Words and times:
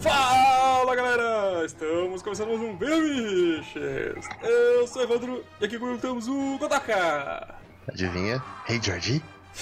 Fala 0.00 0.94
galera! 0.94 1.64
Estamos 1.66 2.22
começando 2.22 2.50
mais 2.50 2.60
um 2.60 2.76
Biches! 2.76 4.28
Eu 4.40 4.86
sou 4.86 5.02
o 5.02 5.04
Evandro 5.04 5.44
e 5.60 5.64
aqui 5.64 5.76
comigo 5.76 5.98
temos 5.98 6.28
o 6.28 6.56
Kotaka! 6.60 7.56
Adivinha? 7.88 8.40
Hey 8.68 8.80
Georgie? 8.80 9.20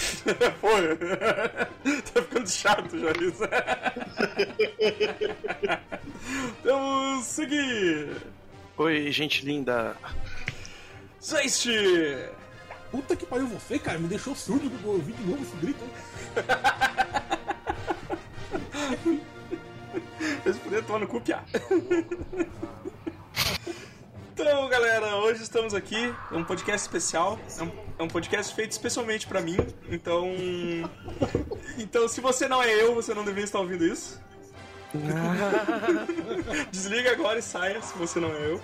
Foi! 0.61 0.99
tá 2.13 2.21
ficando 2.21 2.51
chato 2.51 2.99
já 2.99 3.11
isso! 3.23 3.41
temos 6.63 7.25
Segui! 7.25 8.11
Oi, 8.77 9.11
gente 9.11 9.47
linda! 9.47 9.97
Zeist! 11.25 11.69
Puta 12.91 13.17
que 13.17 13.25
pariu 13.25 13.47
você, 13.47 13.79
cara, 13.79 13.99
me 13.99 14.09
deixou 14.09 14.37
surdo 14.37 14.69
do 14.69 14.91
ouvir 14.91 15.15
de 15.15 15.25
novo 15.25 15.43
esse 15.43 15.57
grito. 15.57 15.83
Eles 20.45 20.59
poderiam 20.59 20.83
tomar 20.85 20.99
no 21.01 21.07
cu, 21.07 21.21
piá. 21.21 21.43
Então, 24.35 24.67
galera, 24.69 25.17
hoje 25.17 25.43
estamos 25.43 25.75
aqui. 25.75 26.13
É 26.31 26.35
um 26.35 26.43
podcast 26.43 26.81
especial. 26.81 27.39
É 27.59 27.63
um, 27.63 27.71
é 27.99 28.03
um 28.03 28.09
podcast 28.09 28.55
feito 28.55 28.73
especialmente 28.73 29.27
pra 29.27 29.43
mim. 29.43 29.57
Então. 29.89 30.35
Então, 31.79 32.09
se 32.09 32.21
você 32.21 32.49
não 32.49 32.63
é 32.63 32.75
eu, 32.75 32.95
você 32.95 33.13
não 33.13 33.25
deveria 33.25 33.45
estar 33.45 33.61
ouvindo 33.61 33.85
isso. 33.85 34.21
Desliga 36.73 37.13
agora 37.13 37.39
e 37.39 37.43
saia 37.43 37.81
se 37.83 37.97
você 37.97 38.19
não 38.19 38.31
é 38.31 38.53
eu. 38.53 38.61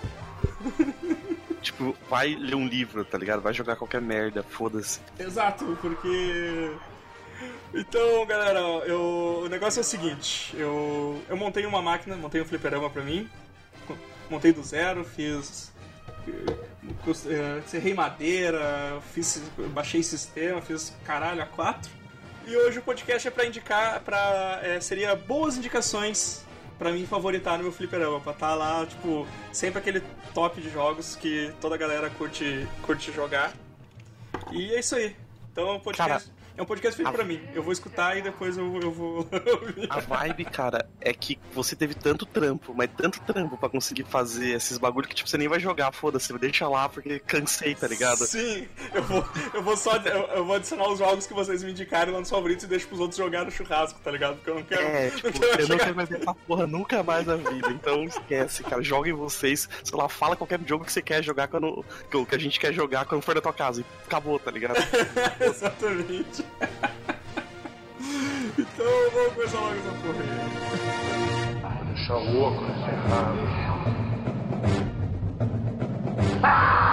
Tipo, 1.61 1.95
vai 2.09 2.35
ler 2.35 2.55
um 2.55 2.67
livro, 2.67 3.05
tá 3.05 3.17
ligado? 3.17 3.41
Vai 3.41 3.53
jogar 3.53 3.75
qualquer 3.75 4.01
merda, 4.01 4.43
foda-se. 4.43 4.99
Exato, 5.19 5.77
porque. 5.81 6.71
Então, 7.73 8.25
galera, 8.25 8.59
eu... 8.59 9.43
o 9.45 9.49
negócio 9.49 9.79
é 9.79 9.81
o 9.81 9.85
seguinte: 9.85 10.55
eu, 10.57 11.21
eu 11.29 11.37
montei 11.37 11.65
uma 11.65 11.81
máquina, 11.81 12.15
montei 12.15 12.41
um 12.41 12.45
fliperama 12.45 12.89
pra 12.89 13.03
mim, 13.03 13.29
montei 14.29 14.51
do 14.51 14.63
zero, 14.63 15.03
fiz. 15.03 15.71
eh, 17.27 17.61
Serrei 17.67 17.93
madeira, 17.93 18.99
fiz, 19.13 19.41
baixei 19.71 20.01
sistema, 20.01 20.61
fiz 20.61 20.95
caralho 21.05 21.41
a 21.41 21.45
quatro. 21.45 21.91
E 22.47 22.55
hoje 22.55 22.79
o 22.79 22.81
podcast 22.81 23.27
é 23.27 23.31
pra 23.31 23.45
indicar, 23.45 24.01
pra, 24.01 24.59
eh, 24.63 24.79
seria 24.81 25.15
boas 25.15 25.55
indicações 25.55 26.43
pra 26.79 26.91
mim 26.91 27.05
favoritar 27.05 27.57
no 27.57 27.63
meu 27.65 27.71
fliperama, 27.71 28.19
pra 28.19 28.31
estar 28.31 28.55
lá, 28.55 28.83
tipo, 28.85 29.27
sempre 29.51 29.77
aquele 29.77 30.01
top 30.33 30.59
de 30.59 30.71
jogos 30.71 31.15
que 31.15 31.53
toda 31.61 31.75
a 31.75 31.77
galera 31.77 32.09
curte, 32.09 32.67
curte 32.81 33.11
jogar. 33.11 33.53
E 34.51 34.73
é 34.73 34.79
isso 34.79 34.95
aí. 34.95 35.15
Então, 35.51 35.79
podcast 35.79 36.31
é 36.59 36.61
um 36.61 36.65
podcast 36.65 36.95
feito 36.95 37.07
a- 37.07 37.11
pra 37.13 37.23
mim. 37.23 37.39
Eu 37.53 37.63
vou 37.63 37.71
escutar 37.73 38.17
e 38.17 38.21
depois 38.21 38.57
eu, 38.57 38.79
eu 38.81 38.91
vou 38.91 39.17
ouvir. 39.17 39.87
A 39.89 39.99
vibe, 39.99 40.45
cara, 40.45 40.87
é 41.01 41.13
que 41.13 41.39
você 41.53 41.75
teve 41.75 41.93
tanto 41.93 42.25
trampo, 42.25 42.73
mas 42.75 42.89
tanto 42.95 43.19
trampo 43.21 43.57
pra 43.57 43.69
conseguir 43.69 44.03
fazer 44.03 44.49
esses 44.55 44.77
bagulho 44.77 45.07
que, 45.07 45.15
tipo, 45.15 45.29
você 45.29 45.37
nem 45.37 45.47
vai 45.47 45.59
jogar, 45.59 45.91
foda-se, 45.91 46.31
deixa 46.37 46.67
lá 46.67 46.87
porque 46.89 47.19
cansei, 47.19 47.73
tá 47.75 47.87
ligado? 47.87 48.25
Sim, 48.25 48.67
eu 48.93 49.03
vou, 49.03 49.25
eu 49.53 49.63
vou 49.63 49.75
só 49.77 49.95
eu, 49.97 50.27
eu 50.35 50.45
vou 50.45 50.55
adicionar 50.55 50.87
os 50.89 50.99
jogos 50.99 51.25
que 51.25 51.33
vocês 51.33 51.63
me 51.63 51.71
indicaram 51.71 52.13
lá 52.13 52.19
nos 52.19 52.29
favoritos 52.29 52.63
e 52.65 52.67
deixo 52.67 52.87
pros 52.87 52.99
outros 52.99 53.17
jogar 53.17 53.45
no 53.45 53.51
churrasco, 53.51 53.99
tá 54.03 54.11
ligado? 54.11 54.35
Porque 54.35 54.49
eu 54.49 54.55
não 54.55 54.63
quero. 54.63 54.81
É, 54.81 55.09
não 55.09 55.15
tipo, 55.17 55.39
quero 55.39 55.61
eu 55.61 55.67
não 55.69 55.77
quero 55.77 55.95
mais 55.95 56.09
ver 56.09 56.21
essa 56.21 56.33
porra 56.33 56.67
nunca 56.67 57.01
mais 57.03 57.25
na 57.25 57.35
vida. 57.35 57.69
Então 57.71 58.03
esquece, 58.03 58.63
cara. 58.63 58.81
Joguem 58.83 59.13
vocês. 59.13 59.67
Sei 59.83 59.97
lá, 59.97 60.07
fala 60.09 60.35
qualquer 60.35 60.59
jogo 60.65 60.83
que 60.85 60.91
você 60.91 61.01
quer 61.01 61.23
jogar 61.23 61.47
quando. 61.47 61.85
que- 62.11 62.25
Que 62.25 62.35
a 62.35 62.39
gente 62.39 62.59
quer 62.59 62.73
jogar 62.73 63.05
quando 63.05 63.21
for 63.21 63.33
na 63.35 63.41
tua 63.41 63.53
casa. 63.53 63.81
E 63.81 63.85
acabou, 64.05 64.37
tá 64.39 64.51
ligado? 64.51 64.77
Exatamente. 65.39 66.43
então 68.57 69.11
vamos 69.13 69.33
começar 69.33 69.59
logo 69.59 69.75
essa 69.75 69.91
porra 70.01 70.21
aí. 70.21 70.29
Deixar 71.93 72.15
o 72.15 72.41
óculos 72.41 72.87
errado. 72.87 73.37
Dá 76.41 76.89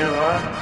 cu 0.00 0.06
pra 0.06 0.08
mim, 0.08 0.14
ó. 0.14 0.60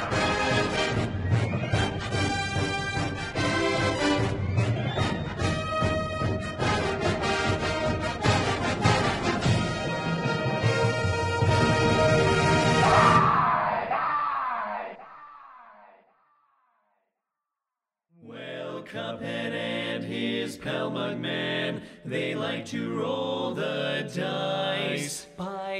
Well, 18.21 18.83
Cuphead 18.83 19.53
and 19.53 20.03
his 20.03 20.57
pal 20.57 20.91
Mugman, 20.91 21.81
they 22.05 22.35
like 22.35 22.65
to 22.67 22.93
roll 22.93 23.53
the 23.53 24.09
dice. 24.13 24.88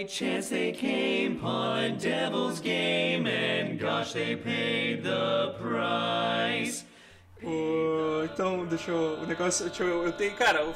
Chance 0.08 0.50
they 0.50 0.72
came 0.72 1.38
upon 1.38 1.98
Devil's 1.98 2.60
Game, 2.60 3.28
and 3.28 3.78
gosh, 3.80 4.14
they 4.14 4.36
paid 4.36 5.04
the 5.04 5.54
price. 5.60 6.86
Então, 8.32 8.66
deixa 8.66 8.92
eu. 8.92 9.20
O 9.22 9.26
negócio. 9.26 9.66
Deixa 9.68 9.84
eu, 9.84 10.06
eu 10.06 10.12
tenho. 10.12 10.34
Cara, 10.36 10.66
o 10.68 10.74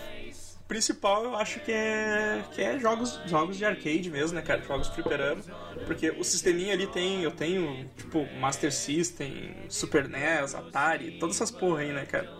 principal 0.68 1.24
eu 1.26 1.36
acho 1.36 1.60
que 1.60 1.72
é. 1.72 2.44
Que 2.54 2.62
é 2.62 2.80
jogos, 2.80 3.20
jogos 3.26 3.58
de 3.58 3.66
arcade 3.66 4.10
mesmo, 4.10 4.36
né, 4.36 4.42
cara? 4.42 4.62
Jogos 4.62 4.88
fliperama. 4.90 5.42
Porque 5.86 6.10
o 6.12 6.24
sisteminha 6.24 6.74
ali 6.74 6.88
tem. 6.88 7.22
Eu 7.24 7.32
tenho, 7.32 7.90
tipo, 7.98 8.26
Master 8.40 8.72
System, 8.72 9.56
Super 9.70 10.08
NES, 10.08 10.56
Atari, 10.56 11.18
todas 11.20 11.36
essas 11.36 11.52
porra 11.52 11.82
aí, 11.82 11.92
né, 11.92 12.06
cara? 12.06 12.32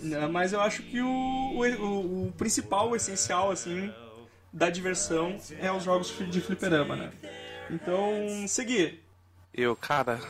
Né, 0.00 0.26
Mas 0.28 0.52
eu 0.52 0.60
acho 0.60 0.82
que 0.82 1.00
o, 1.00 1.06
o- 1.08 2.26
o 2.28 2.32
principal, 2.32 2.90
o 2.90 2.96
essencial, 2.96 3.50
assim, 3.50 3.92
da 4.52 4.68
diversão 4.70 5.38
é 5.60 5.70
os 5.72 5.84
jogos 5.84 6.12
de 6.30 6.40
fliperama, 6.40 6.96
né? 6.96 7.10
Então, 7.70 8.46
seguir. 8.48 9.04
Eu, 9.54 9.74
cara, 9.76 10.20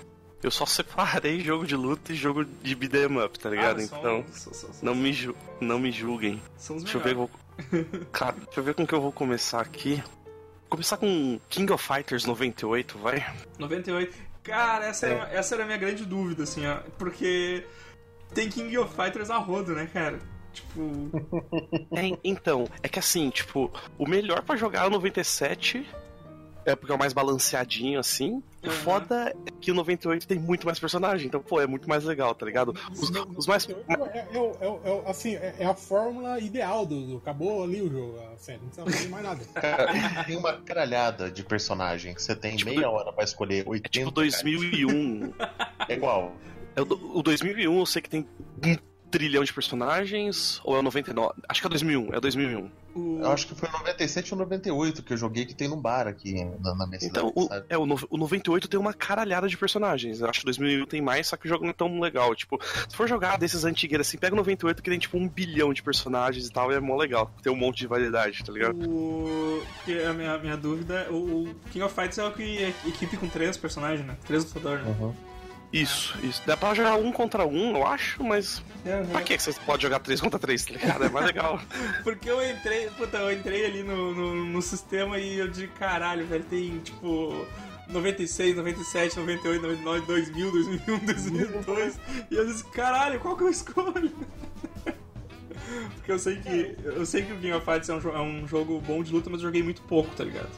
eu 0.42 0.50
só 0.50 0.66
separei 0.66 1.40
jogo 1.40 1.66
de 1.66 1.76
luta 1.76 2.12
e 2.12 2.16
jogo 2.16 2.44
de 2.44 2.74
beat'em 2.74 3.18
up, 3.22 3.38
tá 3.38 3.50
ligado? 3.50 3.80
Ah, 3.80 3.82
então, 3.82 4.24
são- 4.32 4.52
são- 4.52 4.70
não 4.82 4.94
me, 4.94 5.12
ju 5.12 5.34
não 5.60 5.78
me 5.78 5.90
julguem. 5.92 6.42
são 6.56 6.76
os 6.76 6.82
Deixa 6.84 6.98
eu 6.98 7.02
ver. 7.02 7.14
Vou... 7.14 7.30
Cara, 8.12 8.36
deixa 8.44 8.60
eu 8.60 8.64
ver 8.64 8.74
com 8.74 8.86
que 8.86 8.94
eu 8.94 9.00
vou 9.00 9.12
começar 9.12 9.60
aqui. 9.60 9.96
Vou 10.26 10.70
começar 10.76 10.96
com 10.96 11.38
King 11.48 11.70
of 11.72 11.84
Fighters 11.86 12.24
98, 12.24 12.98
vai? 12.98 13.24
98. 13.58 14.16
Cara, 14.42 14.86
essa, 14.86 15.06
É. 15.06 15.10
era, 15.12 15.32
essa 15.32 15.54
era 15.54 15.64
a 15.64 15.66
minha 15.66 15.78
grande 15.78 16.04
dúvida, 16.06 16.44
assim, 16.44 16.66
ó. 16.66 16.76
Porque 16.98 17.66
tem 18.34 18.48
King 18.48 18.76
of 18.78 18.94
Fighters 18.94 19.28
a 19.30 19.36
rodo, 19.36 19.74
né, 19.74 19.86
cara? 19.92 20.18
Tipo. 20.52 21.10
É, 21.96 22.18
então, 22.24 22.64
é 22.82 22.88
que 22.88 22.98
assim, 22.98 23.30
tipo, 23.30 23.70
o 23.98 24.06
melhor 24.06 24.42
pra 24.42 24.56
jogar 24.56 24.84
é 24.84 24.86
o 24.86 24.90
97. 24.90 25.86
É 26.66 26.76
porque 26.76 26.92
é 26.92 26.94
o 26.94 26.98
mais 26.98 27.14
balanceadinho, 27.14 27.98
assim. 27.98 28.42
O 28.62 28.66
Uhum. 28.66 28.72
foda 28.72 29.34
é 29.46 29.50
que 29.62 29.70
o 29.70 29.74
98 29.74 30.28
tem 30.28 30.38
muito 30.38 30.66
mais 30.66 30.78
personagem, 30.78 31.26
então, 31.26 31.40
pô, 31.40 31.58
é 31.58 31.66
muito 31.66 31.88
mais 31.88 32.04
legal, 32.04 32.34
tá 32.34 32.44
ligado? 32.44 32.74
Os, 32.92 33.10
os 33.34 33.46
mais. 33.46 33.66
É, 33.66 33.72
é, 33.72 34.26
é, 34.36 34.36
é, 34.60 34.90
é 35.06 35.10
assim, 35.10 35.34
é, 35.36 35.54
é 35.60 35.64
a 35.64 35.74
fórmula 35.74 36.38
ideal 36.38 36.84
do, 36.84 37.00
do- 37.06 37.16
Acabou 37.16 37.64
ali 37.64 37.80
o 37.80 37.90
jogo, 37.90 38.18
a 38.30 38.36
série. 38.36 38.58
Não 38.60 38.66
precisa 38.68 38.84
fazer 38.98 39.08
mais 39.08 39.24
nada. 39.24 39.44
Cara, 39.54 40.24
tem 40.24 40.36
uma 40.36 40.52
caralhada 40.60 41.30
de 41.30 41.42
personagem. 41.42 42.12
Você 42.12 42.36
tem 42.36 42.56
Tipo, 42.56 42.70
meia 42.70 42.90
hora 42.90 43.10
pra 43.10 43.24
escolher 43.24 43.66
80. 43.66 43.86
É 43.86 43.88
tipo 43.88 44.10
2001. 44.10 45.32
É 45.88 45.94
igual. 45.94 46.34
É 46.76 46.82
o, 46.82 46.84
o 47.18 47.22
2001 47.22 47.78
eu 47.78 47.86
sei 47.86 48.02
que 48.02 48.10
tem 48.10 48.20
um 48.20 48.76
trilhão 49.10 49.42
de 49.44 49.52
personagens, 49.52 50.60
ou 50.64 50.76
é 50.76 50.78
o 50.78 50.82
99? 50.82 51.34
Acho 51.48 51.60
que 51.60 51.66
é 51.66 51.70
2001, 51.70 52.14
é 52.14 52.20
2001. 52.20 52.70
O... 52.92 53.20
Eu 53.22 53.30
acho 53.30 53.46
que 53.46 53.54
foi 53.54 53.68
97 53.70 54.34
ou 54.34 54.38
98 54.40 55.02
que 55.04 55.12
eu 55.12 55.16
joguei 55.16 55.46
que 55.46 55.54
tem 55.54 55.68
num 55.68 55.80
bar 55.80 56.08
aqui 56.08 56.44
na, 56.60 56.74
na 56.74 56.86
minha 56.86 56.98
Então, 57.02 57.28
cidade, 57.28 57.32
o, 57.36 57.48
sabe? 57.48 57.66
é, 57.68 57.78
o, 57.78 57.86
no- 57.86 58.06
o 58.10 58.16
98 58.16 58.66
tem 58.68 58.80
uma 58.80 58.92
caralhada 58.92 59.46
de 59.48 59.56
personagens. 59.56 60.20
Eu 60.20 60.28
acho 60.28 60.40
que 60.40 60.44
2001 60.46 60.86
tem 60.86 61.00
mais, 61.00 61.28
só 61.28 61.36
que 61.36 61.46
o 61.46 61.48
jogo 61.48 61.62
não 61.62 61.70
é 61.70 61.72
tão 61.74 62.00
legal. 62.00 62.34
Tipo, 62.34 62.58
se 62.88 62.96
for 62.96 63.08
jogar 63.08 63.38
desses 63.38 63.64
antigos 63.64 64.00
assim, 64.00 64.18
pega 64.18 64.34
o 64.34 64.36
98 64.36 64.82
que 64.82 64.90
tem 64.90 64.98
tipo 64.98 65.16
um 65.18 65.28
bilhão 65.28 65.72
de 65.72 65.82
personagens 65.82 66.46
e 66.46 66.50
tal, 66.52 66.72
e 66.72 66.74
é 66.74 66.80
mó 66.80 66.96
legal. 66.96 67.30
Tem 67.42 67.52
um 67.52 67.56
monte 67.56 67.78
de 67.78 67.86
variedade, 67.86 68.42
tá 68.44 68.52
ligado? 68.52 68.76
O... 68.90 69.62
Que 69.84 70.02
a 70.02 70.12
minha, 70.12 70.36
minha 70.38 70.56
dúvida, 70.56 71.06
o 71.10 71.30
o 71.30 71.54
King 71.70 71.84
of 71.84 71.94
Fighters 71.94 72.18
é 72.18 72.24
o 72.26 72.32
que 72.32 72.58
é 72.58 72.68
equipe 72.88 73.16
com 73.16 73.28
três 73.28 73.56
personagens, 73.56 74.04
né? 74.06 74.16
Três 74.26 74.44
lutadores, 74.44 74.84
né? 74.84 74.96
Uhum. 75.00 75.14
Isso, 75.72 76.18
isso. 76.22 76.42
Dá 76.44 76.56
pra 76.56 76.74
jogar 76.74 76.96
um 76.96 77.12
contra 77.12 77.46
um, 77.46 77.76
eu 77.76 77.86
acho, 77.86 78.22
mas. 78.24 78.58
Uhum. 78.84 79.06
Pra 79.12 79.22
que 79.22 79.36
que 79.36 79.42
você 79.42 79.52
pode 79.64 79.82
jogar 79.82 80.00
três 80.00 80.20
contra 80.20 80.38
três, 80.38 80.64
tá 80.64 80.72
ligado? 80.72 81.04
É 81.04 81.08
mais 81.08 81.26
legal. 81.26 81.60
Porque 82.02 82.28
eu 82.28 82.44
entrei, 82.50 82.88
puta, 82.90 83.18
eu 83.18 83.32
entrei 83.32 83.66
ali 83.66 83.82
no, 83.82 84.12
no, 84.12 84.44
no 84.46 84.62
sistema 84.62 85.18
e 85.18 85.38
eu 85.38 85.48
de 85.48 85.68
caralho, 85.68 86.26
velho, 86.26 86.44
tem 86.44 86.78
tipo 86.80 87.46
96, 87.88 88.56
97, 88.56 89.16
98, 89.18 89.62
99, 89.62 90.06
2000, 90.06 90.50
2001, 90.50 90.98
2002. 90.98 92.00
E 92.30 92.34
eu 92.34 92.46
disse, 92.46 92.64
caralho, 92.64 93.20
qual 93.20 93.36
que 93.36 93.44
eu 93.44 93.50
escolho? 93.50 94.12
Porque 95.94 96.10
eu 96.10 96.18
sei 96.18 96.36
que 96.36 96.76
eu 96.84 97.06
sei 97.06 97.22
que 97.22 97.32
o 97.32 97.36
Game 97.36 97.56
of 97.56 97.64
Fighters 97.64 97.88
é 97.88 97.94
um, 97.94 98.16
é 98.16 98.20
um 98.20 98.48
jogo 98.48 98.80
bom 98.80 99.04
de 99.04 99.12
luta, 99.12 99.30
mas 99.30 99.40
eu 99.40 99.48
joguei 99.48 99.62
muito 99.62 99.82
pouco, 99.82 100.12
tá 100.16 100.24
ligado? 100.24 100.50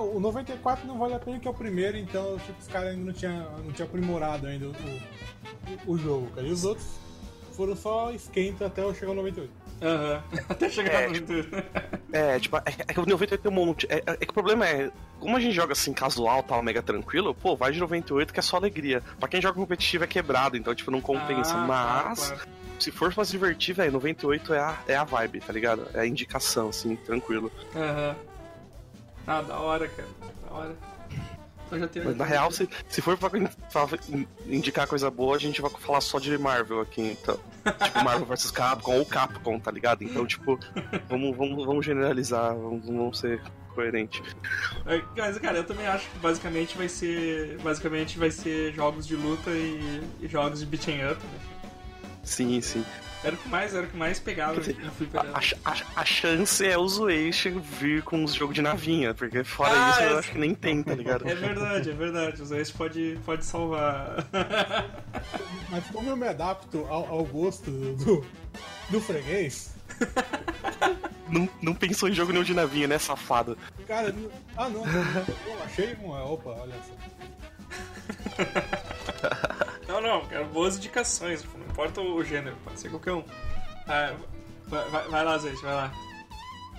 O 0.00 0.20
94 0.20 0.86
não 0.86 0.98
vale 0.98 1.14
a 1.14 1.18
pena 1.18 1.38
que 1.38 1.46
é 1.48 1.50
o 1.50 1.54
primeiro, 1.54 1.96
então 1.96 2.38
tipo, 2.38 2.58
os 2.60 2.68
caras 2.68 2.90
ainda 2.90 3.04
não 3.04 3.12
tinham 3.12 3.58
não 3.64 3.72
tinha 3.72 3.86
aprimorado 3.86 4.46
ainda 4.46 4.66
o, 4.66 4.72
o, 5.86 5.92
o 5.92 5.98
jogo, 5.98 6.28
cara. 6.34 6.46
E 6.46 6.50
os 6.50 6.64
outros 6.64 6.86
foram 7.52 7.74
só 7.76 8.10
esquenta 8.12 8.66
até 8.66 8.82
eu 8.82 8.94
chegar 8.94 9.08
ao 9.10 9.16
98. 9.16 9.50
Aham. 9.80 10.22
Até 10.48 10.68
chegar 10.68 11.02
É, 11.02 11.06
no 11.06 11.14
tipo, 11.14 11.32
Nintendo. 11.32 11.64
É, 12.12 12.40
tipo, 12.40 12.56
é, 12.56 12.62
é 12.88 12.92
que 12.92 12.98
o 13.00 13.06
98 13.06 13.40
tem 13.42 13.52
um 13.52 13.54
monte. 13.54 13.86
É, 13.88 14.02
é 14.06 14.16
que 14.16 14.30
o 14.30 14.34
problema 14.34 14.66
é, 14.66 14.90
como 15.20 15.36
a 15.36 15.40
gente 15.40 15.54
joga 15.54 15.72
assim, 15.72 15.92
casual, 15.92 16.42
tal, 16.42 16.60
mega 16.64 16.82
tranquilo, 16.82 17.32
pô, 17.32 17.54
vai 17.54 17.70
de 17.70 17.78
98 17.78 18.32
que 18.32 18.40
é 18.40 18.42
só 18.42 18.56
alegria. 18.56 19.02
Pra 19.20 19.28
quem 19.28 19.40
joga 19.40 19.54
competitivo 19.54 20.02
é 20.02 20.06
quebrado, 20.08 20.56
então, 20.56 20.74
tipo, 20.74 20.90
não 20.90 21.00
compensa. 21.00 21.54
Ah, 21.54 21.64
Mas, 21.66 22.18
claro, 22.18 22.36
claro. 22.36 22.48
se 22.80 22.90
for 22.90 23.14
pra 23.14 23.24
se 23.24 23.30
divertir, 23.30 23.72
velho, 23.72 23.92
98 23.92 24.52
é 24.54 24.58
a, 24.58 24.78
é 24.88 24.96
a 24.96 25.04
vibe, 25.04 25.40
tá 25.42 25.52
ligado? 25.52 25.86
É 25.94 26.00
a 26.00 26.06
indicação, 26.06 26.70
assim, 26.70 26.96
tranquilo. 26.96 27.50
Aham. 27.76 28.16
Ah, 29.28 29.42
da 29.42 29.58
hora, 29.58 29.86
cara. 29.86 30.08
Da 30.46 30.56
hora. 30.56 30.76
Eu 31.70 31.78
já 31.80 31.86
tenho. 31.88 32.06
Mas 32.06 32.16
na 32.16 32.24
real, 32.24 32.50
se, 32.50 32.66
se 32.88 33.02
for 33.02 33.18
pra, 33.18 33.28
pra 33.28 33.40
indicar 34.46 34.86
coisa 34.86 35.10
boa, 35.10 35.36
a 35.36 35.38
gente 35.38 35.60
vai 35.60 35.70
falar 35.70 36.00
só 36.00 36.18
de 36.18 36.36
Marvel 36.38 36.80
aqui, 36.80 37.02
então. 37.02 37.38
Tipo, 37.84 38.02
Marvel 38.02 38.24
vs 38.24 38.50
Capcom 38.50 38.98
ou 38.98 39.04
Capcom, 39.04 39.60
tá 39.60 39.70
ligado? 39.70 40.02
Então, 40.02 40.24
tipo, 40.26 40.58
vamos, 41.08 41.36
vamos, 41.36 41.66
vamos 41.66 41.84
generalizar, 41.84 42.54
vamos, 42.54 42.86
vamos 42.86 43.18
ser 43.18 43.42
coerente. 43.74 44.22
É, 44.86 45.02
Mas, 45.14 45.38
cara, 45.38 45.58
eu 45.58 45.64
também 45.64 45.86
acho 45.86 46.08
que 46.08 46.18
basicamente 46.18 46.78
vai 46.78 46.88
ser. 46.88 47.58
Basicamente 47.58 48.18
vai 48.18 48.30
ser 48.30 48.72
jogos 48.72 49.06
de 49.06 49.14
luta 49.16 49.50
e, 49.50 50.02
e 50.22 50.28
jogos 50.28 50.60
de 50.60 50.66
beat'em 50.66 51.04
up, 51.12 51.22
né? 51.22 51.57
Sim, 52.28 52.60
sim. 52.60 52.84
Era 53.24 53.34
o 53.34 53.38
que 53.38 53.48
mais, 53.48 53.74
era 53.74 53.84
o 53.84 53.88
que 53.90 53.96
mais 53.96 54.20
pegava 54.20 54.60
dizer. 54.60 54.76
A, 55.16 55.40
a- 55.72 55.76
a 55.96 56.04
chance 56.04 56.64
é 56.64 56.78
o 56.78 56.86
Zueishi 56.86 57.50
vir 57.50 58.02
com 58.02 58.22
os 58.22 58.32
jogos 58.32 58.54
de 58.54 58.62
navinha, 58.62 59.12
porque 59.12 59.42
fora 59.42 59.72
Ah, 59.74 59.90
isso 59.90 60.00
eu 60.02 60.14
é- 60.16 60.18
acho 60.20 60.30
que 60.30 60.38
nem 60.38 60.54
tem, 60.54 60.82
tá 60.84 60.94
ligado? 60.94 61.28
É 61.28 61.34
verdade, 61.34 61.90
é 61.90 61.94
verdade. 61.94 62.40
Os 62.42 62.50
dois 62.50 62.70
pode, 62.70 63.18
pode 63.26 63.44
salvar. 63.44 64.24
Mas 65.68 65.84
como 65.86 66.08
eu 66.10 66.16
me 66.16 66.28
adapto 66.28 66.86
ao, 66.88 67.06
ao 67.10 67.24
gosto 67.24 67.70
do, 67.72 68.24
do, 68.88 69.00
freguês, 69.00 69.72
Não, 71.28 71.48
não 71.60 71.74
pensou 71.74 72.08
em 72.08 72.12
jogo 72.14 72.30
nenhum 72.30 72.44
de 72.44 72.54
navinha, 72.54 72.86
né, 72.86 72.98
safado? 72.98 73.58
cara. 73.88 74.14
Ah 74.56 74.68
não, 74.68 74.84
eu 74.86 75.62
achei 75.64 75.94
uma. 76.00 76.22
Opa, 76.24 76.50
olha 76.50 76.74
só. 76.86 76.94
Não, 80.00 80.20
não, 80.20 80.26
quero 80.26 80.46
boas 80.46 80.76
indicações. 80.76 81.44
Não 81.44 81.66
importa 81.66 82.00
o 82.00 82.22
gênero, 82.24 82.56
pode 82.64 82.80
ser 82.80 82.90
qualquer 82.90 83.12
um. 83.12 83.24
Ah, 83.86 84.14
vai, 84.66 84.88
vai, 84.90 85.08
vai 85.08 85.24
lá, 85.24 85.38
gente, 85.38 85.62
vai 85.62 85.74
lá. 85.74 85.92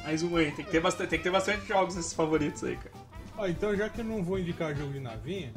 Mais 0.03 0.23
um 0.23 0.35
aí. 0.37 0.51
Tem 0.51 0.65
que, 0.65 0.71
ter 0.71 0.79
bastante, 0.79 1.09
tem 1.09 1.19
que 1.19 1.23
ter 1.23 1.31
bastante 1.31 1.67
jogos 1.67 1.95
nesses 1.95 2.13
favoritos 2.13 2.63
aí, 2.63 2.75
cara. 2.75 2.91
Ó, 3.37 3.47
então 3.47 3.75
já 3.75 3.89
que 3.89 4.01
eu 4.01 4.05
não 4.05 4.23
vou 4.23 4.39
indicar 4.39 4.75
jogo 4.75 4.91
de 4.91 4.99
navinha, 4.99 5.53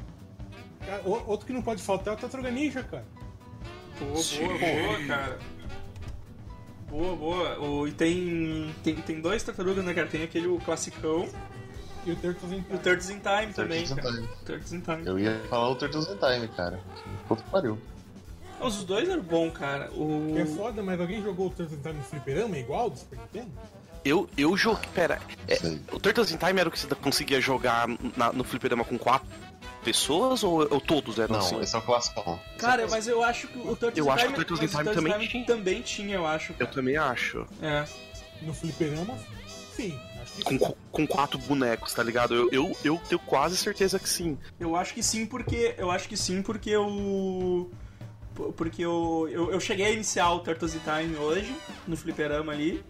cara, 0.87 1.03
outro 1.05 1.47
que 1.47 1.53
não 1.53 1.63
pode 1.63 1.83
faltar 1.83 2.15
é 2.15 2.17
o 2.17 2.21
Tartaruga 2.21 2.51
Ninja, 2.51 2.83
cara. 2.83 3.07
Boa, 3.99 4.13
boa, 4.13 4.59
boa, 4.59 5.07
cara. 5.07 5.39
Boa, 6.93 7.17
boa. 7.17 7.59
O, 7.59 7.89
e 7.89 7.93
tem, 7.93 8.75
tem, 8.85 8.95
tem 8.97 9.21
dois 9.21 9.43
tartarugas, 9.43 9.83
né, 9.83 9.95
cara? 9.95 10.07
Tem 10.07 10.23
aquele 10.23 10.47
o 10.47 10.59
classicão 10.59 11.27
E 12.05 12.11
o 12.13 12.17
Turtles 12.17 12.53
in 12.53 12.57
e 12.57 12.59
o 12.61 12.63
Time. 12.65 12.79
Turtles 12.79 13.11
in 13.11 13.19
Time 13.21 13.53
também, 13.55 13.87
Turtles 13.87 13.91
in 13.91 13.95
cara. 13.97 14.13
Time. 14.17 14.29
Turtles 14.45 14.73
in 14.73 14.81
Time. 14.81 15.07
Eu 15.07 15.19
ia 15.19 15.41
falar 15.49 15.69
o 15.71 15.75
Turtles 15.77 16.09
in 16.09 16.17
Time, 16.17 16.49
cara. 16.49 16.81
Puta 17.29 17.43
que 17.43 17.51
pariu. 17.51 17.79
Os 18.61 18.85
dois 18.85 19.09
eram 19.09 19.23
bons, 19.23 19.53
cara. 19.53 19.91
O... 19.93 20.35
É 20.39 20.45
foda, 20.47 20.83
mas 20.83 21.01
alguém 21.01 21.23
jogou 21.23 21.47
o 21.47 21.51
Turtles 21.51 21.79
in 21.79 21.83
Time 21.83 21.95
no 21.99 22.05
fliperama 22.05 22.59
igual 22.59 22.91
do 22.91 22.99
Super 22.99 23.19
Nintendo? 23.19 23.51
Eu, 24.05 24.29
eu 24.37 24.57
joguei. 24.57 24.89
Pera, 24.95 25.21
é, 25.47 25.57
o 25.93 26.01
Turtles 26.01 26.33
in 26.33 26.37
Time 26.37 26.59
era 26.61 26.69
o 26.69 26.73
que 26.73 26.79
você 26.79 26.93
conseguia 26.97 27.41
jogar 27.41 27.87
na- 28.17 28.33
no 28.33 28.43
fliperama 28.43 28.85
com 28.85 28.99
quatro 28.99 29.29
pessoas 29.85 30.43
ou, 30.45 30.61
ou 30.73 30.81
todos 30.81 31.19
eram 31.19 31.35
Não, 31.37 31.41
assim? 31.41 31.61
esse 31.61 31.75
é 31.75 31.79
o 31.79 31.83
clássico. 31.83 32.41
Cara, 32.59 32.87
mas 32.89 33.07
eu 33.09 33.23
acho 33.23 33.47
que 33.49 33.59
o 33.59 33.77
Turtles 33.77 33.97
Eu 33.99 34.07
in 34.07 34.11
acho 34.11 34.19
Time... 34.25 34.35
que 34.35 34.41
o 34.41 34.45
Turtles 34.45 34.73
in 34.73 34.77
Time 34.77 34.95
também 34.95 35.13
Time 35.13 35.29
tinha. 35.29 35.45
também 35.47 35.83
tinha, 35.83 36.15
eu 36.17 36.27
acho, 36.27 36.53
Eu 36.53 36.57
cara. 36.59 36.71
também 36.73 36.97
acho. 36.97 37.47
É. 37.61 37.85
No 38.43 38.53
fliperama, 38.55 39.15
sim. 39.75 39.99
Com, 40.45 40.59
com 40.91 41.07
quatro 41.07 41.39
bonecos, 41.39 41.93
tá 41.93 42.03
ligado? 42.03 42.35
Eu, 42.35 42.49
eu, 42.51 42.77
eu 42.85 43.01
tenho 43.09 43.19
quase 43.21 43.57
certeza 43.57 43.99
que 43.99 44.09
sim. 44.09 44.39
Eu 44.59 44.75
acho 44.77 44.95
que 44.95 45.03
sim, 45.03 45.27
porque... 45.27 45.75
Eu 45.77 45.91
acho 45.91 46.09
que 46.09 46.17
sim, 46.17 46.43
porque 46.43 46.71
eu... 46.71 47.71
Porque 48.57 48.83
eu, 48.83 49.29
eu, 49.31 49.53
eu 49.53 49.61
cheguei 49.61 49.87
a 49.87 49.91
iniciar 49.91 50.33
o 50.33 50.41
Turtles 50.41 50.75
in 50.75 50.79
Time 50.79 51.17
hoje, 51.17 51.55
no 51.87 51.97
fliperama 51.97 52.53
ali. 52.53 52.83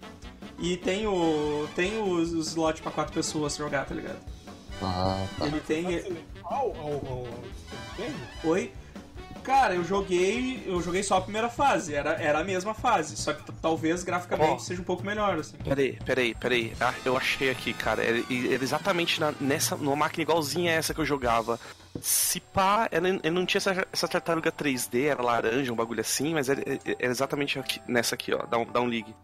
E 0.58 0.76
tem 0.76 1.06
o. 1.06 1.68
Tem 1.74 2.00
os, 2.00 2.32
os 2.32 2.48
slots 2.48 2.80
pra 2.80 2.92
quatro 2.92 3.12
pessoas 3.12 3.56
jogar, 3.56 3.84
tá 3.84 3.94
ligado? 3.94 4.20
Ah, 4.80 5.26
tá. 5.36 5.46
Ele 5.46 5.60
tem. 5.60 6.16
Ao, 6.44 6.68
ao, 6.76 6.92
ao 6.92 7.26
Nintendo? 7.98 8.18
Oi? 8.44 8.72
Cara, 9.42 9.74
eu 9.74 9.84
joguei. 9.84 10.62
Eu 10.66 10.80
joguei 10.80 11.02
só 11.02 11.16
a 11.16 11.20
primeira 11.20 11.48
fase. 11.48 11.94
Era, 11.94 12.10
era 12.12 12.38
a 12.40 12.44
mesma 12.44 12.74
fase. 12.74 13.16
Só 13.16 13.32
que 13.32 13.42
talvez 13.60 14.04
graficamente 14.04 14.52
Ó. 14.52 14.58
seja 14.58 14.80
um 14.80 14.84
pouco 14.84 15.04
melhor, 15.04 15.38
assim. 15.38 15.56
Peraí, 15.58 15.98
peraí, 16.04 16.34
peraí. 16.34 16.72
Ah, 16.80 16.94
eu 17.04 17.16
achei 17.16 17.50
aqui, 17.50 17.72
cara. 17.72 18.02
Era, 18.04 18.18
era 18.18 18.62
exatamente 18.62 19.20
na, 19.20 19.32
nessa, 19.40 19.76
numa 19.76 19.96
máquina 19.96 20.22
igualzinha 20.22 20.70
a 20.72 20.74
essa 20.76 20.94
que 20.94 21.00
eu 21.00 21.04
jogava. 21.04 21.58
Se 22.00 22.40
pá, 22.40 22.88
ela, 22.90 23.08
ele 23.08 23.30
não 23.30 23.44
tinha 23.44 23.58
essa, 23.58 23.86
essa 23.92 24.08
tartaruga 24.08 24.50
3D, 24.52 25.06
era 25.06 25.22
laranja, 25.22 25.72
um 25.72 25.76
bagulho 25.76 26.00
assim, 26.00 26.32
mas 26.32 26.48
era, 26.48 26.62
era 26.98 27.10
exatamente 27.10 27.58
aqui- 27.58 27.82
nessa 27.86 28.14
aqui, 28.14 28.32
ó. 28.32 28.46
Dá 28.46 28.56
um, 28.58 28.64
dá 28.64 28.80
um 28.80 28.88
ligue. 28.88 29.14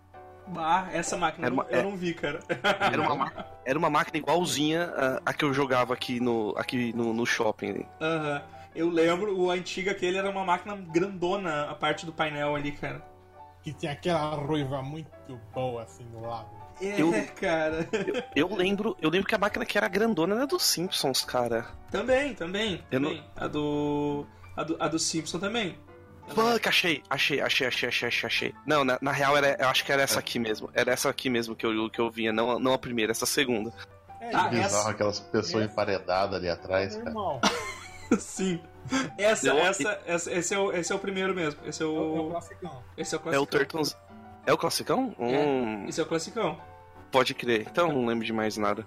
Ah, 0.57 0.87
essa 0.93 1.17
máquina 1.17 1.47
eu, 1.49 1.53
uma- 1.53 1.65
não, 1.65 1.71
eu 1.71 1.79
é. 1.79 1.83
não 1.83 1.97
vi, 1.97 2.13
cara. 2.15 2.41
Era 2.93 3.01
uma, 3.03 3.15
ma- 3.17 3.33
era 3.65 3.79
uma 3.79 3.89
máquina 3.91 4.19
igualzinha 4.19 4.93
a, 4.97 5.31
a 5.31 5.33
que 5.35 5.45
eu 5.45 5.55
jogava 5.55 5.95
aqui 5.95 6.21
no, 6.21 6.55
aqui 6.59 6.93
no, 6.95 7.13
no 7.15 7.25
shopping. 7.25 7.87
Aham. 8.01 8.43
Eu 8.79 8.89
lembro, 8.89 9.37
o 9.37 9.51
antigo 9.51 9.91
aquele 9.91 10.19
era 10.19 10.31
uma 10.31 10.45
máquina 10.45 10.77
grandona, 10.77 11.65
a 11.71 11.75
parte 11.75 12.07
do 12.07 12.13
painel 12.13 12.55
ali, 12.55 12.73
cara. 12.73 13.03
Que 13.63 13.73
tinha 13.73 13.93
aquela 13.93 14.37
ruiva 14.37 14.81
muito 14.83 15.11
boa 15.53 15.83
assim 15.83 16.05
do 16.11 16.21
lado. 16.21 16.49
É, 16.81 17.01
Eu- 17.03 17.13
cara. 17.35 17.89
Eu 18.37 18.55
lembro, 18.55 18.97
eu 19.03 19.11
lembro 19.11 19.27
que 19.27 19.35
a 19.35 19.39
máquina 19.39 19.67
que 19.67 19.77
era 19.77 19.89
grandona 19.89 20.37
era 20.37 20.47
dos 20.47 20.63
Simpsons, 20.63 21.25
cara. 21.25 21.67
também, 21.91 22.35
também. 22.35 22.85
Eu 22.91 23.01
não- 23.01 23.11
também. 23.11 23.25
A 23.37 23.47
do. 23.49 24.27
A 24.57 24.63
do, 24.63 24.77
a 24.79 24.89
do 24.89 24.99
Simpson 24.99 25.39
também. 25.41 25.77
Fuck, 26.29 26.69
achei, 26.69 27.03
achei, 27.11 27.41
achei, 27.41 27.67
achei, 27.67 27.89
achei, 27.89 28.09
achei, 28.09 28.27
achei. 28.27 28.55
Não, 28.67 28.85
na, 28.85 28.99
na 29.01 29.11
real, 29.13 29.37
era, 29.37 29.57
eu 29.61 29.69
acho 29.69 29.85
que 29.85 29.91
era 29.91 30.03
essa 30.03 30.19
aqui 30.21 30.39
mesmo. 30.39 30.69
Era 30.75 30.93
essa 30.93 31.09
aqui 31.09 31.29
mesmo 31.31 31.57
que 31.57 31.65
eu, 31.67 31.89
que 31.91 31.99
eu 32.01 32.11
vinha, 32.11 32.33
não, 32.33 32.59
não 32.61 32.75
a 32.75 32.79
primeira, 32.79 33.11
essa 33.13 33.25
segunda. 33.27 33.73
É, 34.21 34.27
Ah, 34.35 34.41
isso 34.41 34.49
Bizarro 34.51 34.65
essa- 34.67 34.91
aquelas 34.91 35.21
pessoas 35.21 35.65
essa- 35.65 35.73
emparedadas 35.73 36.35
ali 36.37 36.47
é 36.49 36.51
atrás, 36.51 36.95
cara. 36.97 37.11
normal. 37.11 37.41
Sim. 38.19 38.61
Essa, 39.19 39.49
Eu- 39.49 39.59
essa, 39.59 40.01
essa, 40.07 40.33
esse, 40.33 40.55
é 40.55 40.59
o, 40.59 40.73
esse 40.73 40.93
é 40.93 40.97
o 40.97 40.99
primeiro 40.99 41.35
mesmo. 41.35 41.61
Esse 41.67 41.83
é 41.83 41.87
É 41.87 41.89
o, 41.89 41.93
é 41.97 42.01
o 42.21 42.27
o. 42.27 42.31
classicão. 42.31 42.83
Esse 42.97 43.15
é 43.15 43.19
o 43.19 43.21
É 43.21 43.23
classicão. 43.23 43.43
o 43.43 43.47
Turtles. 43.47 43.97
É 44.47 44.53
o 44.53 44.59
classicão? 44.59 45.15
Hum, 45.19 45.87
Esse 45.89 46.01
é 46.01 46.03
o 46.03 46.07
classicão. 46.07 46.59
pode 47.11 47.35
crer. 47.35 47.67
Então 47.71 47.93
não 47.93 48.07
lembro 48.07 48.25
de 48.25 48.33
mais 48.33 48.57
nada. 48.57 48.87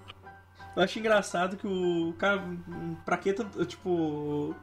Eu 0.74 0.82
acho 0.82 0.98
engraçado 0.98 1.56
que 1.56 1.66
o. 1.66 2.14
Cara, 2.18 2.42
pra 3.04 3.16
que. 3.16 3.32
Tipo. 3.66 4.54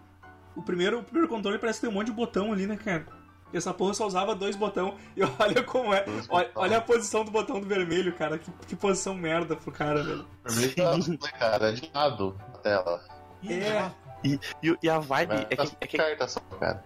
O 0.55 0.61
primeiro, 0.61 0.99
o 0.99 1.03
primeiro 1.03 1.29
controle 1.29 1.57
parece 1.57 1.79
que 1.79 1.85
tem 1.85 1.93
um 1.95 1.97
monte 1.97 2.07
de 2.07 2.13
botão 2.13 2.51
ali, 2.51 2.67
né, 2.67 2.75
cara? 2.75 3.05
E 3.53 3.57
essa 3.57 3.73
porra 3.73 3.93
só 3.93 4.05
usava 4.05 4.35
dois 4.35 4.55
botão. 4.57 4.95
E 5.15 5.21
olha 5.23 5.63
como 5.63 5.93
é. 5.93 6.03
Olha, 6.27 6.51
olha 6.55 6.77
a 6.77 6.81
posição 6.81 7.23
do 7.23 7.31
botão 7.31 7.61
do 7.61 7.67
vermelho, 7.67 8.11
cara. 8.13 8.37
Que, 8.37 8.51
que 8.67 8.75
posição 8.75 9.13
merda 9.15 9.55
pro 9.55 9.71
cara, 9.71 10.03
velho. 10.03 10.25
Vermelho 10.43 11.09
né, 11.21 11.29
cara? 11.39 11.69
É 11.69 11.71
de 11.73 11.89
lado 11.93 12.35
na 12.51 12.57
tela. 12.59 13.01
É. 13.47 13.89
E, 14.23 14.39
e, 14.63 14.77
e 14.83 14.89
a 14.89 14.99
vibe 14.99 15.47
é 15.49 15.55
nas 15.55 15.69
que, 15.69 15.77
é 15.81 15.87
que. 15.87 15.97
cartas 15.97 16.37
cara. 16.59 16.83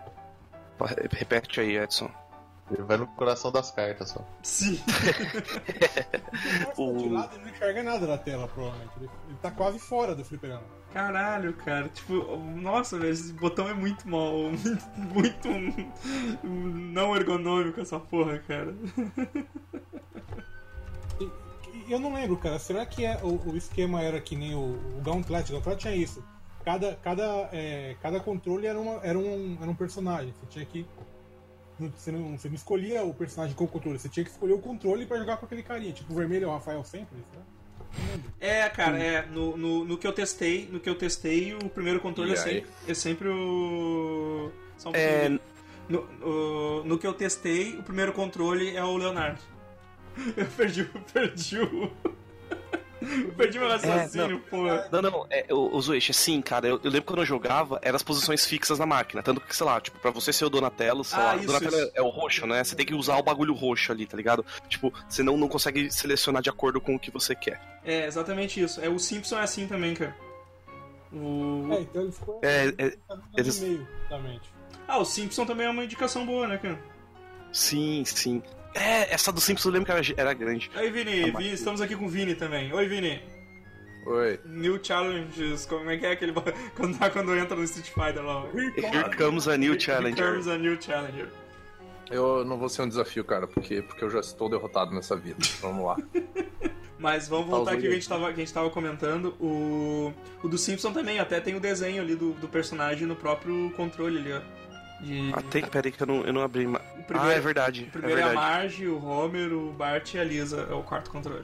Repete 1.12 1.62
aí, 1.62 1.78
Edson. 1.78 2.10
Ele 2.72 2.82
vai 2.84 2.98
no 2.98 3.06
coração 3.08 3.52
das 3.52 3.72
cartas 3.72 4.10
só. 4.10 4.26
Sim. 4.42 4.80
O- 6.78 6.98
de 6.98 7.10
lado 7.10 7.36
ele 7.36 7.44
não 7.46 7.52
enxerga 7.52 7.84
nada 7.84 8.08
da 8.08 8.18
tela, 8.18 8.48
provavelmente. 8.48 8.92
Ele, 8.98 9.10
ele 9.28 9.38
tá 9.42 9.52
quase 9.52 9.78
fora 9.80 10.16
do 10.16 10.24
fliperama. 10.26 10.64
Caralho, 10.92 11.54
cara. 11.54 11.90
Tipo, 11.90 12.38
nossa, 12.38 12.98
velho, 12.98 13.12
esse 13.12 13.34
botão 13.34 13.68
é 13.68 13.74
muito 13.74 14.08
mal. 14.08 14.32
Muito, 14.34 15.50
muito 15.50 15.50
não 16.44 17.16
ergonômico 17.16 17.82
essa 17.82 18.00
porra, 18.00 18.40
cara. 18.40 18.74
Eu 21.90 22.00
não 22.00 22.14
lembro, 22.14 22.38
cara. 22.38 22.58
Será 22.60 22.86
que 22.86 23.06
é, 23.06 23.20
o, 23.24 23.38
o 23.50 23.58
esquema 23.58 24.02
era 24.02 24.20
que 24.22 24.36
nem 24.36 24.56
o, 24.56 24.98
o 24.98 25.02
Gauntlet? 25.04 25.50
O 25.50 25.54
Gauntlet 25.54 25.80
tinha 25.82 25.96
isso. 25.96 26.24
Cada, 26.64 26.96
cada, 26.96 27.50
é, 27.52 27.96
cada 28.02 28.20
controle 28.20 28.66
era, 28.68 28.80
uma, 28.80 29.00
era, 29.04 29.18
um, 29.18 29.58
era 29.62 29.70
um 29.70 29.76
personagem. 29.76 30.34
Você 30.40 30.46
tinha 30.50 30.66
que. 30.66 30.86
Você 31.80 32.12
não, 32.12 32.38
você 32.38 32.48
não 32.48 32.56
escolhia 32.56 33.04
o 33.04 33.14
personagem 33.14 33.56
com 33.56 33.64
o 33.64 33.68
controle, 33.68 33.98
você 34.00 34.08
tinha 34.08 34.24
que 34.24 34.30
escolher 34.30 34.54
o 34.54 34.60
controle 34.60 35.06
pra 35.06 35.18
jogar 35.18 35.38
com 35.38 35.46
aquele 35.46 35.64
carinha. 35.64 35.92
Tipo, 35.92 36.14
o 36.14 36.16
vermelho 36.16 36.46
é 36.46 36.48
o 36.48 36.52
Rafael 36.52 36.84
sempre, 36.84 37.18
sabe? 37.34 38.24
É, 38.40 38.70
cara, 38.70 38.98
é. 39.02 39.26
No, 39.26 39.58
no, 39.58 39.84
no 39.86 39.98
que 39.98 40.06
eu 40.08 40.14
testei, 40.14 40.68
no 40.72 40.80
que 40.80 40.90
eu 40.90 40.96
testei, 40.96 41.54
o 41.56 41.70
primeiro 41.70 42.00
controle 42.00 42.34
é 42.34 42.36
sempre, 42.36 42.70
é 42.88 42.94
sempre 42.94 43.28
o. 43.30 44.52
Só 44.78 44.90
um 44.90 44.96
É. 44.96 45.38
No, 45.90 46.00
o- 46.22 46.84
no 46.86 46.98
que 46.98 47.06
eu 47.06 47.14
testei, 47.14 47.78
o 47.78 47.84
primeiro 47.84 48.14
controle 48.14 48.76
é 48.76 48.84
o 48.84 48.96
Leonardo. 48.96 49.42
Eu 50.38 50.46
perdi, 50.56 50.84
o- 50.84 51.00
perdi 51.12 51.60
o. 51.60 51.92
perdi 53.38 53.60
meu 53.60 53.68
raciocínio, 53.68 54.40
pô. 54.50 54.64
Não, 54.92 55.02
não, 55.02 55.28
é, 55.30 55.46
o, 55.52 55.76
o 55.76 55.82
Zueishi, 55.82 56.12
assim, 56.12 56.42
cara, 56.42 56.68
eu, 56.68 56.80
eu 56.84 56.90
lembro 56.92 57.04
quando 57.06 57.20
eu 57.20 57.26
jogava, 57.26 57.80
eram 57.82 57.96
as 57.96 58.04
posições 58.04 58.46
fixas 58.46 58.80
na 58.80 58.86
máquina. 58.86 59.22
Tanto 59.24 59.42
que, 59.42 59.56
sei 59.56 59.66
lá, 59.66 59.80
tipo, 59.82 60.00
pra 60.00 60.12
você 60.12 60.32
ser 60.34 60.46
o 60.46 60.50
Donatello, 60.50 61.04
sei 61.04 61.20
Ah, 61.20 61.24
lá, 61.24 61.36
isso, 61.36 61.44
o 61.44 61.48
Donatello 61.48 61.78
isso. 61.84 61.92
é 61.96 62.02
o 62.02 62.10
roxo, 62.10 62.46
né? 62.48 62.64
Você 62.64 62.76
tem 62.76 62.86
que 62.86 62.94
usar 62.96 63.18
o 63.18 63.24
bagulho 63.24 63.54
roxo 63.54 63.92
ali, 63.92 64.06
tá 64.06 64.16
ligado? 64.18 64.46
Tipo, 64.70 64.94
você 65.08 65.24
não, 65.24 65.38
não 65.38 65.48
consegue 65.48 65.92
selecionar 65.92 66.42
de 66.42 66.50
acordo 66.50 66.80
com 66.82 66.96
o 66.96 67.00
que 67.00 67.12
você 67.12 67.36
quer. 67.36 67.62
É, 67.84 68.06
exatamente 68.06 68.62
isso. 68.62 68.80
É, 68.82 68.90
o 68.90 68.98
Simpson 69.00 69.38
é 69.38 69.42
assim 69.44 69.68
também, 69.68 69.94
cara. 69.94 70.16
O... 71.12 71.68
É, 71.72 71.82
então 71.82 72.02
ele 72.02 72.12
ficou. 72.12 72.40
É, 72.42 72.74
é, 72.78 72.98
no 73.10 73.22
eles- 73.38 73.60
meio, 73.60 73.88
exatamente. 74.08 74.50
Ah, 74.88 74.98
o 74.98 75.06
Simpson 75.06 75.46
também 75.46 75.68
é 75.68 75.70
uma 75.70 75.84
indicação 75.84 76.26
boa, 76.26 76.48
né, 76.48 76.58
cara? 76.58 76.80
sim, 77.52 78.04
sim. 78.06 78.42
É, 78.76 79.14
essa 79.14 79.32
do 79.32 79.40
Simpsons 79.40 79.66
eu 79.66 79.72
lembro 79.72 79.86
que 79.86 79.92
era, 79.92 80.02
era 80.22 80.34
grande. 80.34 80.70
Aí, 80.76 80.90
Vini, 80.92 81.32
Vini, 81.32 81.54
estamos 81.54 81.82
aqui 81.82 81.96
com 81.96 82.06
o 82.06 82.10
Vini 82.10 82.36
também. 82.36 82.74
Oi, 82.74 82.88
Vini. 82.88 83.22
Oi. 84.06 84.40
New 84.46 84.84
Challenges, 84.84 85.66
como 85.66 85.90
é 85.90 85.98
que 85.98 86.06
é 86.06 86.12
aquele. 86.12 86.34
Quando, 86.76 86.98
quando 87.12 87.36
entra 87.36 87.56
no 87.56 87.64
Street 87.64 87.88
Fighter 87.90 88.22
lá. 88.24 88.46
Here 88.54 89.16
comes 89.18 89.48
a 89.48 89.58
new 89.58 89.74
Here 89.74 89.80
challenger. 89.82 90.32
comes 90.32 90.48
a 90.48 90.58
new 90.58 90.82
challenger. 90.82 91.30
Eu 92.12 92.44
não 92.44 92.58
vou 92.58 92.68
ser 92.68 92.82
um 92.82 92.88
desafio, 92.90 93.24
cara, 93.24 93.48
porque, 93.48 93.82
porque 93.82 94.04
eu 94.04 94.10
já 94.10 94.20
estou 94.20 94.50
derrotado 94.50 94.94
nessa 94.94 95.16
vida. 95.16 95.38
Vamos 95.62 95.86
lá. 95.86 95.96
Mas 97.00 97.28
vamos 97.28 97.50
Tá, 97.50 97.56
voltar 97.56 97.72
aqui 97.74 97.82
que 97.84 97.88
a 97.88 97.92
gente 97.92 98.08
tava, 98.08 98.26
que 98.28 98.42
a 98.42 98.46
gente 98.46 98.54
tava 98.54 98.70
comentando. 98.70 99.36
O, 99.40 100.14
o 100.44 100.48
do 100.50 100.58
Simpson 100.58 100.92
também, 100.94 101.20
até 101.20 101.40
tem 101.40 101.56
o 101.56 101.60
desenho 101.60 102.02
ali 102.02 102.16
do, 102.16 102.32
do 102.34 102.48
personagem 102.48 103.08
no 103.08 103.16
próprio 103.16 103.72
controle 103.72 104.18
ali, 104.20 104.34
ó. 104.34 104.42
De, 105.04 105.32
Ah, 105.36 105.42
tem, 105.42 105.66
peraí 105.66 105.92
que 105.92 106.02
eu 106.02 106.08
não, 106.08 106.22
eu 106.24 106.34
não 106.34 106.42
abri. 106.42 106.66
ma- 106.66 106.80
o 106.98 107.04
primeiro, 107.04 107.30
ah, 107.30 107.34
é 107.34 107.40
verdade. 107.40 107.84
o 107.84 107.88
É 107.88 107.92
primeiro 107.92 108.20
é, 108.20 108.24
a 108.24 108.28
verdade. 108.28 108.48
Marge, 108.52 108.88
o 108.88 109.04
Homer, 109.06 109.52
o 109.54 109.72
Bart 109.74 110.14
e 110.14 110.20
a 110.20 110.24
Lisa. 110.24 110.68
É 110.70 110.74
o 110.74 110.82
quarto 110.84 111.12
controle. 111.12 111.44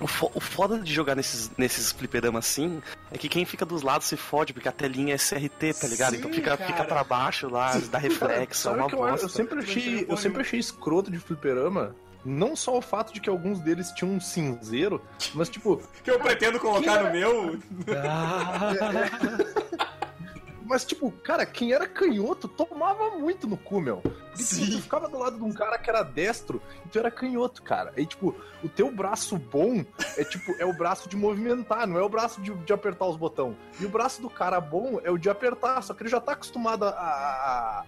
O, 0.00 0.06
fo- 0.08 0.32
o 0.34 0.40
foda 0.40 0.80
de 0.80 0.92
jogar 0.92 1.14
nesses, 1.14 1.48
nesses 1.56 1.92
fliperamas 1.92 2.44
assim 2.46 2.82
é 3.12 3.18
que 3.18 3.28
quem 3.28 3.44
fica 3.44 3.64
dos 3.64 3.82
lados 3.82 4.08
se 4.08 4.16
fode, 4.16 4.52
porque 4.52 4.68
a 4.68 4.72
telinha 4.72 5.14
é 5.14 5.18
CRT, 5.18 5.74
tá 5.80 5.86
ligado? 5.86 6.16
então 6.16 6.28
Sim, 6.28 6.34
fica, 6.36 6.56
cara. 6.56 6.70
fica 6.72 6.84
pra 6.84 7.04
baixo 7.04 7.48
lá, 7.48 7.78
dá 7.88 7.98
reflexo, 7.98 8.68
é 8.68 8.72
uma 8.72 8.88
que 8.88 8.94
eu, 8.94 8.98
bosta. 8.98 9.26
eu 9.26 9.28
sempre 9.28 9.60
achei, 9.60 10.04
eu 10.08 10.16
sempre 10.16 10.40
achei 10.42 10.58
escroto 10.58 11.08
de 11.08 11.18
fliperama. 11.20 11.94
Não 12.24 12.56
só 12.56 12.76
o 12.78 12.82
fato 12.82 13.12
de 13.12 13.20
que 13.20 13.28
alguns 13.28 13.60
deles 13.60 13.92
tinham 13.92 14.12
um 14.14 14.20
cinzeiro, 14.20 15.00
mas 15.34 15.48
tipo, 15.48 15.80
Que 16.02 16.10
eu 16.10 16.18
pretendo 16.18 16.58
colocar 16.58 17.04
no 17.04 17.12
meu. 17.12 17.58
Mas, 20.66 20.84
tipo, 20.84 21.10
cara, 21.10 21.44
quem 21.44 21.72
era 21.72 21.86
canhoto 21.86 22.48
tomava 22.48 23.10
muito 23.16 23.46
no 23.46 23.56
cu, 23.56 23.80
meu. 23.80 23.98
Porque, 23.98 24.42
tipo, 24.42 24.42
Sim. 24.42 24.70
tu 24.70 24.82
ficava 24.82 25.08
do 25.08 25.18
lado 25.18 25.36
de 25.36 25.42
um 25.42 25.52
cara 25.52 25.78
que 25.78 25.90
era 25.90 26.02
destro 26.02 26.62
e 26.84 26.88
tu 26.88 26.98
era 26.98 27.10
canhoto, 27.10 27.62
cara. 27.62 27.92
Aí, 27.96 28.06
tipo, 28.06 28.34
o 28.62 28.68
teu 28.68 28.90
braço 28.90 29.36
bom 29.36 29.84
é, 30.16 30.24
tipo, 30.24 30.52
é 30.58 30.64
o 30.64 30.72
braço 30.72 31.08
de 31.08 31.16
movimentar, 31.16 31.86
não 31.86 31.98
é 31.98 32.02
o 32.02 32.08
braço 32.08 32.40
de, 32.40 32.54
de 32.54 32.72
apertar 32.72 33.06
os 33.06 33.16
botões. 33.16 33.56
E 33.80 33.84
o 33.84 33.88
braço 33.88 34.22
do 34.22 34.30
cara 34.30 34.60
bom 34.60 35.00
é 35.04 35.10
o 35.10 35.18
de 35.18 35.28
apertar, 35.28 35.82
só 35.82 35.94
que 35.94 36.02
ele 36.02 36.10
já 36.10 36.20
tá 36.20 36.32
acostumado 36.32 36.84
a, 36.84 36.90
a, 36.90 37.84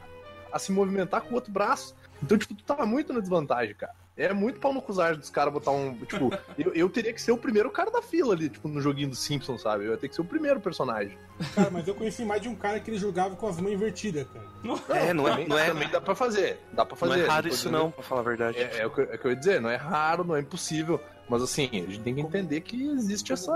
a 0.52 0.58
se 0.58 0.72
movimentar 0.72 1.22
com 1.22 1.32
o 1.32 1.34
outro 1.34 1.52
braço. 1.52 1.94
Então, 2.22 2.38
tipo, 2.38 2.54
tu 2.54 2.64
tá 2.64 2.84
muito 2.86 3.12
na 3.12 3.20
desvantagem, 3.20 3.74
cara. 3.74 4.03
É 4.16 4.32
muito 4.32 4.60
pau 4.60 4.72
no 4.72 4.80
cusagem 4.80 5.18
dos 5.18 5.28
caras 5.30 5.52
botar 5.52 5.72
um. 5.72 5.92
Tipo, 6.04 6.30
eu, 6.56 6.72
eu 6.72 6.88
teria 6.88 7.12
que 7.12 7.20
ser 7.20 7.32
o 7.32 7.36
primeiro 7.36 7.68
cara 7.70 7.90
da 7.90 8.00
fila 8.00 8.32
ali, 8.32 8.48
tipo, 8.48 8.68
no 8.68 8.80
joguinho 8.80 9.08
do 9.08 9.16
Simpsons, 9.16 9.62
sabe? 9.62 9.84
Eu 9.84 9.90
ia 9.90 9.96
ter 9.96 10.08
que 10.08 10.14
ser 10.14 10.20
o 10.20 10.24
primeiro 10.24 10.60
personagem. 10.60 11.18
Cara, 11.54 11.70
mas 11.70 11.88
eu 11.88 11.94
conheci 11.94 12.24
mais 12.24 12.40
de 12.40 12.48
um 12.48 12.54
cara 12.54 12.78
que 12.78 12.90
ele 12.90 12.98
jogava 12.98 13.34
com 13.34 13.48
as 13.48 13.60
mãos 13.60 13.72
invertidas, 13.72 14.26
cara. 14.28 14.46
É, 14.90 15.12
não 15.12 15.26
é, 15.26 15.30
também, 15.30 15.48
não 15.48 15.58
é, 15.58 15.66
também 15.66 15.88
dá 15.88 16.00
pra 16.00 16.14
fazer. 16.14 16.60
Dá 16.72 16.84
pra 16.86 16.94
não 16.94 17.08
fazer. 17.08 17.24
é 17.24 17.26
raro 17.26 17.48
isso 17.48 17.70
não, 17.70 17.90
pra 17.90 18.04
falar 18.04 18.20
a 18.20 18.24
verdade. 18.24 18.58
É, 18.58 18.78
é 18.78 18.86
o 18.86 18.90
que, 18.90 19.00
é 19.00 19.14
o 19.14 19.18
que 19.18 19.26
eu 19.26 19.30
ia 19.32 19.36
dizer, 19.36 19.60
não 19.60 19.68
é 19.68 19.76
raro, 19.76 20.22
não 20.22 20.36
é 20.36 20.40
impossível. 20.40 21.00
Mas 21.28 21.42
assim, 21.42 21.68
a 21.72 21.90
gente 21.90 22.00
tem 22.00 22.14
que 22.14 22.20
entender 22.20 22.60
que 22.60 22.86
existe 22.90 23.32
essa. 23.32 23.52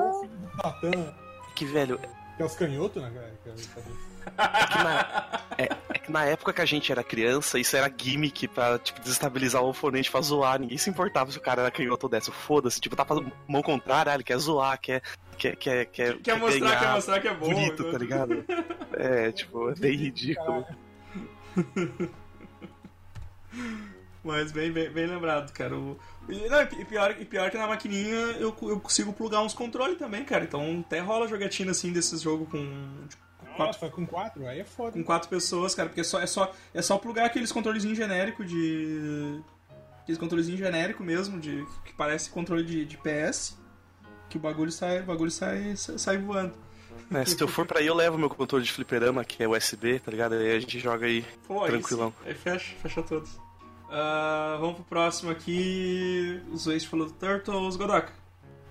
Que, 1.54 1.64
velho, 1.64 2.00
que 2.36 2.42
é 2.42 2.44
os 2.44 2.54
canhotos, 2.54 3.02
né, 3.02 3.10
cara? 3.44 3.56
Que 4.30 4.66
que, 4.72 4.78
na, 4.82 5.40
é, 5.56 5.68
é 5.90 5.98
que 5.98 6.12
na 6.12 6.24
época 6.24 6.52
que 6.52 6.60
a 6.60 6.66
gente 6.66 6.90
era 6.90 7.02
criança, 7.02 7.58
isso 7.58 7.76
era 7.76 7.92
gimmick 7.94 8.48
pra, 8.48 8.78
tipo, 8.78 9.00
desestabilizar 9.00 9.62
o 9.62 9.70
oponente 9.70 10.10
pra 10.10 10.20
zoar. 10.20 10.58
Ninguém 10.60 10.78
se 10.78 10.90
importava 10.90 11.30
se 11.30 11.38
o 11.38 11.40
cara 11.40 11.62
era 11.62 11.70
canhoto 11.70 12.06
ou 12.06 12.10
dessa. 12.10 12.32
Foda-se, 12.32 12.80
tipo, 12.80 12.96
tá 12.96 13.04
fazendo 13.04 13.32
mão 13.46 13.62
contrária, 13.62 14.12
ele 14.12 14.24
quer 14.24 14.38
zoar, 14.38 14.78
quer... 14.80 15.02
Quer, 15.36 15.54
quer, 15.54 15.86
quer, 15.86 16.18
Quer 16.18 16.36
mostrar, 16.36 16.58
ganhar 16.58 16.80
quer 16.80 16.92
mostrar 16.94 17.20
que 17.20 17.28
é 17.28 17.34
bom. 17.34 17.48
bonito, 17.48 17.74
então. 17.82 17.92
tá 17.92 17.98
ligado? 17.98 18.44
É, 18.92 19.30
tipo, 19.30 19.70
é 19.70 19.74
bem 19.76 19.96
ridículo. 19.96 20.66
Mas 24.24 24.52
bem, 24.52 24.70
bem, 24.70 24.90
bem 24.90 25.06
lembrado, 25.06 25.52
cara. 25.52 25.76
O... 25.76 25.96
E, 26.28 26.48
não, 26.48 26.60
e 26.62 26.84
pior, 26.84 27.16
e 27.18 27.24
pior 27.24 27.50
que 27.50 27.56
na 27.56 27.66
maquininha 27.66 28.14
eu, 28.38 28.54
eu 28.62 28.80
consigo 28.80 29.12
plugar 29.12 29.42
uns 29.42 29.54
controles 29.54 29.98
também, 29.98 30.24
cara. 30.24 30.44
Então 30.44 30.84
até 30.84 30.98
rola 31.00 31.28
jogatina 31.28 31.70
assim 31.70 31.92
desses 31.92 32.20
jogos 32.20 32.48
com, 32.48 32.58
tipo, 33.08 33.22
quatro, 33.58 33.80
Nossa, 33.82 33.94
com 33.94 34.06
quatro, 34.06 34.46
aí 34.46 34.60
é 34.60 34.64
foda. 34.64 34.92
com 34.92 35.04
quatro 35.04 35.28
pessoas, 35.28 35.74
cara. 35.74 35.88
Porque 35.88 36.00
é 36.00 36.04
só, 36.04 36.20
é 36.20 36.26
só, 36.26 36.52
é 36.72 36.82
só 36.82 36.96
plugar 36.98 37.26
aqueles 37.26 37.52
controlezinhos 37.52 37.96
genérico 37.96 38.44
de. 38.44 39.40
Aqueles 40.02 40.18
controlezinhos 40.18 40.58
genérico 40.58 41.02
mesmo, 41.02 41.38
de, 41.38 41.66
que 41.84 41.92
parece 41.92 42.30
controle 42.30 42.64
de, 42.64 42.84
de 42.84 42.96
PS. 42.96 43.58
Que 44.30 44.36
o 44.36 44.40
bagulho 44.40 44.70
sai, 44.72 45.00
o 45.00 45.04
bagulho 45.04 45.30
sai, 45.30 45.74
sai, 45.76 45.98
sai 45.98 46.18
voando. 46.18 46.54
É, 47.10 47.24
se 47.24 47.40
eu 47.40 47.48
for 47.48 47.66
pra 47.66 47.78
aí, 47.80 47.86
eu 47.86 47.94
levo 47.94 48.18
meu 48.18 48.28
controle 48.28 48.64
de 48.64 48.72
fliperama, 48.72 49.24
que 49.24 49.42
é 49.42 49.48
USB, 49.48 49.98
tá 49.98 50.10
ligado? 50.10 50.34
Aí 50.34 50.56
a 50.56 50.60
gente 50.60 50.78
joga 50.78 51.06
aí 51.06 51.24
Pô, 51.46 51.64
aí 51.64 51.70
tranquilão. 51.70 52.10
sim. 52.22 52.28
Aí 52.28 52.34
fecha, 52.34 52.74
fecha 52.82 53.02
todos. 53.02 53.30
Ah, 53.90 54.58
vamos 54.60 54.76
pro 54.76 54.84
próximo 54.84 55.30
aqui. 55.30 56.40
O 56.52 56.56
Zoeste 56.56 56.88
falou 56.88 57.06
do 57.06 57.12
Turtles, 57.12 57.76
Godoka. 57.76 58.12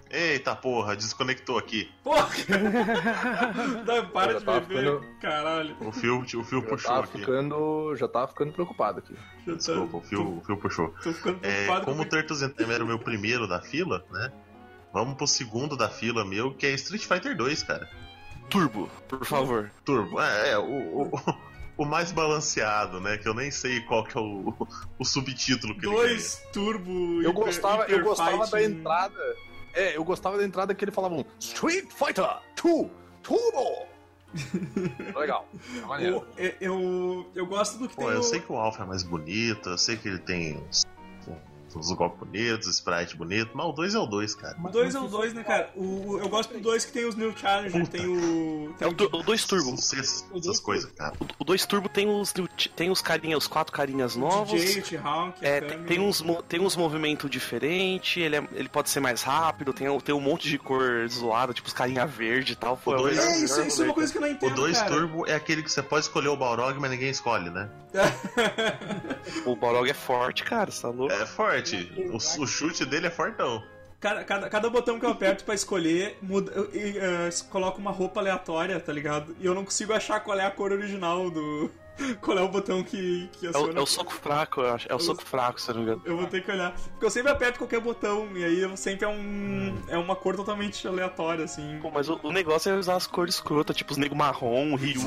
Eita 0.09 0.55
porra, 0.55 0.95
desconectou 0.95 1.57
aqui. 1.57 1.91
Porra! 2.03 2.27
Não, 3.85 4.05
para 4.09 4.33
Eu 4.33 4.39
de 4.39 4.45
beber, 4.45 4.67
ficando- 4.67 5.05
caralho. 5.21 5.75
O 5.81 5.91
fio, 5.91 6.19
o 6.21 6.43
fio 6.43 6.61
Já 6.61 6.67
puxou 6.67 6.91
tava 6.91 7.03
aqui. 7.05 7.19
ficando. 7.19 7.95
Já 7.95 8.07
tava 8.07 8.27
ficando 8.27 8.53
preocupado 8.53 8.99
aqui. 8.99 9.13
Já 9.45 9.51
tá- 9.53 9.57
Desculpa, 9.57 9.97
o 9.97 10.01
fio, 10.01 10.37
o 10.37 10.41
fio 10.45 10.57
puxou. 10.57 10.89
Tô 11.03 11.11
ficando 11.13 11.39
É, 11.43 11.51
preocupado 11.51 11.85
como 11.85 12.01
o 12.01 12.05
Turtles 12.05 12.41
in 12.41 12.49
Time 12.49 12.73
era 12.73 12.83
o 12.83 12.87
meu 12.87 12.99
primeiro 12.99 13.47
da 13.47 13.61
fila, 13.61 14.05
né? 14.11 14.31
Vamos 14.93 15.15
pro 15.15 15.27
segundo 15.27 15.75
da 15.75 15.89
fila 15.89 16.23
meu, 16.25 16.53
que 16.53 16.65
é 16.65 16.71
Street 16.71 17.03
Fighter 17.05 17.35
2, 17.35 17.63
cara. 17.63 17.89
Turbo, 18.49 18.89
por 19.09 19.25
favor. 19.25 19.69
Turbo. 19.83 20.19
É, 20.21 20.51
é, 20.51 20.57
o, 20.57 20.63
o, 21.03 21.21
o 21.79 21.85
mais 21.85 22.13
balanceado, 22.13 22.99
né? 23.01 23.17
Que 23.17 23.27
eu 23.27 23.33
nem 23.33 23.51
sei 23.51 23.81
qual 23.81 24.05
que 24.05 24.17
é 24.17 24.21
o, 24.21 24.55
o 24.97 25.03
subtítulo 25.05 25.77
que 25.77 25.85
ele 25.85 25.93
Dois 25.95 26.41
turbo 26.53 26.89
Eu 27.21 27.31
hiper- 27.31 27.33
gostava, 27.33 27.83
eu 27.83 27.89
hiper 27.97 28.03
gostava 28.05 28.37
da 28.37 28.47
fighting. 28.47 28.79
entrada. 28.79 29.35
É, 29.77 29.95
eu 29.95 30.03
gostava 30.03 30.39
da 30.39 30.43
entrada 30.43 30.73
que 30.73 30.83
ele 30.83 30.91
falava 30.91 31.13
um 31.13 31.23
Street 31.39 31.85
Fighter 31.91 32.25
2 32.59 32.89
Turbo! 33.21 33.85
Legal. 35.15 35.47
É 35.99 36.09
eu, 36.09 36.25
eu, 36.59 37.25
eu 37.35 37.45
gosto 37.45 37.77
do 37.77 37.87
que 37.87 37.95
Pô, 37.95 38.05
tem 38.05 38.13
eu 38.13 38.21
o... 38.21 38.23
sei 38.23 38.39
que 38.39 38.51
o 38.51 38.55
Alpha 38.55 38.81
é 38.81 38.85
mais 38.87 39.03
bonito, 39.03 39.69
eu 39.69 39.77
sei 39.77 39.95
que 39.95 40.07
ele 40.07 40.17
tem 40.17 40.63
uns 41.79 41.91
golpes 41.97 42.19
bonitos, 42.19 42.67
sprite 42.67 43.15
bonito, 43.15 43.51
mas 43.53 43.65
o 43.67 43.71
2 43.71 43.95
é 43.95 43.99
o 43.99 44.05
2, 44.05 44.35
cara. 44.35 44.57
O 44.63 44.69
2 44.69 44.95
é 44.95 44.99
o 44.99 45.07
2, 45.07 45.33
né, 45.33 45.43
cara? 45.43 45.69
O, 45.75 46.17
eu 46.19 46.29
gosto 46.29 46.53
do 46.53 46.59
2 46.59 46.85
que 46.85 46.91
tem 46.91 47.05
os 47.05 47.15
New 47.15 47.35
Challenger, 47.37 47.81
Puta. 47.81 47.97
tem 47.97 48.07
o... 48.07 48.73
É 48.75 48.77
Tem 48.79 48.87
o, 48.87 48.93
tu- 48.93 49.09
o 49.11 49.23
2 49.23 49.45
Turbo. 49.45 49.77
Sucesso, 49.77 50.25
O 50.29 50.33
dois 50.33 50.45
essas 50.47 50.59
coisas, 50.59 50.91
cara. 50.91 51.13
O 51.39 51.43
2 51.43 51.65
Turbo 51.65 51.89
tem 51.89 52.07
os, 52.07 52.33
tem 52.75 52.89
os 52.89 53.01
carinhas, 53.01 53.43
os 53.43 53.47
quatro 53.47 53.73
carinhas 53.73 54.15
o 54.15 54.19
novos. 54.19 54.59
DJ, 54.61 54.79
o 54.81 54.83
T-Hawk, 54.83 55.37
É, 55.45 55.61
tem, 55.61 55.99
uns, 55.99 56.23
tem 56.47 56.59
uns 56.59 56.75
movimentos 56.75 57.29
diferentes, 57.29 58.21
ele, 58.23 58.35
é- 58.37 58.47
ele 58.53 58.69
pode 58.69 58.89
ser 58.89 58.99
mais 58.99 59.21
rápido, 59.23 59.73
tem, 59.73 59.87
tem 59.99 60.13
um 60.15 60.19
monte 60.21 60.49
de 60.49 60.57
cor 60.57 61.07
zoada, 61.09 61.53
tipo 61.53 61.67
os 61.67 61.73
carinha 61.73 62.05
verde 62.05 62.53
e 62.53 62.55
tal. 62.55 62.77
Pô, 62.77 62.91
O 62.93 62.97
dois- 62.97 63.17
é 63.17 63.21
o 63.21 63.23
É, 63.23 63.27
melhor 63.31 63.43
isso, 63.45 63.61
isso 63.61 63.81
é 63.81 63.85
uma 63.85 63.93
coisa 63.93 64.11
que 64.11 64.17
eu 64.17 64.21
não 64.21 64.27
O 64.29 64.31
entendo, 64.31 64.55
2 64.55 64.77
cara. 64.77 64.89
Turbo 64.91 65.27
é 65.27 65.35
aquele 65.35 65.63
que 65.63 65.71
você 65.71 65.83
pode 65.83 66.05
escolher 66.05 66.27
o 66.29 66.37
Balrog, 66.37 66.79
mas 66.79 66.91
ninguém 66.91 67.09
escolhe, 67.09 67.49
né? 67.49 67.69
O 69.45 69.55
Balrog 69.55 69.89
é 69.89 69.93
forte, 69.93 70.43
cara, 70.43 70.71
você 70.71 70.81
tá 70.81 70.89
louco? 70.89 71.13
É 71.13 71.25
forte. 71.25 71.66
O, 72.11 72.43
o 72.43 72.47
chute 72.47 72.85
dele 72.85 73.07
é 73.07 73.11
fortão. 73.11 73.63
Cada, 73.99 74.23
cada, 74.23 74.49
cada 74.49 74.69
botão 74.69 74.99
que 74.99 75.05
eu 75.05 75.09
aperto 75.09 75.43
pra 75.43 75.55
escolher, 75.55 76.19
muda, 76.21 76.51
eu, 76.51 76.65
eu, 76.71 77.01
eh, 77.01 77.29
coloca 77.49 77.79
uma 77.79 77.89
roupa 77.89 78.19
aleatória, 78.19 78.79
tá 78.79 78.93
ligado? 78.93 79.35
E 79.39 79.45
eu 79.45 79.55
não 79.55 79.65
consigo 79.65 79.91
achar 79.91 80.19
qual 80.19 80.39
é 80.39 80.45
a 80.45 80.51
cor 80.51 80.71
original 80.71 81.31
do, 81.31 81.71
qual 82.21 82.37
é 82.37 82.41
o 82.41 82.47
botão 82.47 82.83
que, 82.83 83.29
que 83.33 83.45
É 83.45 83.49
o, 83.49 83.55
aciona. 83.55 83.79
é 83.79 83.81
o 83.81 83.85
soco 83.85 84.13
fraco, 84.13 84.61
eu 84.61 84.73
acho. 84.73 84.91
É 84.91 84.95
o 84.95 84.99
soco 84.99 85.23
fraco, 85.23 85.59
se 85.59 85.69
eu 85.69 85.75
não 85.75 85.81
me 85.81 85.87
engano. 85.87 86.01
Eu 86.05 86.17
vou 86.17 86.27
ter 86.27 86.43
que 86.43 86.51
olhar. 86.51 86.71
Porque 86.73 87.05
eu 87.05 87.09
sempre 87.09 87.31
aperto 87.31 87.57
qualquer 87.59 87.79
botão, 87.79 88.27
e 88.35 88.43
aí 88.43 88.59
eu 88.61 88.75
sempre 88.77 89.05
é 89.05 89.07
um. 89.07 89.77
É 89.87 89.97
uma 89.97 90.15
cor 90.15 90.35
totalmente 90.35 90.87
aleatória, 90.87 91.45
assim. 91.45 91.79
Pô, 91.81 91.91
mas 91.91 92.09
o, 92.09 92.19
o 92.23 92.31
negócio 92.31 92.71
é 92.71 92.75
usar 92.75 92.95
as 92.95 93.07
cores 93.07 93.35
escrotas, 93.35 93.75
tipo 93.75 93.91
os 93.91 93.97
nego 93.97 94.15
marrom, 94.15 94.75
Ryu, 94.75 95.01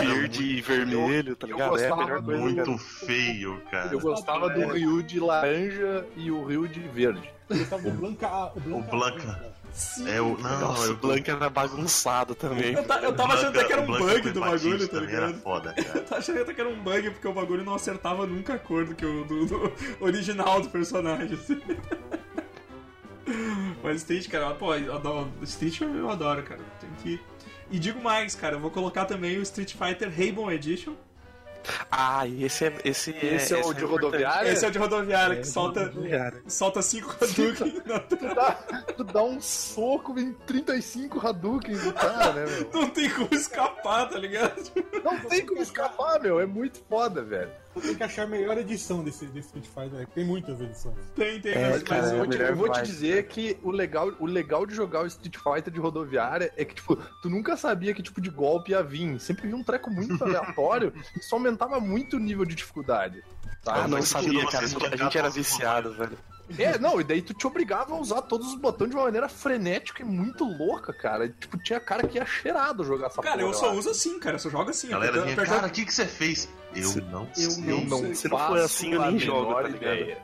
verde 0.00 0.42
e 0.44 0.60
vermelho, 0.60 1.36
tá 1.36 1.46
eu 1.46 1.52
ligado? 1.52 1.78
É 1.78 1.86
a 1.86 1.88
gostava 1.90 2.04
melhor 2.04 2.22
coisa, 2.22 2.54
cara. 2.54 2.66
Muito 2.70 2.78
feio, 2.78 3.62
cara. 3.70 3.92
Eu 3.92 4.00
gostava 4.00 4.50
do 4.50 4.66
Ryu 4.68 5.02
de 5.02 5.20
laranja 5.20 6.06
e 6.16 6.30
o 6.30 6.44
Ryu 6.44 6.68
de 6.68 6.80
verde. 6.80 7.30
Eu 7.48 7.58
gostava 7.58 7.82
do 7.82 7.90
Blanca. 7.90 8.52
O 8.56 8.60
Blanca. 8.60 8.86
O 8.86 8.90
Blanca. 8.90 9.52
Cara. 9.72 10.10
É 10.10 10.20
o. 10.20 10.36
Não, 10.38 10.60
Nossa, 10.60 10.86
eu 10.86 10.92
o 10.92 10.96
Blank 10.96 11.30
era 11.30 11.48
bagunçado 11.50 12.34
também. 12.34 12.74
Eu, 12.74 12.84
ta- 12.84 13.00
eu 13.00 13.14
tava 13.14 13.34
achando 13.34 13.48
até 13.58 13.64
que 13.64 13.72
era 13.72 13.82
um 13.82 13.86
Blanca 13.86 14.04
bug 14.06 14.30
do 14.30 14.40
bagulho, 14.40 14.88
tá 14.88 14.98
também 14.98 15.14
Era 15.14 15.26
ligado? 15.26 15.42
foda, 15.42 15.72
cara. 15.82 15.98
Eu 15.98 16.04
tava 16.04 16.18
achando 16.20 16.40
até 16.42 16.54
que 16.54 16.60
era 16.60 16.70
um 16.70 16.82
bug, 16.82 17.10
porque 17.10 17.28
o 17.28 17.32
bagulho 17.32 17.64
não 17.64 17.74
acertava 17.74 18.26
nunca 18.26 18.54
a 18.54 18.58
cor 18.58 18.84
do 18.84 18.94
que 18.94 19.04
o 19.06 19.24
do, 19.24 19.46
do 19.46 19.72
original 20.00 20.60
do 20.60 20.68
personagem. 20.70 21.34
assim. 21.34 21.60
Mas 23.82 23.96
Street, 23.98 24.28
cara, 24.28 24.52
pô, 24.54 24.74
eu 24.74 24.94
adoro, 24.94 25.30
Street 25.42 25.80
eu, 25.80 25.88
eu 25.94 26.10
adoro, 26.10 26.42
cara. 26.42 26.60
Tem 26.80 26.90
que. 27.02 27.20
E 27.70 27.78
digo 27.78 28.02
mais, 28.02 28.34
cara, 28.34 28.56
eu 28.56 28.60
vou 28.60 28.70
colocar 28.70 29.04
também 29.06 29.38
o 29.38 29.42
Street 29.42 29.74
Fighter 29.74 30.12
Rainbow 30.14 30.50
Edition. 30.52 30.92
Ah, 31.90 32.26
e 32.26 32.44
esse 32.44 32.64
é. 32.66 32.78
Esse, 32.84 33.10
Esse 33.10 33.54
é 33.54 33.64
o 33.64 33.72
de 33.72 33.84
rodoviária? 33.84 34.50
Esse 34.50 34.64
é 34.64 34.68
o 34.68 34.70
de 34.70 34.78
rodoviária, 34.78 35.36
que 35.36 35.46
solta, 35.46 35.84
rodoviária. 35.84 36.42
solta 36.46 36.82
5 36.82 37.16
Hadouken 37.20 37.82
na 37.86 37.98
Tu 38.00 38.16
dá, 38.34 38.52
tu 38.96 39.04
dá 39.04 39.22
um 39.22 39.40
soco 39.40 40.18
em 40.18 40.32
35 40.32 41.26
Hadouken 41.26 41.76
do 41.76 41.92
cara, 41.92 42.32
né, 42.32 42.44
meu? 42.46 42.70
Não 42.72 42.90
tem 42.90 43.10
como 43.10 43.28
escapar, 43.32 44.08
tá 44.08 44.18
ligado? 44.18 44.62
Não 45.04 45.18
tem 45.20 45.46
como 45.46 45.62
escapar, 45.62 46.20
meu. 46.20 46.40
É 46.40 46.46
muito 46.46 46.80
foda, 46.88 47.22
velho. 47.22 47.50
Tenho 47.80 47.96
que 47.96 48.02
achar 48.02 48.22
a 48.24 48.26
melhor 48.26 48.58
edição 48.58 49.02
desse, 49.02 49.26
desse 49.26 49.46
Street 49.48 49.66
Fighter. 49.66 50.00
né? 50.00 50.06
Tem 50.14 50.24
muitas 50.24 50.60
edições. 50.60 50.96
Tem, 51.14 51.40
tem. 51.40 51.52
É, 51.54 51.70
mas- 51.70 51.82
cara, 51.82 52.02
Mas 52.02 52.10
eu 52.12 52.16
vou, 52.18 52.26
é 52.26 52.28
te, 52.28 52.42
eu 52.42 52.56
vou 52.56 52.72
te 52.72 52.82
dizer 52.82 53.26
que 53.28 53.56
o 53.62 53.70
legal, 53.70 54.12
o 54.18 54.26
legal 54.26 54.66
de 54.66 54.74
jogar 54.74 55.02
o 55.02 55.06
Street 55.06 55.36
Fighter 55.36 55.72
de 55.72 55.80
rodoviária 55.80 56.52
é 56.56 56.64
que, 56.64 56.74
tipo, 56.74 56.96
tu 57.22 57.30
nunca 57.30 57.56
sabia 57.56 57.94
que 57.94 58.02
tipo 58.02 58.20
de 58.20 58.30
golpe 58.30 58.72
ia 58.72 58.82
vir. 58.82 59.18
Sempre 59.20 59.46
vinha 59.46 59.56
um 59.56 59.64
treco 59.64 59.90
muito 59.90 60.22
aleatório 60.24 60.92
e 61.16 61.18
isso 61.20 61.34
aumentava 61.34 61.80
muito 61.80 62.16
o 62.16 62.20
nível 62.20 62.44
de 62.44 62.54
dificuldade. 62.54 63.22
Tá? 63.64 63.74
Ah, 63.84 63.88
não 63.88 63.98
Mas 63.98 64.08
sabia, 64.08 64.42
você 64.44 64.50
cara. 64.50 64.94
A 64.94 64.96
gente, 64.96 65.18
era 65.18 65.30
viciado, 65.30 65.92
velho. 65.94 66.18
É, 66.58 66.78
não, 66.78 67.00
e 67.00 67.04
daí 67.04 67.22
tu 67.22 67.32
te 67.32 67.46
obrigava 67.46 67.94
a 67.94 67.98
usar 67.98 68.22
todos 68.22 68.48
os 68.48 68.54
botões 68.56 68.90
de 68.90 68.96
uma 68.96 69.04
maneira 69.04 69.28
frenética 69.28 70.02
e 70.02 70.04
muito 70.04 70.44
louca, 70.44 70.92
cara. 70.92 71.24
E, 71.26 71.30
tipo, 71.30 71.56
tinha 71.58 71.80
cara 71.80 72.06
que 72.06 72.18
ia 72.18 72.26
cheirado 72.26 72.84
jogar 72.84 73.06
essa 73.06 73.22
Cara, 73.22 73.36
porra. 73.38 73.48
eu 73.48 73.54
só 73.54 73.70
acho. 73.70 73.78
uso 73.78 73.90
assim, 73.90 74.18
cara, 74.18 74.34
eu 74.36 74.40
só 74.40 74.50
jogo 74.50 74.68
assim. 74.70 74.88
Galera 74.88 75.20
apertando- 75.22 75.46
cara, 75.46 75.66
o 75.66 75.70
que, 75.70 75.84
que 75.84 75.94
você 75.94 76.04
fez? 76.06 76.48
Eu 76.74 76.90
não 77.10 77.28
eu 77.36 77.50
sei. 77.50 77.62
não 77.64 77.78
Eu 77.78 77.84
não, 77.86 77.98
sei. 78.00 78.14
Se 78.14 78.28
não 78.28 78.38
for 78.38 78.48
faço 78.48 78.64
assim, 78.64 78.92
eu 78.92 79.00
nem 79.02 79.18
jogo, 79.18 79.54
tá 79.54 79.62
ligado? 79.62 79.76
ideia. 79.94 80.18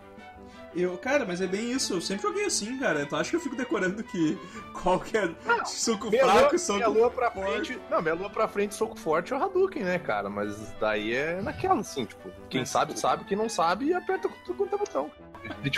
Eu, 0.74 0.96
cara, 0.98 1.24
mas 1.26 1.40
é 1.40 1.46
bem 1.46 1.72
isso, 1.72 1.94
eu 1.94 2.00
sempre 2.00 2.24
joguei 2.28 2.44
assim, 2.44 2.78
cara. 2.78 3.04
Tu 3.06 3.16
acha 3.16 3.30
que 3.30 3.36
eu 3.36 3.40
fico 3.40 3.56
decorando 3.56 4.02
que 4.04 4.38
qualquer 4.82 5.30
suco 5.64 6.10
Meia 6.10 6.24
fraco, 6.24 6.50
lua, 6.50 6.58
soco 6.58 6.78
meia 6.78 6.88
lua 6.88 7.10
pra 7.10 7.30
forte. 7.30 7.66
frente. 7.72 7.80
Não, 7.90 8.02
meia 8.02 8.14
lua 8.14 8.28
pra 8.30 8.46
frente, 8.46 8.74
soco 8.74 8.96
forte 8.98 9.32
é 9.32 9.36
o 9.36 9.42
Hadouken, 9.42 9.82
né, 9.82 9.98
cara? 9.98 10.28
Mas 10.28 10.56
daí 10.78 11.14
é 11.14 11.40
naquela, 11.40 11.80
assim, 11.80 12.04
tipo, 12.04 12.30
quem 12.50 12.64
sabe, 12.66 12.98
sabe, 13.00 13.24
quem 13.24 13.36
não 13.36 13.48
sabe, 13.48 13.94
aperta 13.94 14.28
tudo 14.44 14.56
quanto 14.58 14.74
é 14.74 14.78
botão. 14.78 15.08
Tipo, 15.08 15.27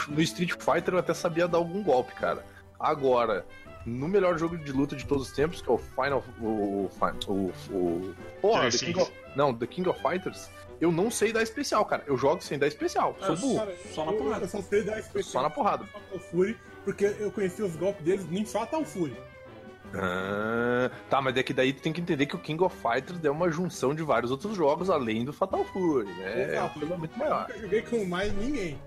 No 0.08 0.20
Street 0.22 0.52
Fighter 0.58 0.94
eu 0.94 0.98
até 0.98 1.14
sabia 1.14 1.46
dar 1.48 1.58
algum 1.58 1.82
golpe, 1.82 2.12
cara. 2.14 2.44
Agora, 2.78 3.44
no 3.86 4.08
melhor 4.08 4.38
jogo 4.38 4.56
de 4.58 4.72
luta 4.72 4.94
de 4.96 5.06
todos 5.06 5.28
os 5.28 5.32
tempos, 5.34 5.60
que 5.62 5.68
é 5.68 5.72
o 5.72 5.78
Final. 5.78 6.22
O. 6.40 6.44
O. 6.46 6.90
o, 7.28 7.52
o 7.70 8.14
porra, 8.40 8.70
The 8.70 8.78
King 8.78 9.00
of, 9.00 9.12
não, 9.36 9.54
The 9.54 9.66
King 9.66 9.88
of 9.88 10.00
Fighters, 10.02 10.50
eu 10.80 10.90
não 10.90 11.10
sei 11.10 11.32
dar 11.32 11.42
especial, 11.42 11.84
cara. 11.84 12.02
Eu 12.06 12.16
jogo 12.16 12.42
sem 12.42 12.58
dar 12.58 12.66
especial. 12.66 13.16
Sou 13.20 13.34
É, 13.34 13.38
burro. 13.38 13.56
Cara, 13.58 13.74
Só 13.92 14.04
na 14.06 14.12
eu- 14.12 14.18
porrada. 14.18 14.44
Eu 14.44 14.48
só 14.48 14.62
sei 14.62 14.82
dar 14.82 14.98
especial. 14.98 15.32
Só 15.32 15.42
na 15.42 15.50
porrada. 15.50 15.84
Fatal 15.86 16.18
Fury, 16.18 16.56
porque 16.84 17.14
eu 17.18 17.30
conheci 17.30 17.62
os 17.62 17.76
golpes 17.76 18.02
deles 18.04 18.26
em 18.30 18.44
Fatal 18.44 18.84
Fury. 18.84 19.16
Ah, 19.92 20.90
tá, 21.08 21.20
mas 21.20 21.36
é 21.36 21.42
que 21.42 21.52
daí 21.52 21.72
tu 21.72 21.82
tem 21.82 21.92
que 21.92 22.00
entender 22.00 22.26
que 22.26 22.36
o 22.36 22.38
King 22.38 22.62
of 22.62 22.74
Fighters 22.76 23.22
é 23.24 23.30
uma 23.30 23.50
junção 23.50 23.92
de 23.94 24.02
vários 24.04 24.30
outros 24.30 24.56
jogos 24.56 24.88
além 24.88 25.24
do 25.24 25.32
Fatal 25.32 25.64
Fury, 25.64 26.06
né? 26.06 26.42
É 26.42 26.52
Exato. 26.52 26.78
coisa 26.78 26.96
muito 26.96 27.12
Eu 27.14 27.18
maior. 27.18 27.40
nunca 27.48 27.58
joguei 27.60 27.82
com 27.82 28.04
mais 28.04 28.32
ninguém. 28.32 28.78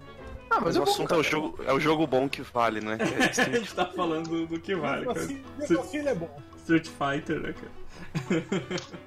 Ah, 0.54 0.62
mas 0.62 0.78
Mas 0.78 0.78
o 0.78 0.84
assunto 0.84 1.13
é 1.16 1.18
o, 1.18 1.24
jogo, 1.24 1.60
é 1.66 1.74
o 1.74 1.80
jogo 1.80 2.06
bom 2.06 2.30
que 2.30 2.42
vale, 2.42 2.80
né? 2.80 2.98
É 3.02 3.58
gente 3.58 3.74
tá 3.74 3.86
falando 3.88 4.46
do 4.46 4.60
que 4.60 4.76
vale, 4.76 5.06
Mesmo 5.06 5.13
cara. 5.13 5.26
assim, 5.26 5.80
assim 5.80 5.98
ele 5.98 6.10
é 6.10 6.16
bom. 6.16 6.42
Street 6.58 6.88
Fighter, 6.88 7.39
né, 7.39 7.54
cara? 7.54 8.44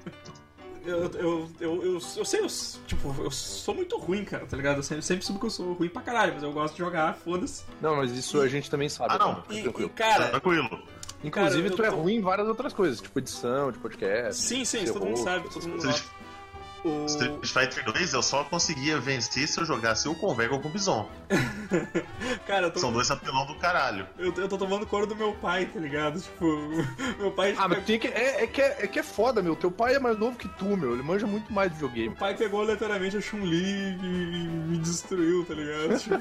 Eu, 0.87 1.03
eu, 1.19 1.51
eu, 1.59 1.83
eu, 1.95 1.99
sei, 1.99 2.39
eu, 2.39 2.47
tipo, 2.87 3.13
eu 3.21 3.29
sou 3.29 3.75
muito 3.75 3.97
ruim, 3.97 4.23
cara, 4.23 4.45
tá 4.45 4.55
ligado? 4.55 4.77
Eu 4.77 4.83
sempre, 4.83 5.03
sempre 5.03 5.25
soube 5.25 5.37
que 5.37 5.45
eu 5.45 5.49
sou 5.49 5.73
ruim 5.73 5.89
pra 5.89 6.01
caralho, 6.01 6.33
mas 6.33 6.43
eu 6.43 6.53
gosto 6.53 6.75
de 6.75 6.79
jogar, 6.79 7.13
foda-se. 7.13 7.65
Não, 7.81 7.97
mas 7.97 8.13
isso 8.13 8.39
a 8.39 8.47
gente 8.47 8.71
também 8.71 8.87
sabe. 8.87 9.15
Ah, 9.15 9.19
não. 9.19 9.43
E, 9.49 9.59
e, 9.59 9.63
tranquilo. 9.63 9.89
cara, 9.89 10.29
Tranquilo. 10.29 10.81
Inclusive, 11.21 11.71
tu 11.71 11.83
é 11.83 11.89
ruim 11.89 12.15
em 12.15 12.21
várias 12.21 12.47
outras 12.47 12.71
coisas, 12.71 13.01
tipo 13.01 13.19
edição, 13.19 13.69
de 13.69 13.79
podcast. 13.79 14.41
sim, 14.41 14.63
sim, 14.63 14.83
isso 14.83 14.93
todo 14.93 15.05
mundo 15.05 15.17
sabe, 15.17 15.49
todo 15.49 15.67
mundo 15.67 15.81
sabe. 15.81 16.01
O... 16.87 17.05
Street 17.05 17.45
Fighter 17.45 17.85
2 17.85 18.13
eu 18.13 18.21
só 18.23 18.43
conseguia 18.43 18.99
vencer 18.99 19.47
se 19.47 19.59
eu 19.59 19.65
jogasse 19.65 20.07
ou 20.07 20.15
com 20.15 20.27
o 20.27 20.35
Vega 20.35 20.53
ou 20.53 20.59
com 20.61 20.69
o 20.69 20.71
Bison. 20.71 21.09
Cara, 22.47 22.67
eu 22.67 22.71
tô, 22.71 22.79
São 22.79 22.91
dois 22.91 23.09
apelão 23.11 23.45
do 23.45 23.55
caralho. 23.55 24.07
eu, 24.17 24.33
eu 24.33 24.47
tô 24.47 24.57
tomando 24.57 24.85
couro 24.85 25.05
do 25.05 25.15
meu 25.15 25.33
pai, 25.33 25.65
tá 25.65 25.79
ligado? 25.79 26.19
Tipo, 26.21 26.45
meu 27.19 27.31
pai. 27.31 27.55
Ah, 27.57 27.67
mas 27.67 27.83
tem 27.85 27.99
que, 27.99 28.07
é, 28.07 28.43
é 28.43 28.47
que 28.47 28.61
é, 28.61 28.77
é 28.83 28.87
que 28.87 28.99
é 28.99 29.03
foda, 29.03 29.41
meu. 29.41 29.55
Teu 29.55 29.69
pai 29.71 29.95
é 29.95 29.99
mais 29.99 30.17
novo 30.17 30.37
que 30.37 30.47
tu, 30.47 30.77
meu. 30.77 30.93
Ele 30.93 31.03
manja 31.03 31.27
muito 31.27 31.51
mais 31.51 31.71
de 31.71 31.77
Meu 31.79 31.87
videogame. 31.89 32.15
pai 32.17 32.35
pegou 32.35 32.61
aleatoriamente 32.61 33.17
a 33.17 33.21
Chun-Li 33.21 33.97
e 34.01 34.47
me 34.47 34.77
destruiu, 34.77 35.43
tá 35.45 35.53
ligado? 35.53 35.97
Tipo. 35.99 36.17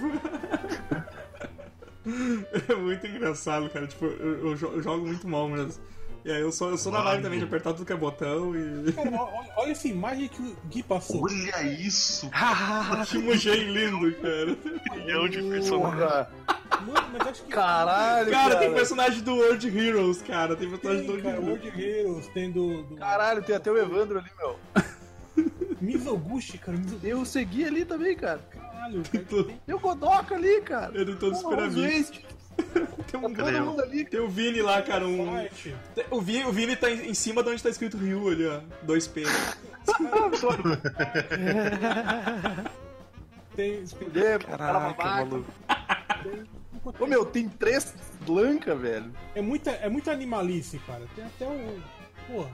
é 2.72 2.74
muito 2.76 3.06
engraçado, 3.06 3.68
cara. 3.70 3.86
Tipo, 3.86 4.06
eu, 4.06 4.48
eu 4.50 4.54
jo- 4.56 4.72
eu 4.74 4.82
jogo 4.82 5.06
muito 5.06 5.26
mal 5.28 5.48
mesmo. 5.48 5.82
E 6.26 6.32
aí 6.32 6.40
eu 6.40 6.50
sou, 6.50 6.70
eu 6.70 6.76
sou 6.76 6.90
na 6.90 6.98
vibe 6.98 7.10
Mano. 7.10 7.22
também 7.22 7.38
de 7.38 7.44
apertar 7.44 7.72
tudo 7.72 7.86
que 7.86 7.92
é 7.92 7.96
botão 7.96 8.52
e. 8.56 8.92
Cara, 8.92 9.10
olha, 9.12 9.48
olha 9.58 9.70
essa 9.70 9.86
imagem 9.86 10.26
que 10.26 10.42
o 10.42 10.56
Gui 10.68 10.82
passou. 10.82 11.22
Olha 11.22 11.62
isso! 11.62 12.28
que 13.08 13.18
mugem 13.18 13.72
lindo, 13.72 14.12
cara. 14.16 14.56
milhão 14.96 15.28
de 15.28 15.40
personagens. 15.42 16.26
Mano, 16.84 17.08
mas 17.12 17.28
acho 17.28 17.42
que. 17.44 17.48
Caralho, 17.52 18.30
Cara, 18.32 18.48
cara. 18.54 18.58
tem 18.58 18.74
personagem 18.74 19.20
do 19.22 19.36
World 19.36 19.78
Heroes, 19.78 20.20
cara. 20.22 20.56
Tem 20.56 20.68
personagem 20.68 21.06
do 21.06 21.12
Tem, 21.12 21.22
World 21.22 21.22
cara, 21.22 21.36
Heroes. 21.36 21.64
World 21.64 21.82
Heroes, 21.82 22.26
tem 22.34 22.50
do. 22.50 22.82
do 22.82 22.96
Caralho, 22.96 23.42
tem 23.44 23.54
até 23.54 23.70
o 23.70 23.78
Evandro 23.78 24.18
ali, 24.18 24.30
meu. 24.36 24.58
Mizoguchi, 25.80 26.58
cara. 26.58 26.76
Mizoguchi, 26.76 27.08
Eu 27.08 27.24
segui 27.24 27.64
ali 27.64 27.84
também, 27.84 28.16
cara. 28.16 28.40
caralho. 28.50 29.02
Tem 29.04 29.22
Cara. 29.22 29.42
to- 29.44 29.52
Tem 29.64 29.74
o 29.74 29.78
Godoka 29.78 30.34
ali, 30.34 30.60
cara. 30.62 30.92
Eu 30.94 31.04
tenho 31.04 31.18
todos 31.18 31.38
os 31.38 31.44
Tem 33.10 33.20
um 33.20 33.32
Todo 33.32 33.64
mundo 33.64 33.82
ali, 33.82 34.04
Tem 34.04 34.20
o 34.20 34.28
Vini 34.28 34.62
lá, 34.62 34.82
cara, 34.82 35.06
um. 35.06 35.26
O 36.10 36.20
Vini, 36.20 36.44
o 36.44 36.52
Vini 36.52 36.76
tá 36.76 36.90
em 36.90 37.14
cima 37.14 37.42
de 37.42 37.50
onde 37.50 37.62
tá 37.62 37.70
escrito 37.70 37.96
Ryu 37.96 38.28
ali, 38.28 38.46
ó. 38.46 38.60
2P. 38.86 39.24
Tem, 43.56 43.82
tem 43.84 44.22
É, 44.22 44.38
Caraca, 44.38 45.02
maluco. 45.02 45.50
Ô, 47.00 47.06
meu, 47.06 47.24
tem 47.24 47.48
três 47.48 47.94
Blanca, 48.20 48.74
velho. 48.74 49.10
É 49.34 49.40
muita, 49.40 49.70
é 49.70 49.88
muita 49.88 50.12
animalice, 50.12 50.78
cara. 50.80 51.02
Tem 51.14 51.24
até 51.24 51.46
o. 51.46 51.80
Porra. 52.26 52.50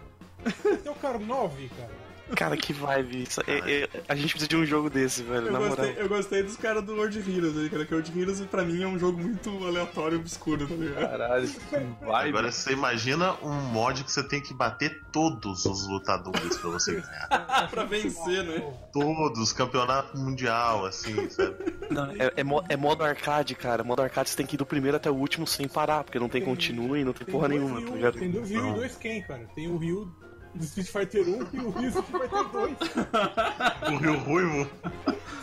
Tem 0.63 0.75
até 0.75 0.91
o 0.91 0.95
Karnov, 0.95 1.69
cara. 1.77 1.91
Cara, 2.37 2.57
que 2.57 2.73
vibe. 2.73 3.23
Isso- 3.23 3.41
é- 3.47 3.83
é- 3.85 3.89
a 4.09 4.15
gente 4.15 4.31
precisa 4.31 4.49
de 4.49 4.57
um 4.57 4.65
jogo 4.65 4.89
desse, 4.91 5.23
velho, 5.23 5.47
Eu 5.49 5.53
na 5.53 5.61
moral. 5.61 5.77
gostei, 5.77 5.95
eu 6.03 6.09
gostei 6.09 6.43
dos 6.43 6.57
caras 6.57 6.83
do 6.85 6.95
World 6.95 7.19
Heroes 7.19 7.57
aí, 7.59 7.69
cara. 7.71 7.85
Que 7.85 7.95
o 7.95 7.97
World 7.99 8.21
Heroes 8.21 8.41
pra 8.43 8.63
mim 8.65 8.83
é 8.83 8.87
um 8.87 8.99
jogo 8.99 9.19
muito 9.21 9.51
aleatório 9.65 10.17
e 10.17 10.21
obscuro, 10.21 10.67
tá 10.67 10.75
ligado? 10.75 11.09
Caralho, 11.11 11.49
que 11.49 11.77
vibe. 11.77 12.29
Agora 12.29 12.51
você 12.53 12.73
imagina 12.73 13.35
um 13.43 13.53
mod 13.53 14.05
que 14.05 14.11
você 14.13 14.23
tem 14.27 14.41
que 14.41 14.53
bater 14.55 15.01
todos 15.13 15.65
os 15.67 15.87
lutadores 15.89 16.57
pra 16.57 16.71
você 16.71 16.93
ganhar. 17.01 17.29
pra 17.71 17.85
vencer, 17.85 18.45
né? 18.45 18.63
Todos, 18.93 19.53
campeonato 19.53 20.17
mundial, 20.19 20.87
assim, 20.87 21.29
sabe? 21.31 21.55
Não, 21.91 22.11
é, 22.13 22.33
é 22.37 22.45
mo- 22.45 22.65
é 22.69 22.77
modo 22.77 23.05
arcade, 23.05 23.55
cara. 23.55 23.83
Modo 23.85 24.03
arcade 24.03 24.31
você 24.31 24.37
tem 24.37 24.47
que 24.47 24.57
ir 24.57 24.59
do 24.59 24.67
primeiro 24.67 24.97
até 24.97 25.11
o 25.11 25.15
último 25.15 25.47
sem 25.47 25.69
parar, 25.69 26.05
porque 26.05 26.19
não 26.19 26.29
tem 26.29 26.43
continue, 26.43 27.05
não 27.05 27.13
tem 27.13 27.27
porra 27.27 27.49
dois 27.49 27.61
nenhuma, 27.61 27.79
Ryu- 27.81 27.89
tá 27.89 27.95
ligado? 27.97 28.19
Tem 28.19 28.31
dois 28.31 28.51
Ryu 28.51 28.69
e 28.69 28.73
dois 28.75 28.97
Ken, 28.97 29.21
cara. 29.23 29.47
Tem 29.55 29.69
o 29.69 29.77
Ryu 29.77 30.11
do 30.55 30.65
Street 30.65 30.89
Fighter 30.89 31.29
1 31.29 31.47
e 31.53 31.59
o 31.61 31.71
Ryu 31.71 31.91
do 31.91 32.01
Street 32.01 32.07
Fighter 32.07 32.49
2. 32.49 33.93
O 33.93 33.97
Rio 33.97 34.19
Ruivo, 34.19 34.71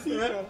Sim, 0.03 0.17
cara. 0.17 0.45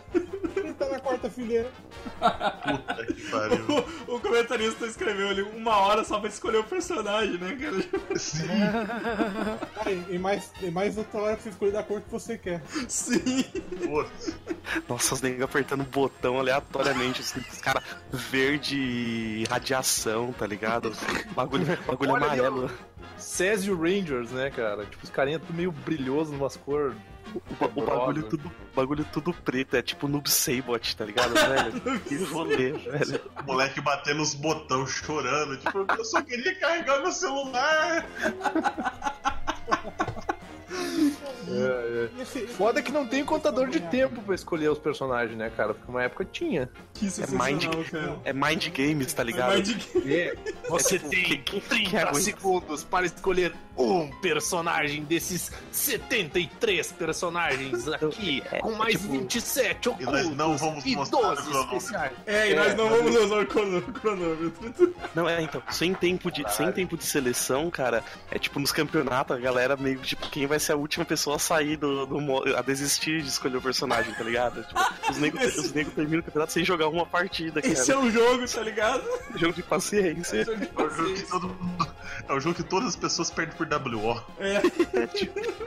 Ele 0.55 0.73
tá 0.73 0.89
na 0.89 0.99
quarta 0.99 1.29
fileira. 1.29 1.71
puta 2.19 3.05
que 3.05 3.21
pariu. 3.31 3.65
O, 4.07 4.15
o 4.15 4.19
comentarista 4.19 4.85
escreveu 4.85 5.29
ali 5.29 5.41
uma 5.41 5.77
hora 5.77 6.03
só 6.03 6.19
pra 6.19 6.29
escolher 6.29 6.57
o 6.57 6.63
personagem, 6.63 7.37
né, 7.37 7.55
cara? 7.55 8.17
Sim, 8.19 8.47
Ah, 9.77 9.91
e, 9.91 10.15
e 10.15 10.19
mais, 10.19 10.51
e 10.61 10.69
mais 10.71 10.97
outra 10.97 11.19
hora 11.21 11.33
pra 11.35 11.43
você 11.43 11.49
escolher 11.49 11.71
da 11.71 11.83
cor 11.83 12.01
que 12.01 12.09
você 12.11 12.37
quer. 12.37 12.61
Sim. 12.87 13.43
putz. 13.85 14.35
Nossa, 14.87 15.13
os 15.15 15.21
negros 15.21 15.43
apertando 15.43 15.83
botão 15.83 16.37
aleatoriamente, 16.39 17.21
assim, 17.21 17.39
os 17.51 17.59
caras 17.61 17.83
verde 18.11 18.75
e 18.77 19.45
radiação, 19.49 20.33
tá 20.33 20.45
ligado? 20.45 20.91
Bagulho, 21.35 21.65
bagulho 21.85 22.11
Olha 22.11 22.25
amarelo. 22.25 22.71
Césio 23.19 23.75
Rangers, 23.79 24.31
né, 24.31 24.49
cara? 24.49 24.85
Tipo, 24.85 25.03
os 25.03 25.09
carinha 25.09 25.39
tudo 25.39 25.53
meio 25.53 25.71
brilhoso, 25.71 26.31
numas 26.31 26.55
cores 26.57 26.95
O, 27.33 27.39
ba- 27.55 27.69
o 27.75 27.81
bagulho 27.85 28.23
tudo, 28.23 28.47
o 28.47 28.75
bagulho 28.75 29.05
tudo 29.13 29.33
preto, 29.33 29.75
é 29.75 29.81
tipo 29.83 30.07
Noob 30.07 30.27
Sabot, 30.29 30.95
tá 30.97 31.05
ligado, 31.05 31.33
velho? 31.35 31.99
que 32.01 32.15
rolê, 32.25 32.71
velho. 32.71 33.21
O 33.41 33.43
moleque 33.43 33.79
batendo 33.81 34.21
os 34.23 34.33
botões, 34.33 34.89
chorando. 34.89 35.57
Tipo, 35.57 35.85
eu 35.97 36.05
só 36.05 36.21
queria 36.23 36.55
carregar 36.59 37.01
meu 37.01 37.11
celular. 37.11 38.05
É, 41.51 42.09
esse- 42.21 42.47
Foda 42.47 42.81
que 42.81 42.91
não 42.91 43.05
tem 43.07 43.23
contador 43.25 43.67
de 43.69 43.79
tempo 43.79 44.21
pra 44.21 44.35
escolher 44.35 44.69
os 44.69 44.77
personagens, 44.79 45.37
né, 45.37 45.51
cara? 45.55 45.73
Porque 45.73 45.89
uma 45.91 46.03
época 46.03 46.25
tinha. 46.25 46.69
Que 46.93 47.07
É 47.07 47.27
mind, 47.51 47.65
cara. 47.89 48.19
é 48.25 48.33
mind 48.33 48.67
games, 48.69 49.13
tá 49.13 49.23
ligado? 49.23 49.49
Mas 49.57 49.67
de- 49.67 50.13
É, 50.13 50.35
você 50.69 50.97
tipo, 50.99 51.09
tem 51.09 51.23
quem- 51.23 51.41
quem- 51.41 51.59
quem 51.61 51.83
30 51.83 52.01
aguenta? 52.01 52.19
segundos 52.19 52.83
para 52.83 53.05
escolher 53.05 53.53
um 53.81 54.07
personagem 54.19 55.03
desses 55.03 55.51
73 55.71 56.91
personagens 56.91 57.87
aqui, 57.93 58.43
É, 58.51 58.59
com 58.59 58.71
mais 58.73 58.99
tipo, 58.99 59.13
27 59.13 59.89
e 59.99 60.03
nós 60.05 60.29
não 60.35 60.55
ocultos 60.55 60.61
vamos 60.61 60.85
e 60.85 60.95
mostrar 60.95 61.19
o 61.19 61.21
12 61.21 61.41
cronômetro. 61.43 61.77
especiais. 61.77 62.11
É, 62.25 62.51
e 62.51 62.55
nós 62.55 62.75
não 62.75 62.89
vamos 62.89 63.15
usar 63.15 63.39
o 63.39 63.45
crono- 63.47 63.81
cronômetro. 63.81 64.95
Não, 65.15 65.27
é, 65.27 65.41
então, 65.41 65.61
sem 65.71 65.93
tempo, 65.93 66.29
de, 66.31 66.43
sem 66.53 66.71
tempo 66.71 66.95
de 66.97 67.03
seleção, 67.03 67.69
cara, 67.71 68.03
é 68.29 68.37
tipo 68.37 68.59
nos 68.59 68.71
campeonatos, 68.71 69.35
a 69.35 69.39
galera 69.39 69.75
meio 69.75 69.99
tipo, 69.99 70.29
quem 70.29 70.45
vai 70.45 70.59
ser 70.59 70.73
a 70.73 70.75
última 70.75 71.03
pessoa 71.05 71.37
a 71.37 71.39
sair 71.39 71.77
do, 71.77 72.05
do 72.05 72.55
a 72.55 72.61
desistir 72.61 73.21
de 73.21 73.29
escolher 73.29 73.57
o 73.57 73.61
personagem, 73.61 74.13
tá 74.13 74.23
ligado? 74.23 74.63
Tipo, 74.63 74.79
os 75.09 75.17
negros 75.17 75.55
os 75.57 75.73
nego 75.73 75.91
terminam 75.91 76.19
o 76.19 76.23
campeonato 76.23 76.53
sem 76.53 76.63
jogar 76.63 76.87
uma 76.89 77.05
partida, 77.05 77.61
cara. 77.61 77.73
Esse 77.73 77.91
é 77.91 77.97
um 77.97 78.11
jogo, 78.11 78.45
tá 78.47 78.61
ligado? 78.61 79.03
jogo 79.35 79.53
de 79.53 79.63
paciência. 79.63 80.43
Jogo 80.45 80.57
de 80.59 80.65
É 80.65 80.83
o 80.83 80.89
jogo 80.89 81.13
que 81.13 81.23
paciência. 81.23 81.27
todo. 81.29 81.57
É 82.27 82.33
o 82.33 82.39
jogo 82.39 82.55
que 82.55 82.63
todas 82.63 82.89
as 82.89 82.95
pessoas 82.95 83.31
perdem 83.31 83.55
por 83.57 83.65
WO. 83.77 84.21
É, 84.39 84.61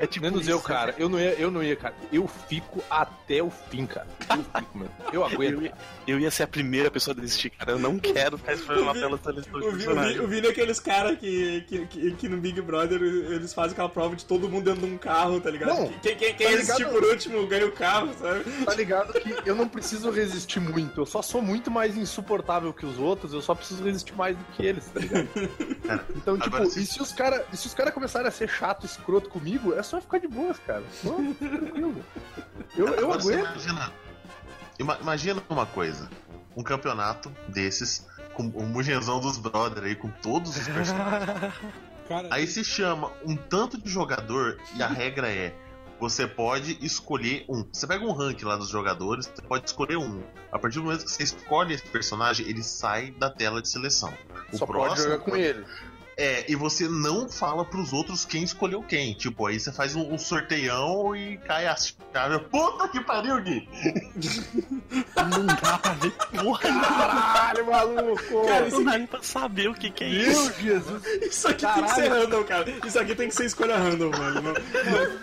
É 0.01 0.07
tipo 0.07 0.25
Menos 0.25 0.47
eu, 0.49 0.61
cara. 0.61 0.95
Eu 0.99 1.09
não 1.09 1.19
ia, 1.19 1.33
eu 1.35 1.51
não 1.51 1.63
ia, 1.63 1.77
cara. 1.77 1.95
Eu 2.13 2.27
fico 2.49 2.83
até 2.91 3.43
o 3.43 3.51
fim, 3.51 3.87
cara. 3.87 4.07
Eu 4.31 4.45
fico, 4.61 4.79
mano. 4.79 4.91
Eu 5.13 5.25
aguento. 5.25 5.55
Eu 5.55 5.63
ia, 5.63 5.75
eu 6.07 6.21
ia 6.21 6.31
ser 6.31 6.45
a 6.45 6.47
primeira 6.47 6.91
pessoa 6.91 7.17
a 7.17 7.21
desistir, 7.21 7.51
cara. 7.51 7.73
Eu 7.73 7.79
não 7.79 7.99
quero 7.99 8.39
ficar 8.39 8.53
esperando 8.55 8.93
tela 8.93 9.19
o, 9.53 10.27
Vini 10.29 10.47
é 10.47 10.51
aqueles 10.51 10.81
caras 10.81 11.19
que, 11.19 11.65
que, 11.69 11.87
que, 11.87 12.11
que 12.13 12.29
no 12.29 12.37
Big 12.39 12.61
Brother 12.61 13.01
eles 13.03 13.53
fazem 13.53 13.73
aquela 13.73 13.89
prova 13.89 14.15
de 14.17 14.25
todo 14.25 14.49
mundo 14.49 14.65
dentro 14.65 14.87
de 14.87 14.93
um 14.95 14.99
carro, 14.99 15.41
tá 15.41 15.51
ligado? 15.51 15.69
Não, 15.69 15.93
quem 16.03 16.17
quem, 16.17 16.35
quem 16.35 16.47
tá 16.47 16.53
resistir 16.53 16.79
ligado? 16.85 16.93
por 17.01 17.05
último 17.05 17.47
ganha 17.47 17.67
o 17.67 17.73
carro, 17.73 18.11
sabe? 18.19 18.45
Tá 18.65 18.75
ligado 18.75 19.13
que 19.15 19.35
eu 19.49 19.55
não 19.55 19.69
preciso 19.69 20.11
resistir 20.11 20.61
muito. 20.61 21.01
Eu 21.01 21.07
só 21.07 21.21
sou 21.23 21.43
muito 21.43 21.71
mais 21.71 21.97
insuportável 21.97 22.73
que 22.73 22.87
os 22.87 22.99
outros. 22.99 23.33
Eu 23.33 23.43
só 23.43 23.55
preciso 23.55 23.83
resistir 23.85 24.15
mais 24.15 24.37
do 24.37 24.45
que 24.57 24.65
eles, 24.65 24.85
tá 24.87 25.01
ligado? 25.01 25.29
Então, 26.17 26.39
tipo, 26.39 26.65
se- 26.67 26.81
e 26.83 26.87
se 26.87 27.03
os 27.03 27.13
caras 27.13 27.43
se 27.83 27.89
os 27.89 27.91
cara 27.91 27.93
começarem 27.93 28.29
a 28.29 28.31
ser 28.31 28.49
chato, 28.49 28.87
escroto 28.87 29.29
comigo, 29.29 29.75
é 29.75 29.83
só 29.83 30.01
ficar 30.01 30.19
de 30.19 30.29
boas, 30.29 30.59
cara. 30.59 30.83
Só 31.03 31.11
tranquilo. 31.39 32.05
Eu, 32.77 32.87
eu 32.89 33.13
Agora 33.13 33.21
aguento. 33.21 33.41
imagina. 33.51 33.93
ima- 34.79 34.99
Imagina 35.01 35.43
uma 35.49 35.67
coisa: 35.67 36.09
um 36.57 36.63
campeonato 36.63 37.31
desses, 37.49 38.07
com 38.35 38.45
o 38.45 38.63
Mugenzão 38.67 39.21
dos 39.21 39.39
Brothers 39.39 39.85
aí, 39.87 39.95
com 39.97 40.09
todos 40.09 40.57
os 40.57 40.69
personagens. 40.69 41.53
Cara, 42.09 42.29
Aí 42.33 42.47
se 42.49 42.65
chama 42.65 43.13
um 43.25 43.37
tanto 43.37 43.81
de 43.81 43.89
jogador 43.89 44.59
e 44.75 44.83
a 44.83 44.89
regra 44.89 45.29
é. 45.31 45.55
Você 46.01 46.27
pode 46.27 46.77
escolher 46.85 47.45
um. 47.49 47.65
Você 47.73 47.87
pega 47.87 48.05
um 48.05 48.11
ranking 48.11 48.45
lá 48.45 48.57
dos 48.57 48.69
jogadores, 48.69 49.27
você 49.33 49.41
pode 49.41 49.67
escolher 49.67 49.97
um. 49.97 50.21
A 50.51 50.59
partir 50.59 50.79
do 50.79 50.85
momento 50.85 51.05
que 51.05 51.11
você 51.13 51.23
escolhe 51.23 51.75
esse 51.75 51.85
personagem, 51.87 52.45
ele 52.49 52.61
sai 52.65 53.13
da 53.13 53.31
tela 53.31 53.63
de 53.63 53.69
seleção. 53.69 54.13
O 54.53 54.59
Só 54.59 54.67
pode 54.67 55.01
jogar 55.01 55.19
com 55.21 55.37
ele. 55.37 55.65
É, 56.23 56.45
e 56.47 56.55
você 56.55 56.89
não 56.89 57.29
fala 57.29 57.65
pros 57.65 57.93
outros 57.93 58.25
quem 58.25 58.45
escolheu 58.45 58.81
quem. 58.81 59.13
Tipo, 59.13 59.49
aí 59.49 59.59
você 59.59 59.73
faz 59.73 59.97
um, 59.97 60.15
um 60.15 60.17
sorteião 60.17 61.17
e 61.17 61.37
cai 61.39 61.67
a 61.67 61.75
chave. 61.75 62.39
Puta 62.49 62.87
que 62.87 63.01
pariu, 63.01 63.43
Gui! 63.43 63.69
Não 65.31 65.47
dá 65.47 65.79
pra 65.79 65.93
ver 65.95 66.13
porra. 66.13 66.61
Caralho, 66.61 67.67
maluco! 67.67 68.47
Cara, 68.47 68.69
Não 68.69 68.85
dá 68.85 68.99
nem 68.99 69.07
pra 69.07 69.23
saber 69.23 69.69
o 69.69 69.75
que, 69.75 69.91
que 69.91 70.05
é 70.05 70.09
isso. 70.09 70.45
Meu 70.45 70.53
Jesus! 70.61 71.03
Isso 71.23 71.49
aqui 71.49 71.67
tem 71.67 71.85
que 71.85 71.91
ser 71.91 72.09
random, 72.09 72.45
cara. 72.45 72.67
Isso 72.87 72.99
aqui 72.99 73.15
tem 73.15 73.29
que 73.29 73.35
ser 73.35 73.47
escolha 73.47 73.79
random, 73.79 74.11
mano. 74.11 74.43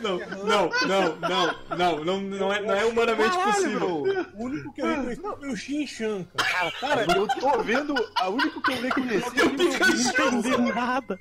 Não, 0.02 0.18
não, 0.18 0.20
não, 0.46 0.70
não, 0.88 1.18
não, 1.20 1.78
não, 1.78 2.04
não, 2.04 2.22
não, 2.22 2.54
é, 2.54 2.62
não 2.62 2.74
é 2.74 2.86
humanamente 2.86 3.38
Caralho, 3.38 3.54
possível. 3.54 3.80
bro. 3.80 4.26
o 4.36 4.44
único 4.44 4.74
que 4.74 4.82
eu 4.82 4.88
reconheci 4.88 5.22
foi 5.22 5.50
o 5.50 5.56
Shin-Chan, 5.56 6.28
cara. 6.36 6.72
Cara, 6.80 7.06
eu 7.16 7.28
tô 7.28 7.64
vendo. 7.64 7.94
A 8.16 8.30
única 8.30 8.62
que 8.62 8.72
eu 8.72 8.82
reconheci 8.82 9.40
é 9.40 9.44
o 9.44 10.50
Eu 10.50 10.58
não 10.60 10.72
nada. 10.90 11.20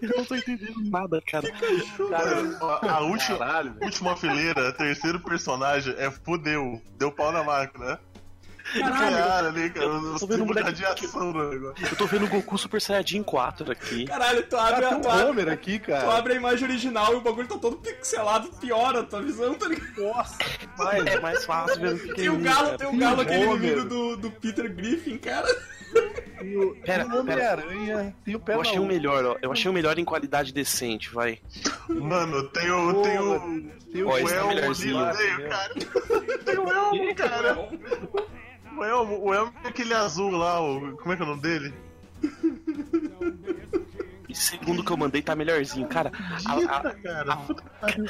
Eu 0.00 0.16
não 0.16 0.24
tô 0.24 0.34
entendendo 0.36 0.90
nada, 0.90 1.20
cara. 1.26 1.50
Cara, 1.50 2.58
a, 2.60 2.92
a 2.96 3.00
última, 3.00 3.76
última 3.82 4.16
fileira, 4.16 4.72
terceiro 4.72 5.20
personagem 5.20 5.94
é 5.98 6.10
fudeu. 6.10 6.80
Deu 6.98 7.10
pau 7.10 7.32
na 7.32 7.42
máquina. 7.42 7.98
Caralho. 8.80 9.48
Ali, 9.48 9.70
cara. 9.70 9.88
Os 9.88 10.20
Tô 10.20 10.26
vendo 10.26 10.42
um 10.42 10.46
de 10.46 10.54
moleque 10.54 11.06
no 11.14 11.50
negócio. 11.50 11.86
Eu 11.90 11.96
tô 11.96 12.06
vendo 12.06 12.24
o 12.24 12.28
Goku 12.28 12.56
Super 12.58 12.80
Saiyajin 12.80 13.22
4 13.22 13.72
aqui. 13.72 14.04
Caralho, 14.06 14.42
tu 14.44 14.56
abre, 14.56 14.82
Cara, 14.82 14.96
a, 14.96 15.00
tu, 15.00 15.08
um 15.08 15.28
Homer 15.30 15.48
aqui, 15.48 15.78
tu 15.78 15.86
cara. 15.86 16.16
abre 16.16 16.32
a 16.34 16.36
imagem 16.36 16.64
original 16.68 17.12
e 17.12 17.16
o 17.16 17.20
bagulho 17.20 17.48
tá 17.48 17.58
todo 17.58 17.76
pixelado, 17.76 18.48
piora 18.60 19.00
a 19.00 19.02
tua 19.02 19.22
visão, 19.22 19.54
tá 19.54 19.68
ligado? 19.68 19.92
Nossa, 20.02 20.38
É 21.06 21.20
mais 21.20 21.44
fácil 21.44 21.80
ver 21.80 21.94
o 21.94 21.98
que 21.98 22.14
Tem 22.14 22.28
o 22.28 22.38
galo, 22.38 22.68
isso, 22.68 22.78
tem 22.78 22.86
cara. 22.86 22.94
o 22.94 22.98
galo, 22.98 23.20
aquele 23.22 23.46
Homer. 23.46 23.56
inimigo 23.72 23.88
do, 23.88 24.16
do 24.16 24.30
Peter 24.30 24.72
Griffin, 24.74 25.18
cara. 25.18 25.48
tem 26.38 26.56
o, 26.56 26.74
Pera, 26.76 27.04
tem 27.04 27.12
o 27.12 27.20
Homem-Aranha, 27.20 28.16
tem 28.24 28.34
o 28.34 28.40
pé 28.40 28.54
Eu 28.54 28.60
achei 28.62 28.78
o 28.78 28.84
melhor, 28.86 29.24
ó. 29.24 29.36
Eu 29.42 29.52
achei 29.52 29.70
o 29.70 29.74
melhor 29.74 29.98
em 29.98 30.04
qualidade 30.04 30.52
decente, 30.52 31.10
vai. 31.12 31.38
Mano, 31.88 32.48
tem 32.48 32.70
o. 32.70 33.02
Tem 33.02 33.18
o. 33.18 33.82
Tem 33.92 34.02
o 34.02 34.08
Ó, 34.08 34.12
tá 34.18 34.34
Elmo 34.34 34.54
melhorzinho. 34.54 34.96
cara. 35.50 35.74
Tem 36.44 36.58
o 36.58 36.72
Elmo, 36.72 37.14
cara. 37.14 37.68
O 38.76 38.84
Elmo, 38.84 39.20
o 39.24 39.34
Elmo 39.34 39.52
é 39.64 39.68
aquele 39.68 39.94
azul 39.94 40.30
lá, 40.30 40.60
o, 40.60 40.96
como 40.96 41.12
é 41.12 41.16
que 41.16 41.22
é 41.22 41.24
o 41.24 41.28
nome 41.28 41.42
dele? 41.42 41.74
Esse 44.28 44.42
segundo 44.42 44.82
que 44.82 44.90
eu 44.90 44.96
mandei 44.96 45.20
tá 45.20 45.34
melhorzinho, 45.36 45.86
cara. 45.88 46.10
A, 46.46 46.54
a- 46.78 46.94
cara. 46.94 47.38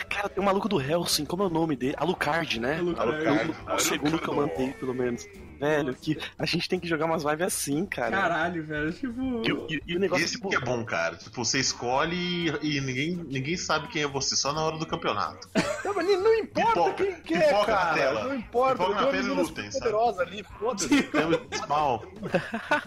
cara, 0.09 0.29
tem 0.29 0.41
o 0.43 0.47
maluco 0.47 0.69
do 0.69 0.81
Helsing, 0.81 1.25
como 1.25 1.43
é 1.43 1.47
o 1.47 1.51
nome 1.51 1.75
dele? 1.75 1.95
Alucard, 1.97 2.61
né? 2.61 2.77
Alucard. 2.79 3.55
O, 3.69 3.75
o 3.75 3.79
segundo 3.81 4.19
que 4.19 4.29
eu 4.29 4.35
mandei, 4.35 4.73
pelo 4.75 4.95
menos. 4.95 5.27
Velho, 5.63 5.95
que 5.95 6.19
a 6.37 6.45
gente 6.45 6.69
tem 6.69 6.81
que 6.81 6.89
jogar 6.89 7.05
umas 7.07 7.23
vibes 7.23 7.47
assim, 7.47 7.87
cara. 7.87 8.11
Caralho, 8.11 8.65
velho, 8.65 8.93
tipo... 8.93 9.43
E, 9.47 9.53
o- 9.53 9.67
e- 9.71 9.83
e 9.87 9.97
o 9.97 10.01
negócio, 10.01 10.25
Esse 10.25 10.35
tipo, 10.35 10.49
que 10.49 10.57
é 10.57 10.61
bom, 10.61 10.85
cara. 10.85 11.15
Tipo, 11.15 11.45
você 11.45 11.61
escolhe 11.61 12.49
e, 12.61 12.81
ninguém, 12.81 13.15
ninguém 13.15 13.57
sabe 13.57 13.87
quem 13.87 14.03
é 14.03 14.09
você, 14.09 14.35
só 14.35 14.53
na 14.53 14.61
hora 14.61 14.77
do 14.77 14.85
campeonato. 14.87 15.49
Não, 15.85 15.95
mas 15.95 16.05
não 16.07 16.35
importa 16.35 16.71
Pipoca, 16.73 16.95
quem 17.05 17.15
que 17.23 17.35
é, 17.35 17.65
cara. 17.65 17.95
tela. 17.95 18.25
Não 18.25 18.35
importa. 18.35 18.77
Pipoca 18.85 18.91
eu 19.01 19.05
na 19.05 19.11
tela 19.13 19.25
e 19.25 19.31
lutem, 19.31 19.71
poderosa 19.71 20.23
ali, 20.23 20.45
foda-se. 20.59 20.89
Tem. 21.13 21.31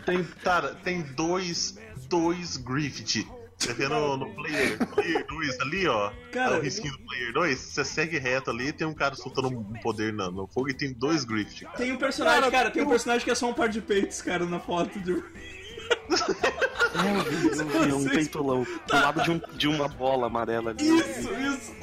Tem, 0.06 0.24
cara, 0.44 0.76
tem 0.84 1.02
dois, 1.02 1.78
dois 2.10 2.58
Griffith. 2.58 3.26
Você 3.58 3.74
vê 3.74 3.88
no, 3.88 4.18
no 4.18 4.34
player, 4.36 4.78
player 4.88 5.26
2 5.28 5.60
ali, 5.62 5.88
ó. 5.88 6.12
Cara, 6.32 6.58
o 6.58 6.62
risquinho 6.62 6.94
do 6.94 7.00
player 7.06 7.34
2. 7.34 7.58
Você 7.58 7.86
segue 7.86 8.18
reto 8.18 8.52
ali, 8.52 8.74
tem 8.74 8.86
um 8.86 8.94
cara 8.94 9.16
soltando 9.16 9.48
um 9.48 9.74
poder 9.82 10.14
no, 10.14 10.32
no 10.32 10.48
fogo 10.48 10.70
e 10.70 10.74
tem 10.74 10.94
dois 10.94 11.24
Griffith. 11.24 11.66
Cara. 11.66 11.78
Tem 11.78 11.92
um 11.92 11.98
personagem, 11.98 12.52
cara, 12.52 12.70
tem 12.70 12.84
um 12.84 12.90
personagem 12.90 13.24
que 13.24 13.32
é 13.32 13.36
só 13.36 13.50
um 13.50 13.54
par 13.54 13.70
de 13.70 13.82
peitos, 13.82 14.22
cara, 14.22 14.46
na 14.46 14.60
foto 14.60 15.00
de... 15.00 15.14
é, 15.14 15.18
eu 17.18 17.24
vi, 17.24 17.48
eu 17.60 17.86
vi, 17.86 17.94
um 17.94 18.10
peitolão 18.10 18.64
do 18.88 18.94
lado 18.94 19.24
de, 19.24 19.32
um, 19.32 19.42
de 19.56 19.68
uma 19.68 19.88
bola 19.88 20.28
amarela 20.28 20.72
ali. 20.72 20.88
Isso, 20.88 21.34
isso. 21.34 21.76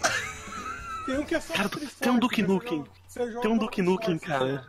Tem 1.07 1.19
um 1.19 1.25
que 1.25 1.35
é 1.35 1.41
só 1.41 1.55
Cara, 1.55 1.69
Triforce, 1.69 1.97
tem 1.97 2.13
um 2.13 2.19
Duke 2.19 2.43
né? 2.43 2.49
Nukem. 2.49 2.85
Você 3.09 3.41
Tem 3.41 3.51
um 3.51 3.59
Duke 3.59 3.83
Nukem, 3.83 4.19
cara. 4.19 4.67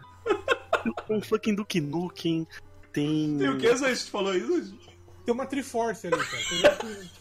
Tem 0.84 1.18
um 1.18 1.22
fucking 1.22 1.56
Duke 1.56 1.80
Nukem. 1.80 2.48
Tem. 2.92 3.38
Tem 3.38 3.50
o 3.50 3.58
que, 3.58 3.76
Zé? 3.76 3.94
Tu 3.94 4.10
falou 4.10 4.36
isso? 4.36 4.78
Tem 5.26 5.34
uma 5.34 5.46
Triforce 5.46 6.08
ali, 6.08 6.18
cara. 6.18 6.78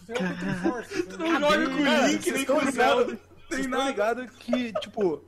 Joga 0.07 0.29
com 0.29 0.35
Triforce. 0.37 1.03
Tu 1.03 1.17
não 1.19 1.39
joga 1.39 1.69
com 1.69 1.75
o 1.75 2.07
Link, 2.07 2.31
nem 2.31 2.45
com 2.45 2.53
o 2.53 2.71
Zelda. 2.71 3.19
Tem 3.49 3.67
nada. 3.67 3.89
ligados 3.89 4.29
que, 4.39 4.73
tipo, 4.73 5.23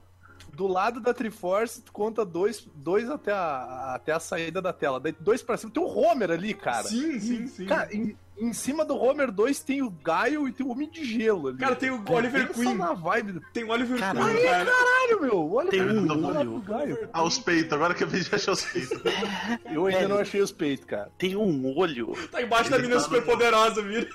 do 0.56 0.68
lado 0.68 1.00
da 1.00 1.13
Triforce, 1.13 1.82
tu 1.82 1.91
conta 1.91 2.24
dois, 2.26 2.68
dois 2.76 3.10
até, 3.10 3.32
a, 3.32 3.94
até 3.96 4.12
a 4.12 4.20
saída 4.20 4.62
da 4.62 4.72
tela. 4.74 5.00
Daí 5.00 5.15
dois 5.20 5.41
pra 5.44 5.58
cima. 5.58 5.72
Tem 5.72 5.84
o 5.84 5.88
Homer 5.88 6.32
ali, 6.32 6.54
cara. 6.54 6.88
Sim, 6.88 7.20
sim, 7.20 7.48
sim. 7.48 7.65
Cara, 7.65 7.94
em, 7.94 8.18
em 8.38 8.52
cima 8.54 8.84
do 8.84 8.96
Homer 8.96 9.32
2 9.32 9.60
tem 9.62 9.82
o 9.82 9.89
Gaio 9.89 10.48
e 10.48 10.52
tem 10.52 10.65
o 10.65 10.70
Homem 10.70 10.89
de 10.89 11.04
Gelo 11.06 11.50
ali. 11.50 11.58
Cara, 11.58 11.76
tem 11.76 11.89
o 11.89 12.04
Oliver 12.10 12.52
Queen. 12.54 12.76
na 12.76 12.94
vibe. 12.94 13.41
Tem 13.54 13.63
o 13.63 13.70
Oliver 13.70 13.98
Caralho. 14.00 14.34
Queen, 14.36 14.44
cara. 14.46 14.65
Caralho, 14.65 15.22
meu. 15.22 15.54
Olha 15.54 15.70
Tem 15.70 15.82
um 15.82 16.06
lado 16.22 16.39
olho. 16.39 16.60
Gaio. 16.62 17.10
Ah, 17.13 17.24
os 17.24 17.38
peitos, 17.39 17.72
agora 17.74 17.94
que 17.94 18.04
eu 18.04 18.08
vi 18.08 18.22
já 18.22 18.36
achei 18.36 18.54
os 18.54 18.62
peitos. 18.63 19.00
Eu 19.72 19.86
ainda 19.86 20.08
não 20.08 20.18
achei 20.20 20.41
os 20.41 20.52
peitos, 20.52 20.86
cara. 20.86 21.12
Tem 21.18 21.36
um 21.36 21.78
olho. 21.78 22.13
Tá 22.32 22.41
embaixo 22.41 22.70
da 22.70 22.78
Ele 22.78 22.84
menina 22.88 23.02
tá 23.02 23.08
super 23.08 23.22
no- 23.22 23.26
poderosa, 23.26 23.82
vira. 23.82 24.08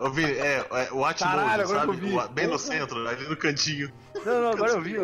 Eu 0.00 0.10
vi, 0.10 0.24
é, 0.24 0.66
é 0.70 0.88
o 0.92 1.04
Atmos, 1.04 1.30
sabe? 1.68 1.96
vi. 1.96 2.16
O- 2.16 2.28
bem 2.28 2.46
no 2.46 2.58
centro, 2.58 3.06
ali 3.06 3.28
no 3.28 3.36
cantinho. 3.36 3.92
Não, 4.24 4.40
não, 4.42 4.50
agora 4.52 4.72
eu 4.72 4.80
vi. 4.80 4.94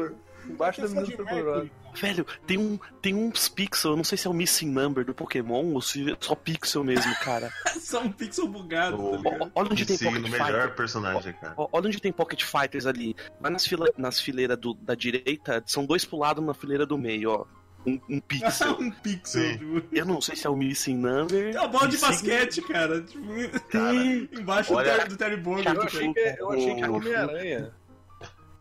Embaixo 0.48 0.80
da 0.82 0.88
menina 0.88 1.06
Superpoderosa. 1.06 1.70
Velho, 1.94 2.26
tem, 2.46 2.58
um, 2.58 2.78
tem 3.00 3.14
uns 3.14 3.48
pixel, 3.48 3.92
eu 3.92 3.96
não 3.96 4.04
sei 4.04 4.18
se 4.18 4.26
é 4.26 4.30
o 4.30 4.34
missing 4.34 4.70
number 4.70 5.04
do 5.04 5.14
Pokémon 5.14 5.72
ou 5.72 5.80
se 5.80 6.10
é 6.12 6.16
só 6.20 6.34
pixel 6.34 6.84
mesmo, 6.84 7.14
cara. 7.20 7.50
Só 7.80 8.00
um 8.02 8.10
pixel 8.10 8.48
bugado, 8.48 8.96
tá 8.98 9.16
ligado? 9.30 9.52
Olha 9.54 9.68
onde 9.70 9.86
tem 9.86 9.96
Sim, 9.96 10.04
Pocket 10.06 10.26
Fighter. 10.32 10.74
personagem, 10.74 11.32
cara. 11.34 11.54
Olha 11.56 11.86
onde 11.86 12.00
tem 12.00 12.12
Pocket 12.12 12.42
Fighters 12.42 12.84
ali. 12.84 13.14
Vai 13.40 13.50
nas, 13.50 13.64
fila, 13.66 13.86
nas 13.96 14.18
fileiras 14.20 14.58
do- 14.58 14.74
da 14.74 14.94
direita, 14.94 15.62
são 15.66 15.86
dois 15.86 16.04
pro 16.04 16.18
lado 16.18 16.42
na 16.42 16.52
fileira 16.52 16.84
do 16.84 16.98
meio, 16.98 17.30
ó. 17.30 17.44
Um, 17.86 18.00
um 18.10 18.20
pixel. 18.20 18.72
um 18.80 18.90
pixel. 18.90 19.52
Tipo... 19.58 19.82
Eu 19.92 20.04
não 20.04 20.20
sei 20.20 20.34
se 20.34 20.46
é 20.46 20.50
o 20.50 20.56
missing 20.56 20.96
number. 20.96 21.54
É 21.54 21.60
uma 21.60 21.68
bola 21.68 21.86
de 21.86 21.96
basquete, 21.98 22.60
cara. 22.62 23.00
Tipo, 23.02 23.24
Cara, 23.70 23.94
embaixo 23.94 24.72
do 24.72 24.76
olha- 24.78 24.96
Terry- 24.96 25.08
do 25.08 25.16
Terry 25.16 25.36
Bogard. 25.36 25.76
Eu 25.78 25.82
achei 25.84 26.12
que, 26.12 26.36
eu 26.40 26.50
achei 26.50 26.74
que 26.74 26.82
era 26.82 26.90
O- 26.92 26.96
Homem-Aranha. 26.96 27.72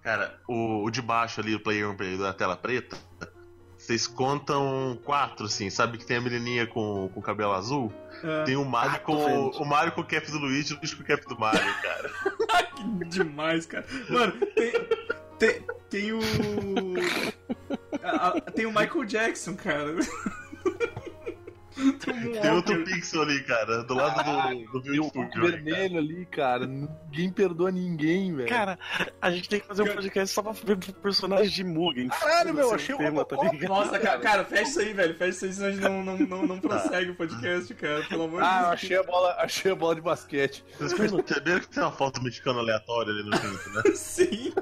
Cara, 0.06 0.40
o, 0.48 0.84
o 0.86 0.90
de 0.92 1.02
baixo 1.02 1.42
ali, 1.42 1.56
o 1.56 1.60
player 1.60 1.90
1 1.90 1.96
player 1.98 2.18
da 2.20 2.32
tela 2.32 2.56
preta, 2.56 2.96
vocês 3.76 4.06
contam 4.06 4.98
quatro, 5.04 5.48
assim. 5.48 5.70
Sabe 5.72 5.98
que 5.98 6.06
tem 6.06 6.18
a 6.18 6.22
menininha 6.22 6.68
com, 6.68 7.10
com 7.12 7.20
cabelo 7.22 7.54
azul? 7.54 7.92
É. 8.24 8.44
Tem 8.44 8.56
o 8.56 8.64
Mario 8.64 8.96
Ah, 8.96 9.00
com 9.00 9.14
o 9.50 9.66
Mario 9.66 9.92
com 9.94 10.02
o 10.02 10.06
cap 10.06 10.30
do 10.32 10.38
Luigi 10.38 10.72
e 10.74 10.76
o 10.76 10.78
Luigi 10.80 10.96
com 10.96 11.02
o 11.02 11.06
cap 11.06 11.26
do 11.28 11.38
Mario, 11.40 11.74
cara. 11.82 12.12
Que 13.00 13.06
demais, 13.10 13.66
cara. 13.66 13.86
Mano, 14.10 14.34
tem. 14.56 14.72
Tem, 15.40 15.66
tem 15.90 16.12
o. 16.14 16.20
a- 18.04 18.28
a- 18.28 18.42
tem 18.42 18.66
o 18.66 18.70
Michael 18.70 19.06
Jackson, 19.06 19.56
cara. 19.56 19.96
tem 22.00 22.14
um 22.14 22.32
Tem 22.42 22.52
outro 22.52 22.84
pixel 22.86 23.22
ali, 23.24 23.44
cara, 23.44 23.84
do 23.84 23.94
lado 23.94 24.24
do, 24.72 24.82
do 24.82 25.02
o 25.02 25.10
Studio. 25.10 25.42
vermelho 25.52 25.98
ali, 26.00 26.26
cara. 26.26 26.66
Ninguém 26.66 27.30
perdoa 27.32 27.72
ninguém, 27.72 28.34
velho. 28.36 28.48
Cara, 28.50 28.80
a 29.22 29.30
gente 29.32 29.50
tem 29.50 29.60
que 29.60 29.68
fazer 29.68 29.84
um 29.84 29.94
podcast 29.94 30.34
só 30.34 30.42
pra 30.42 30.54
ver 30.54 30.78
personagens 31.02 31.52
de 31.52 31.64
Mugen. 31.64 32.08
Caralho, 32.08 32.54
meu, 32.54 32.74
achei 32.74 32.96
o 32.96 32.98
tema, 32.98 33.26
tá? 33.26 33.36
Nossa, 33.68 34.00
cara, 34.00 34.20
cara, 34.20 34.46
fecha 34.46 34.64
isso 34.64 34.80
aí, 34.80 34.94
velho. 34.94 35.16
Fecha 35.16 35.30
isso 35.32 35.46
aí, 35.46 35.54
senão 35.54 35.68
a 35.68 35.72
gente 35.72 35.82
não, 35.84 36.04
não, 36.04 36.18
não, 36.18 36.48
não 36.48 36.60
prossegue 36.60 37.12
o 37.12 37.16
podcast, 37.16 37.74
cara. 37.76 38.04
Pelo 38.04 38.24
amor 38.24 38.42
de 38.42 38.48
Ah, 38.48 38.56
eu 38.58 38.62
Deus. 38.62 38.74
achei 38.74 38.98
a 38.98 39.04
bola, 39.04 39.36
achei 39.40 39.72
a 39.72 39.76
bola 39.76 39.96
de 39.96 40.02
basquete. 40.02 40.64
Vocês 40.80 40.94
perceberam 40.94 41.60
que 41.60 41.68
tem 41.68 41.84
uma 41.84 41.92
foto 41.92 42.22
mexicana 42.24 42.60
aleatória 42.60 43.12
ali 43.12 43.24
no 43.24 43.32
canto, 43.32 43.70
né? 43.72 43.82
Sim. 43.96 44.54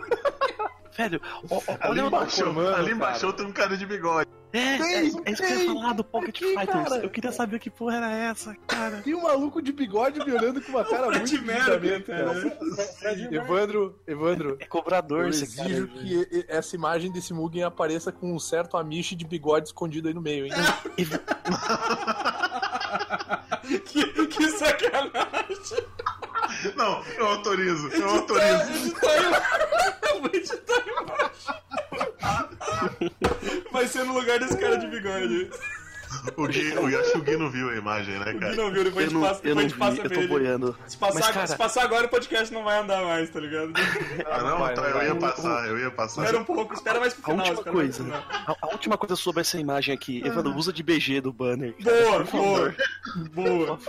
Velho, 0.97 1.19
ó, 1.49 1.57
ó, 1.67 1.71
Ali 1.79 1.89
olha 1.89 2.03
o 2.03 2.07
embaixo, 2.07 2.43
formando, 2.43 2.75
ali 2.75 2.91
embaixo 2.91 3.21
cara. 3.21 3.33
tem 3.33 3.45
um 3.45 3.51
cara 3.51 3.75
de 3.77 3.85
bigode. 3.85 4.29
É, 4.53 4.75
é, 4.75 4.77
Tem, 4.77 4.93
é 4.93 5.01
isso 5.03 5.17
que 5.43 5.51
eu 5.51 5.59
ia 5.61 5.65
falar 5.73 5.93
do 5.93 6.03
Pocket 6.03 6.39
Tem, 6.39 6.49
Fighters. 6.59 6.89
cara. 6.89 7.03
Eu 7.03 7.09
queria 7.09 7.31
saber 7.31 7.57
que 7.59 7.71
porra 7.71 7.95
era 7.97 8.11
essa, 8.11 8.55
cara. 8.67 9.01
Tem 9.03 9.15
um 9.15 9.23
maluco 9.23 9.59
de 9.63 9.71
bigode 9.71 10.19
me 10.23 10.31
olhando 10.31 10.61
com 10.61 10.71
uma 10.73 10.85
cara 10.85 11.09
muito 11.09 11.27
Fred 11.27 11.43
Mercury, 11.43 11.73
julgamento, 11.73 12.11
cara. 12.11 12.51
cara. 13.01 13.35
Evandro, 13.35 13.99
Evandro, 14.07 14.57
É 14.59 14.65
cobrador 14.65 15.23
eu 15.23 15.29
esse 15.29 15.55
cara. 15.55 15.69
exijo 15.69 15.87
que 15.87 16.45
essa 16.47 16.75
imagem 16.75 17.11
desse 17.11 17.33
Mugen 17.33 17.63
apareça 17.63 18.11
com 18.11 18.31
um 18.31 18.37
certo 18.39 18.77
amiche 18.77 19.15
de 19.15 19.25
bigode 19.25 19.69
escondido 19.69 20.07
aí 20.07 20.13
no 20.13 20.21
meio, 20.21 20.45
hein? 20.45 20.51
que, 23.85 24.27
que 24.27 24.47
sacanagem. 24.49 25.87
Não, 26.75 27.03
eu 27.17 27.25
autorizo, 27.27 27.87
eu 27.89 28.09
autorizo. 28.09 28.71
Editar 28.71 29.09
aí. 29.09 29.23
Vou 30.21 30.29
editar 30.33 30.83
embaixo. 31.01 31.53
Vai 33.71 33.87
ser 33.87 34.03
no 34.03 34.13
lugar 34.13 34.39
desse 34.39 34.57
cara 34.57 34.77
de 34.77 34.87
bigode. 34.87 35.49
O 36.37 36.47
Gui, 36.47 36.71
o, 36.77 36.99
acho 36.99 37.11
que 37.11 37.17
o 37.17 37.21
Gui 37.21 37.37
não 37.37 37.49
viu 37.49 37.69
a 37.69 37.75
imagem, 37.75 38.17
né, 38.19 38.29
O 38.29 38.33
Gui 38.33 38.39
cara? 38.39 38.55
não 38.55 38.71
viu, 38.71 38.83
depois 38.83 39.05
a 39.05 39.07
Eu 39.07 39.09
gente 39.09 39.13
não, 39.13 39.21
passa, 39.21 39.41
eu 39.47 39.55
depois 39.55 39.55
não 39.55 39.61
a 39.61 39.63
vi, 39.63 39.69
gente 39.69 39.77
passa 39.79 40.01
eu 40.01 40.09
tô 40.09 40.19
ele. 40.19 40.27
boiando. 40.27 40.77
Se 40.87 40.97
passar, 40.97 41.13
Mas, 41.19 41.29
cara- 41.31 41.47
se 41.47 41.57
passar 41.57 41.83
agora, 41.83 42.05
o 42.05 42.09
podcast 42.09 42.53
não 42.53 42.63
vai 42.63 42.79
andar 42.79 43.03
mais, 43.03 43.29
tá 43.29 43.39
ligado? 43.39 43.73
Ah, 44.29 44.43
não, 44.43 44.59
vai, 44.59 44.73
tá, 44.73 44.81
não 44.81 44.87
eu 44.89 44.93
vai. 44.95 45.07
ia 45.07 45.15
passar, 45.15 45.67
eu 45.67 45.79
ia 45.79 45.91
passar. 45.91 46.21
Espera 46.23 46.39
um 46.41 46.45
pouco, 46.45 46.73
espera 46.73 46.99
mais 46.99 47.13
pro 47.13 47.21
A 47.23 47.25
final. 47.25 47.45
última 47.47 47.53
mais 47.55 47.63
pro 47.63 47.73
coisa, 47.73 48.25
a, 48.47 48.55
a 48.61 48.67
última 48.71 48.97
coisa 48.97 49.15
sobre 49.15 49.41
essa 49.41 49.57
imagem 49.59 49.93
aqui, 49.93 50.21
Evandro, 50.25 50.53
usa 50.55 50.71
de 50.73 50.81
BG 50.83 51.21
do 51.21 51.31
banner. 51.33 51.73
Boa, 51.81 52.23
boa. 52.23 52.75
Boa. 53.33 53.79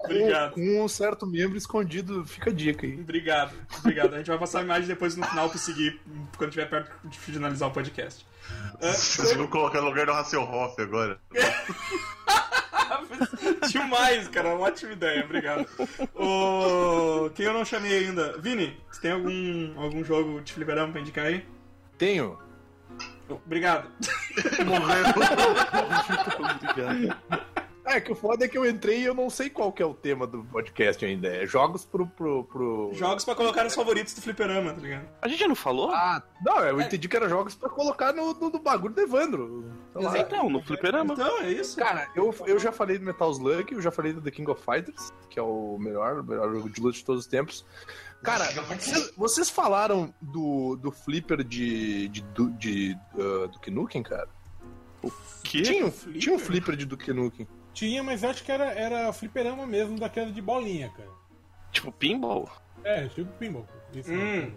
Obrigado. 0.00 0.52
Com 0.52 0.84
um 0.84 0.88
certo 0.88 1.26
membro 1.26 1.56
escondido, 1.56 2.24
fica 2.26 2.50
a 2.50 2.52
dica 2.52 2.86
aí. 2.86 2.98
Obrigado, 3.00 3.52
obrigado. 3.80 4.14
A 4.14 4.18
gente 4.18 4.28
vai 4.28 4.38
passar 4.38 4.60
a 4.60 4.62
imagem 4.62 4.86
depois 4.88 5.16
no 5.16 5.26
final 5.26 5.48
pra 5.48 5.58
seguir 5.58 6.00
quando 6.36 6.50
estiver 6.50 6.68
perto 6.68 6.90
de 7.08 7.18
finalizar 7.18 7.68
o 7.68 7.72
podcast. 7.72 8.24
Vocês 8.80 9.34
vão 9.34 9.46
colocar 9.46 9.80
no 9.80 9.88
lugar 9.88 10.06
do 10.06 10.12
Hasselhoff 10.12 10.80
agora. 10.80 11.18
Demais, 13.68 14.28
cara. 14.28 14.48
Uma 14.48 14.66
ótima 14.66 14.92
ideia, 14.92 15.24
obrigado. 15.24 15.66
O... 16.14 17.30
Quem 17.30 17.46
eu 17.46 17.52
não 17.52 17.64
chamei 17.64 17.98
ainda? 17.98 18.38
Vini, 18.38 18.78
você 18.90 19.00
tem 19.00 19.12
algum, 19.12 19.80
algum 19.80 20.04
jogo 20.04 20.40
de 20.40 20.52
fliperama 20.52 20.92
pra 20.92 21.00
indicar 21.00 21.26
aí? 21.26 21.44
Tenho. 21.98 22.38
Obrigado. 23.28 23.90
Obrigado. 26.70 27.16
É, 27.86 28.00
que 28.00 28.10
o 28.10 28.16
foda 28.16 28.44
é 28.44 28.48
que 28.48 28.58
eu 28.58 28.68
entrei 28.68 28.98
e 29.00 29.04
eu 29.04 29.14
não 29.14 29.30
sei 29.30 29.48
qual 29.48 29.70
que 29.72 29.80
é 29.80 29.86
o 29.86 29.94
tema 29.94 30.26
do 30.26 30.42
podcast 30.44 31.04
ainda. 31.04 31.28
É 31.28 31.46
jogos 31.46 31.84
pro. 31.84 32.06
pro, 32.06 32.42
pro... 32.44 32.90
Jogos 32.94 33.24
pra 33.24 33.34
colocar 33.36 33.62
nos 33.62 33.74
favoritos 33.76 34.12
do 34.12 34.20
fliperama, 34.20 34.72
tá 34.74 34.80
ligado? 34.80 35.08
A 35.22 35.28
gente 35.28 35.38
já 35.38 35.46
não 35.48 35.54
falou? 35.54 35.90
Ah, 35.92 36.20
não, 36.44 36.58
eu 36.64 36.80
entendi 36.80 37.08
que 37.08 37.16
era 37.16 37.28
jogos 37.28 37.54
pra 37.54 37.68
colocar 37.70 38.12
no, 38.12 38.34
no, 38.34 38.50
no 38.50 38.58
bagulho 38.58 38.92
do 38.92 39.00
Evandro. 39.00 39.70
Então, 40.18 40.50
no 40.50 40.60
fliperama. 40.62 41.14
Então, 41.14 41.42
é 41.42 41.50
isso. 41.52 41.76
Cara, 41.76 42.08
eu, 42.16 42.34
eu 42.46 42.58
já 42.58 42.72
falei 42.72 42.98
do 42.98 43.04
Metal 43.04 43.30
Slug, 43.30 43.72
eu 43.72 43.80
já 43.80 43.92
falei 43.92 44.12
do 44.12 44.20
The 44.20 44.32
King 44.32 44.50
of 44.50 44.60
Fighters, 44.62 45.12
que 45.30 45.38
é 45.38 45.42
o 45.42 45.78
melhor, 45.78 46.20
o 46.20 46.24
melhor 46.24 46.52
jogo 46.52 46.68
de 46.68 46.80
luta 46.80 46.98
de 46.98 47.04
todos 47.04 47.22
os 47.22 47.26
tempos. 47.28 47.64
Cara, 48.22 48.44
vocês, 48.62 49.12
vocês 49.16 49.48
falaram 49.48 50.12
do, 50.20 50.74
do 50.76 50.90
flipper 50.90 51.44
de, 51.44 52.08
de, 52.08 52.22
du- 52.22 52.50
de, 52.52 52.96
uh, 53.14 53.46
Duke 53.48 53.70
Nukem, 53.70 54.02
cara? 54.02 54.28
Que? 55.44 55.62
Tinha, 55.62 55.86
um- 55.86 55.90
tinha 55.90 56.34
um 56.34 56.38
flipper 56.38 56.74
de 56.74 56.84
Duke 56.84 57.12
Nukem. 57.12 57.46
Tinha, 57.76 58.02
mas 58.02 58.24
acho 58.24 58.42
que 58.42 58.50
era, 58.50 58.72
era 58.72 59.12
fliperama 59.12 59.66
mesmo, 59.66 59.98
daquela 59.98 60.32
de 60.32 60.40
bolinha, 60.40 60.88
cara. 60.96 61.10
Tipo 61.70 61.92
pinball? 61.92 62.50
É, 62.82 63.06
tipo 63.08 63.30
pinball. 63.32 63.68
Isso, 63.94 64.10
Hum. 64.10 64.16
né? 64.46 64.52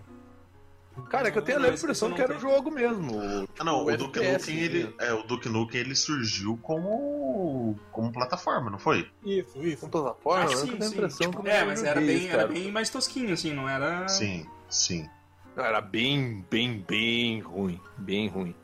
Cara, 1.10 1.28
é 1.28 1.32
que 1.32 1.38
eu 1.38 1.42
tenho 1.42 1.58
a 1.58 1.62
Não, 1.62 1.74
impressão 1.74 2.14
que 2.14 2.22
era 2.22 2.36
o 2.36 2.40
jogo 2.40 2.72
mesmo. 2.72 3.20
Ah, 3.60 3.64
não, 3.64 3.84
o 3.84 3.92
Tipo, 3.92 3.98
Duke 4.06 4.20
Nukem, 4.22 4.58
ele, 4.60 4.84
né? 4.86 4.94
é, 5.00 5.14
o 5.14 5.24
Duke 5.24 5.50
Nukem, 5.50 5.82
ele 5.82 5.96
surgiu 5.96 6.58
como, 6.62 7.78
como 7.92 8.12
plataforma, 8.12 8.70
não 8.70 8.80
foi? 8.80 9.10
Isso, 9.24 9.62
isso. 9.62 9.82
Com 9.82 9.90
plataforma, 9.90 10.46
Ah, 10.46 10.52
eu 10.52 10.58
sim, 10.58 10.68
tenho 10.72 10.84
a 10.84 10.86
sim. 10.88 10.94
impressão 10.94 11.32
Tipo, 11.32 11.48
é, 11.48 11.64
mas 11.66 11.84
era 11.84 12.00
bem, 12.02 12.18
isso, 12.26 12.28
era 12.34 12.48
bem 12.48 12.72
mais 12.72 12.90
tosquinho, 12.90 13.34
assim, 13.34 13.54
não 13.54 13.68
era. 13.68 14.08
Sim, 14.08 14.46
sim. 14.70 15.10
Não, 15.56 15.66
Era 15.66 15.82
bem, 15.82 16.46
bem, 16.50 16.84
bem 16.88 17.40
ruim. 17.42 17.80
Bem 17.98 18.28
ruim. 18.30 18.56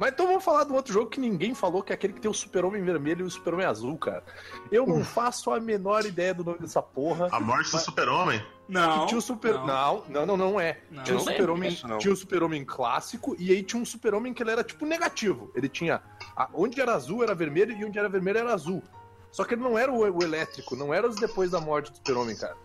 Mas 0.00 0.12
então 0.12 0.26
vamos 0.26 0.42
falar 0.42 0.64
de 0.64 0.72
um 0.72 0.76
outro 0.76 0.94
jogo 0.94 1.10
que 1.10 1.20
ninguém 1.20 1.54
falou, 1.54 1.82
que 1.82 1.92
é 1.92 1.94
aquele 1.94 2.14
que 2.14 2.20
tem 2.22 2.30
o 2.30 2.32
Super-Homem 2.32 2.82
vermelho 2.82 3.20
e 3.20 3.28
o 3.28 3.30
Super-Homem 3.30 3.66
azul, 3.66 3.98
cara. 3.98 4.24
Eu 4.72 4.86
não 4.86 5.04
faço 5.04 5.50
a 5.52 5.60
menor 5.60 6.06
ideia 6.06 6.32
do 6.32 6.42
nome 6.42 6.58
dessa 6.58 6.80
porra. 6.80 7.28
A 7.30 7.38
morte 7.38 7.70
do 7.70 7.78
super-homem? 7.78 8.42
Não. 8.66 9.00
Que 9.00 9.06
tinha 9.08 9.18
o 9.18 9.20
Super. 9.20 9.54
não. 9.56 9.66
Não, 9.66 10.04
não, 10.08 10.26
não, 10.26 10.36
não 10.52 10.60
é. 10.60 10.80
Não. 10.90 11.02
Tinha 11.02 11.18
o 11.18 11.20
Eu 11.20 11.24
lembro 11.26 11.32
Super-Homem 11.42 11.70
disso, 11.70 11.86
não. 11.86 11.98
tinha 11.98 12.14
o 12.14 12.16
Super-Homem 12.16 12.64
clássico 12.64 13.36
e 13.38 13.50
aí 13.52 13.62
tinha 13.62 13.82
um 13.82 13.84
Super-Homem 13.84 14.32
que 14.32 14.42
ele 14.42 14.52
era 14.52 14.64
tipo 14.64 14.86
negativo. 14.86 15.52
Ele 15.54 15.68
tinha. 15.68 16.00
a- 16.34 16.48
onde 16.54 16.80
era 16.80 16.94
azul 16.94 17.22
era 17.22 17.34
vermelho 17.34 17.76
e 17.76 17.84
onde 17.84 17.98
era 17.98 18.08
vermelho 18.08 18.38
era 18.38 18.54
azul. 18.54 18.82
Só 19.30 19.44
que 19.44 19.52
ele 19.52 19.62
não 19.62 19.76
era 19.78 19.92
o, 19.92 19.98
o 19.98 20.22
elétrico, 20.22 20.74
não 20.76 20.94
era 20.94 21.06
os 21.06 21.16
depois 21.16 21.50
da 21.50 21.60
morte 21.60 21.90
do 21.90 21.96
Super-Homem, 21.98 22.36
cara. 22.36 22.56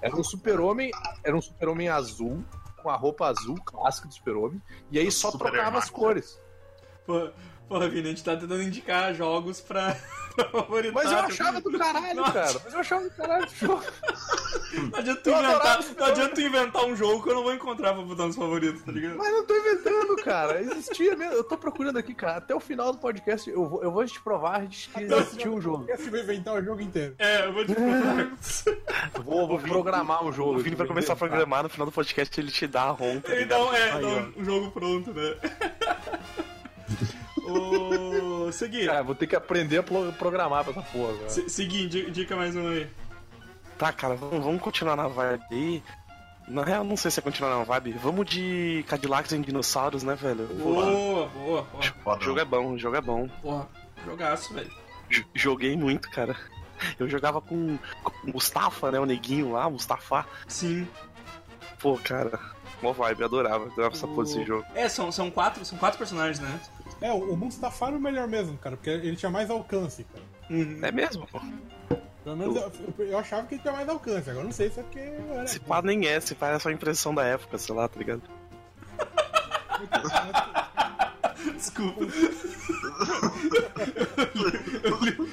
Era 0.00 0.16
um 0.16 0.24
Super-Homem. 0.24 0.90
Era 1.22 1.36
um 1.36 1.42
Super-Homem 1.42 1.90
azul, 1.90 2.42
com 2.82 2.88
a 2.88 2.96
roupa 2.96 3.26
azul 3.26 3.56
clássica 3.66 4.08
do 4.08 4.14
Super-Homem. 4.14 4.62
E 4.90 4.98
aí 4.98 5.10
só 5.10 5.30
Super 5.30 5.50
trocava 5.50 5.76
as 5.76 5.84
Hermano. 5.88 5.92
cores. 6.04 6.43
Pô, 7.06 7.28
porra, 7.68 7.88
Vini, 7.88 8.06
a 8.06 8.10
gente 8.10 8.24
tá 8.24 8.36
tentando 8.36 8.62
indicar 8.62 9.14
jogos 9.14 9.60
pra, 9.60 9.96
pra 10.34 10.44
favoritar. 10.48 10.94
Mas 11.04 11.12
eu 11.12 11.18
achava 11.18 11.60
do 11.60 11.78
caralho, 11.78 12.14
Nossa. 12.14 12.32
cara. 12.32 12.60
Mas 12.64 12.72
eu 12.74 12.80
achava 12.80 13.04
do 13.04 13.10
caralho 13.10 13.44
esse 13.44 13.66
jogo. 13.66 13.82
Não 14.90 14.98
adianta, 14.98 15.20
tu 15.22 15.30
inventar, 15.30 15.78
não 15.98 16.06
adianta 16.06 16.34
tu 16.34 16.40
inventar 16.40 16.84
um 16.84 16.96
jogo 16.96 17.22
que 17.22 17.30
eu 17.30 17.34
não 17.36 17.42
vou 17.44 17.54
encontrar 17.54 17.92
pra 17.94 18.02
botar 18.02 18.26
nos 18.26 18.34
favoritos, 18.34 18.82
tá 18.82 18.90
ligado? 18.90 19.16
Mas 19.16 19.32
não 19.32 19.46
tô 19.46 19.54
inventando, 19.56 20.16
cara. 20.24 20.60
Existia 20.60 21.14
mesmo. 21.16 21.34
Eu 21.34 21.44
tô 21.44 21.56
procurando 21.56 21.96
aqui, 21.98 22.12
cara. 22.12 22.38
Até 22.38 22.54
o 22.54 22.60
final 22.60 22.90
do 22.92 22.98
podcast 22.98 23.48
eu 23.48 23.68
vou, 23.68 23.82
eu 23.84 23.92
vou 23.92 24.04
te 24.04 24.20
provar 24.20 24.66
que 24.66 24.90
existia 25.00 25.50
um 25.50 25.60
jogo. 25.60 25.86
Esse 25.88 26.10
vai 26.10 26.20
inventar 26.20 26.54
o 26.54 26.64
jogo 26.64 26.80
inteiro. 26.80 27.14
É, 27.18 27.46
eu 27.46 27.52
vou 27.52 27.64
te 27.64 27.72
provar. 27.74 28.32
Vou, 29.24 29.46
vou 29.46 29.58
programar 29.60 30.24
um 30.24 30.32
jogo. 30.32 30.56
O 30.56 30.58
Vini 30.58 30.74
vai 30.76 30.86
começar 30.86 31.12
a 31.12 31.16
programar, 31.16 31.62
no 31.62 31.68
final 31.68 31.86
do 31.86 31.92
podcast 31.92 32.38
ele 32.40 32.50
te 32.50 32.66
dá 32.66 32.82
a 32.82 32.90
ROM. 32.90 33.20
tá 33.20 33.30
Ele 33.32 33.42
ligado? 33.42 33.58
dá 33.64 33.64
um, 33.70 33.74
é, 33.74 33.90
Aí, 33.92 34.02
dá 34.02 34.08
ó. 34.08 34.10
um, 34.10 34.32
um 34.36 34.44
jogo 34.44 34.70
pronto, 34.72 35.12
né? 35.14 35.34
o... 37.46 38.52
Seguir. 38.52 38.86
Cara, 38.86 39.02
vou 39.02 39.14
ter 39.14 39.26
que 39.26 39.36
aprender 39.36 39.78
a 39.78 39.82
pro- 39.82 40.12
programar 40.12 40.62
pra 40.64 40.72
essa 40.72 40.82
porra, 40.82 41.14
cara. 41.14 41.28
Se- 41.30 41.48
Seguir, 41.48 41.88
di- 41.88 42.10
dica 42.10 42.36
mais 42.36 42.54
uma 42.54 42.70
aí. 42.70 42.88
Tá, 43.78 43.92
cara, 43.92 44.14
vamos, 44.14 44.44
vamos 44.44 44.62
continuar 44.62 44.96
na 44.96 45.08
vibe 45.08 45.42
aí. 45.50 45.82
Na 46.46 46.62
real, 46.62 46.84
não 46.84 46.96
sei 46.96 47.10
se 47.10 47.18
é 47.18 47.22
continuar 47.22 47.56
na 47.58 47.64
vibe. 47.64 47.92
Vamos 47.92 48.26
de 48.26 48.84
Cadillacs 48.86 49.32
e 49.32 49.38
dinossauros, 49.38 50.02
né, 50.02 50.14
velho? 50.14 50.46
Boa, 50.46 51.26
boa, 51.28 51.62
boa. 52.04 52.16
O 52.18 52.20
jogo 52.20 52.38
é 52.40 52.44
bom, 52.44 52.72
o 52.72 52.78
jogo 52.78 52.96
é 52.96 53.00
bom. 53.00 53.28
Porra, 53.42 53.66
jogaço, 54.04 54.52
velho. 54.52 54.70
J- 55.08 55.26
Joguei 55.34 55.76
muito, 55.76 56.10
cara. 56.10 56.36
Eu 57.00 57.08
jogava 57.08 57.40
com, 57.40 57.78
com 58.02 58.28
o 58.28 58.32
Mustafa, 58.34 58.90
né? 58.90 59.00
O 59.00 59.06
neguinho 59.06 59.52
lá, 59.52 59.70
Mustafa. 59.70 60.26
Sim. 60.46 60.86
Pô, 61.80 61.96
cara. 61.96 62.38
Mó 62.82 62.92
vibe, 62.92 63.24
adorava. 63.24 63.64
Adorava 63.66 63.94
essa 63.94 64.06
porra 64.06 64.24
desse 64.24 64.38
O- 64.40 64.44
jogo. 64.46 64.64
É, 64.74 64.88
são, 64.88 65.10
são, 65.10 65.30
quatro, 65.30 65.64
são 65.64 65.78
quatro 65.78 65.96
personagens, 65.98 66.40
né? 66.40 66.60
É, 67.06 67.12
o 67.12 67.36
Mustafa 67.36 67.86
é 67.86 67.90
o 67.90 68.00
melhor 68.00 68.26
mesmo, 68.26 68.56
cara, 68.56 68.76
porque 68.76 68.88
ele 68.88 69.14
tinha 69.16 69.30
mais 69.30 69.50
alcance, 69.50 70.04
cara. 70.04 70.24
Uhum. 70.48 70.78
É 70.82 70.90
mesmo, 70.90 71.26
pô. 71.26 71.38
Pelo 72.24 72.36
menos 72.36 72.56
eu, 72.56 72.72
eu- 73.04 73.18
achava 73.18 73.46
que 73.46 73.56
ele 73.56 73.60
tinha 73.62 73.74
mais 73.74 73.86
alcance, 73.88 74.30
agora 74.30 74.44
não 74.44 74.52
sei 74.52 74.70
se 74.70 74.80
é 74.80 74.82
porque 74.82 74.98
era. 75.00 75.46
Se 75.46 75.60
pá 75.60 75.82
nem 75.82 76.06
é, 76.06 76.18
se 76.18 76.34
pá 76.34 76.48
é 76.48 76.58
só 76.58 76.70
impressão 76.70 77.14
da 77.14 77.22
época, 77.24 77.58
sei 77.58 77.74
lá, 77.74 77.86
tá 77.86 77.98
ligado? 77.98 78.22
Desculpa. 81.56 82.00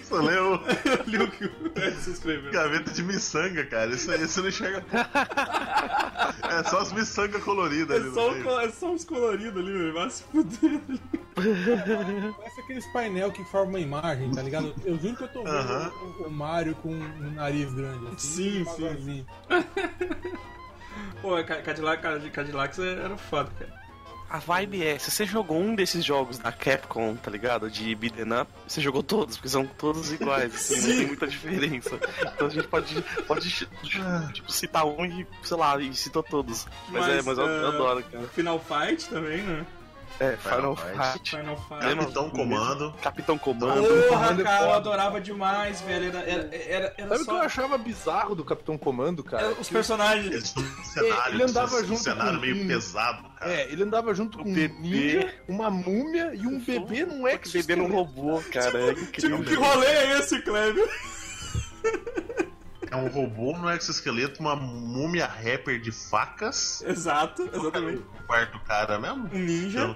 Você 0.03 0.15
leu 0.15 0.55
Eu 0.85 1.03
li 1.05 1.17
o 1.19 1.31
que 1.31 1.45
o 1.45 1.67
Edson 1.79 2.11
escreveu. 2.11 2.51
gaveta 2.51 2.91
de 2.91 3.03
miçanga, 3.03 3.65
cara. 3.65 3.91
Isso 3.91 4.11
aí 4.11 4.19
você 4.27 4.41
não 4.41 4.49
enxerga. 4.49 4.83
é 6.49 6.63
só 6.69 6.79
as 6.79 6.91
miçangas 6.91 7.41
coloridas 7.43 7.95
ali 7.97 8.05
É 8.05 8.09
no 8.09 8.13
só, 8.13 8.31
o, 8.31 8.59
é 8.59 8.69
só 8.71 8.91
uns 8.91 9.05
coloridos 9.05 9.61
ali, 9.63 9.71
velho. 9.71 9.93
Vai 9.93 10.09
se 10.09 10.23
fuder. 10.23 10.81
Parece 12.37 12.61
aqueles 12.61 12.85
painel 12.87 13.31
que 13.31 13.43
forma 13.45 13.71
uma 13.71 13.79
imagem, 13.79 14.31
tá 14.31 14.41
ligado? 14.41 14.73
Eu 14.83 14.97
juro 14.99 15.15
que 15.15 15.23
eu 15.23 15.27
tô 15.29 15.43
vendo 15.43 15.55
Aham. 15.55 15.91
o, 16.19 16.23
o 16.27 16.31
Mario 16.31 16.75
com 16.75 16.89
um 16.89 17.31
nariz 17.31 17.73
grande, 17.73 18.07
assim. 18.07 18.65
Sim, 18.65 18.95
sim. 18.99 19.25
Pô, 21.21 21.41
Ca- 21.43 21.61
Cadillac, 21.61 22.01
cara, 22.01 22.19
de 22.19 22.29
Cadillacs 22.29 22.79
era 22.79 23.17
foda, 23.17 23.49
cara. 23.57 23.81
A 24.29 24.39
vibe 24.39 24.81
é, 24.81 24.97
se 24.97 25.11
você 25.11 25.25
jogou 25.25 25.59
um 25.59 25.75
desses 25.75 26.05
jogos 26.05 26.37
da 26.37 26.53
Capcom, 26.53 27.17
tá 27.17 27.29
ligado? 27.29 27.69
De 27.69 27.93
beat'em 27.93 28.31
up, 28.31 28.49
você 28.65 28.79
jogou 28.79 29.03
todos, 29.03 29.35
porque 29.35 29.49
são 29.49 29.65
todos 29.65 30.09
iguais, 30.13 30.55
assim, 30.55 30.87
não 30.87 30.95
tem 30.95 31.05
muita 31.05 31.27
diferença. 31.27 31.99
Então 32.33 32.47
a 32.47 32.49
gente 32.49 32.65
pode, 32.69 33.01
pode 33.27 33.49
tipo, 34.31 34.49
citar 34.49 34.85
um 34.85 35.05
e, 35.05 35.27
sei 35.43 35.57
lá, 35.57 35.77
e 35.81 35.93
citou 35.93 36.23
todos. 36.23 36.65
Mas, 36.87 37.09
é, 37.09 37.21
mas 37.21 37.37
eu, 37.37 37.45
eu 37.45 37.65
ah, 37.65 37.69
adoro, 37.69 38.03
cara. 38.09 38.27
Final 38.29 38.57
Fight 38.59 39.09
também, 39.09 39.43
né? 39.43 39.65
É, 40.21 40.37
Final, 40.37 40.75
Final 40.75 41.13
Fight, 41.13 41.29
Final 41.31 41.57
Fight. 41.57 41.79
Capitão 41.95 42.29
Comando. 42.29 42.93
Capitão 43.01 43.37
Comando. 43.39 43.81
Porra, 43.81 44.07
Comando 44.07 44.41
é 44.41 44.43
cara, 44.43 44.55
eu 44.57 44.65
foda. 44.67 44.75
adorava 44.77 45.19
demais, 45.19 45.81
velho. 45.81 46.09
Era, 46.09 46.19
era, 46.29 46.55
era, 46.55 46.93
era 46.95 47.07
Sabe 47.09 47.21
o 47.21 47.25
que 47.25 47.31
eu 47.31 47.35
só... 47.37 47.41
achava 47.41 47.77
bizarro 47.79 48.35
do 48.35 48.45
Capitão 48.45 48.77
Comando, 48.77 49.23
cara? 49.23 49.45
era 49.47 49.53
os 49.59 49.67
personagens. 49.67 50.27
Eles 50.27 50.55
um 50.55 50.83
cenário, 50.83 51.33
ele 51.33 51.43
andava 51.43 51.75
um 51.75 51.85
junto 51.85 51.99
cenário 52.01 52.33
com 52.35 52.39
meio 52.41 52.63
um- 52.63 52.67
pesado, 52.67 53.23
cara. 53.39 53.51
É, 53.51 53.71
ele 53.71 53.81
andava 53.83 54.13
junto 54.13 54.37
com 54.37 54.47
um 54.47 54.53
bebê. 54.53 54.77
ninja, 54.79 55.33
uma 55.47 55.71
múmia 55.71 56.35
e 56.35 56.45
um 56.45 56.59
bebê 56.59 57.03
num 57.03 57.25
É 57.27 57.37
que 57.39 57.51
bebê 57.51 57.75
num 57.75 57.91
robô, 57.91 58.39
cara. 58.53 58.77
É 58.79 58.91
incrível. 58.91 59.39
Tipo, 59.39 59.43
que 59.49 59.55
rolê 59.55 59.87
é 59.87 60.19
esse, 60.19 60.39
Kleber? 60.41 60.87
É 62.91 62.95
um 62.97 63.07
robô 63.07 63.57
no 63.57 63.71
exoesqueleto, 63.71 64.41
uma 64.41 64.53
múmia 64.55 65.25
rapper 65.25 65.79
de 65.79 65.91
facas. 65.93 66.83
Exato, 66.85 67.49
exatamente. 67.53 67.99
O 68.19 68.23
quarto 68.27 68.59
cara 68.59 68.99
mesmo? 68.99 69.29
Um 69.33 69.39
ninja. 69.39 69.95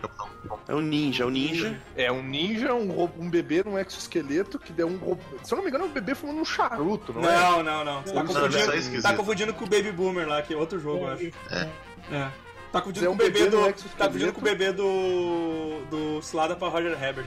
É 0.68 0.74
um 0.74 0.80
ninja, 0.82 1.24
é 1.24 1.26
um 1.26 1.30
ninja. 1.30 1.82
É, 1.98 2.12
um 2.12 2.24
ninja, 2.24 2.74
um, 2.74 2.90
ro- 2.92 3.12
um 3.20 3.30
bebê 3.30 3.64
num 3.66 3.78
exoesqueleto 3.78 4.58
que 4.58 4.72
deu 4.72 4.88
um 4.88 4.96
robô. 4.98 5.22
Se 5.44 5.54
eu 5.54 5.58
não 5.58 5.64
me 5.64 5.70
engano, 5.70 5.84
é 5.86 5.88
um 5.88 5.92
bebê 5.92 6.16
fumando 6.16 6.40
um 6.40 6.46
charuto, 6.46 7.12
não, 7.14 7.30
é? 7.30 7.34
Não, 7.38 7.64
não, 7.64 7.84
não. 7.84 8.02
Você 8.02 8.14
tá 8.14 8.24
Não, 8.24 8.32
é 8.32 8.34
confundindo, 8.34 9.02
tá 9.02 9.14
confundindo 9.14 9.54
com 9.54 9.66
o 9.66 9.70
Baby 9.70 9.92
Boomer 9.92 10.28
lá, 10.28 10.42
que 10.42 10.54
é 10.54 10.58
outro 10.58 10.80
jogo, 10.80 11.06
eu 11.06 11.12
acho. 11.12 11.32
É. 11.52 12.32
Tá 12.76 12.82
confundindo 12.82 13.06
É 13.06 13.08
com 13.10 13.14
o 13.14 13.18
bebê 13.18 13.32
bebê 13.40 13.50
do. 13.50 13.58
exoesqueleto. 13.58 13.98
Tá 13.98 14.06
confundindo 14.08 14.34
com 14.34 14.42
o 14.42 14.44
bebê 14.44 14.72
do. 14.74 15.82
do 15.90 16.22
Cilada 16.22 16.56
pra 16.56 16.68
Roger 16.68 16.92
Herbert. 17.02 17.26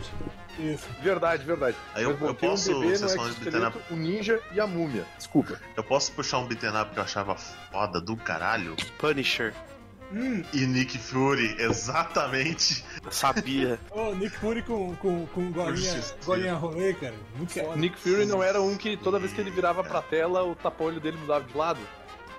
Isso. 0.59 0.87
Verdade, 1.01 1.45
verdade. 1.45 1.77
Aí 1.95 2.03
eu- 2.03 2.11
eu 2.21 2.35
posso- 2.35 2.71
um 2.77 2.81
bebê 2.81 2.99
no 2.99 3.07
exoesqueleto, 3.07 3.81
o 3.91 3.97
ninja 3.97 4.41
e 4.53 4.61
a 4.61 4.67
múmia. 4.67 5.07
Desculpa. 5.17 5.59
Eu 5.77 5.85
posso 5.85 6.13
puxar 6.13 6.39
um 6.39 6.47
beat'em 6.47 6.69
up 6.79 6.91
que 6.93 6.99
eu 6.99 7.03
achava 7.03 7.35
foda 7.37 8.01
do 8.01 8.17
caralho? 8.17 8.77
Punisher. 8.99 9.55
Hum, 10.13 10.43
E 10.55 10.67
Nick 10.67 10.97
Fury, 10.99 11.55
exatamente. 11.59 12.85
Sabia. 13.11 13.79
Ô, 13.93 14.15
Nick 14.15 14.37
Fury 14.39 14.63
com, 14.63 14.95
com, 14.97 15.27
com 15.27 15.53
golinha, 15.53 16.01
golinha 16.25 16.55
rolê, 16.55 16.95
cara. 16.95 17.15
Muito 17.37 17.53
foda. 17.53 17.77
Nick 17.77 17.99
Fury 17.99 18.25
não 18.27 18.43
era 18.43 18.61
um 18.61 18.77
que 18.77 18.97
toda 18.97 19.19
vez 19.19 19.33
que 19.33 19.41
ele 19.41 19.51
virava 19.51 19.85
pra 19.85 20.01
tela, 20.03 20.43
o 20.45 20.55
tapa-olho 20.55 20.99
dele 21.01 21.19
mudava 21.19 21.45
de 21.45 21.57
lado? 21.57 21.79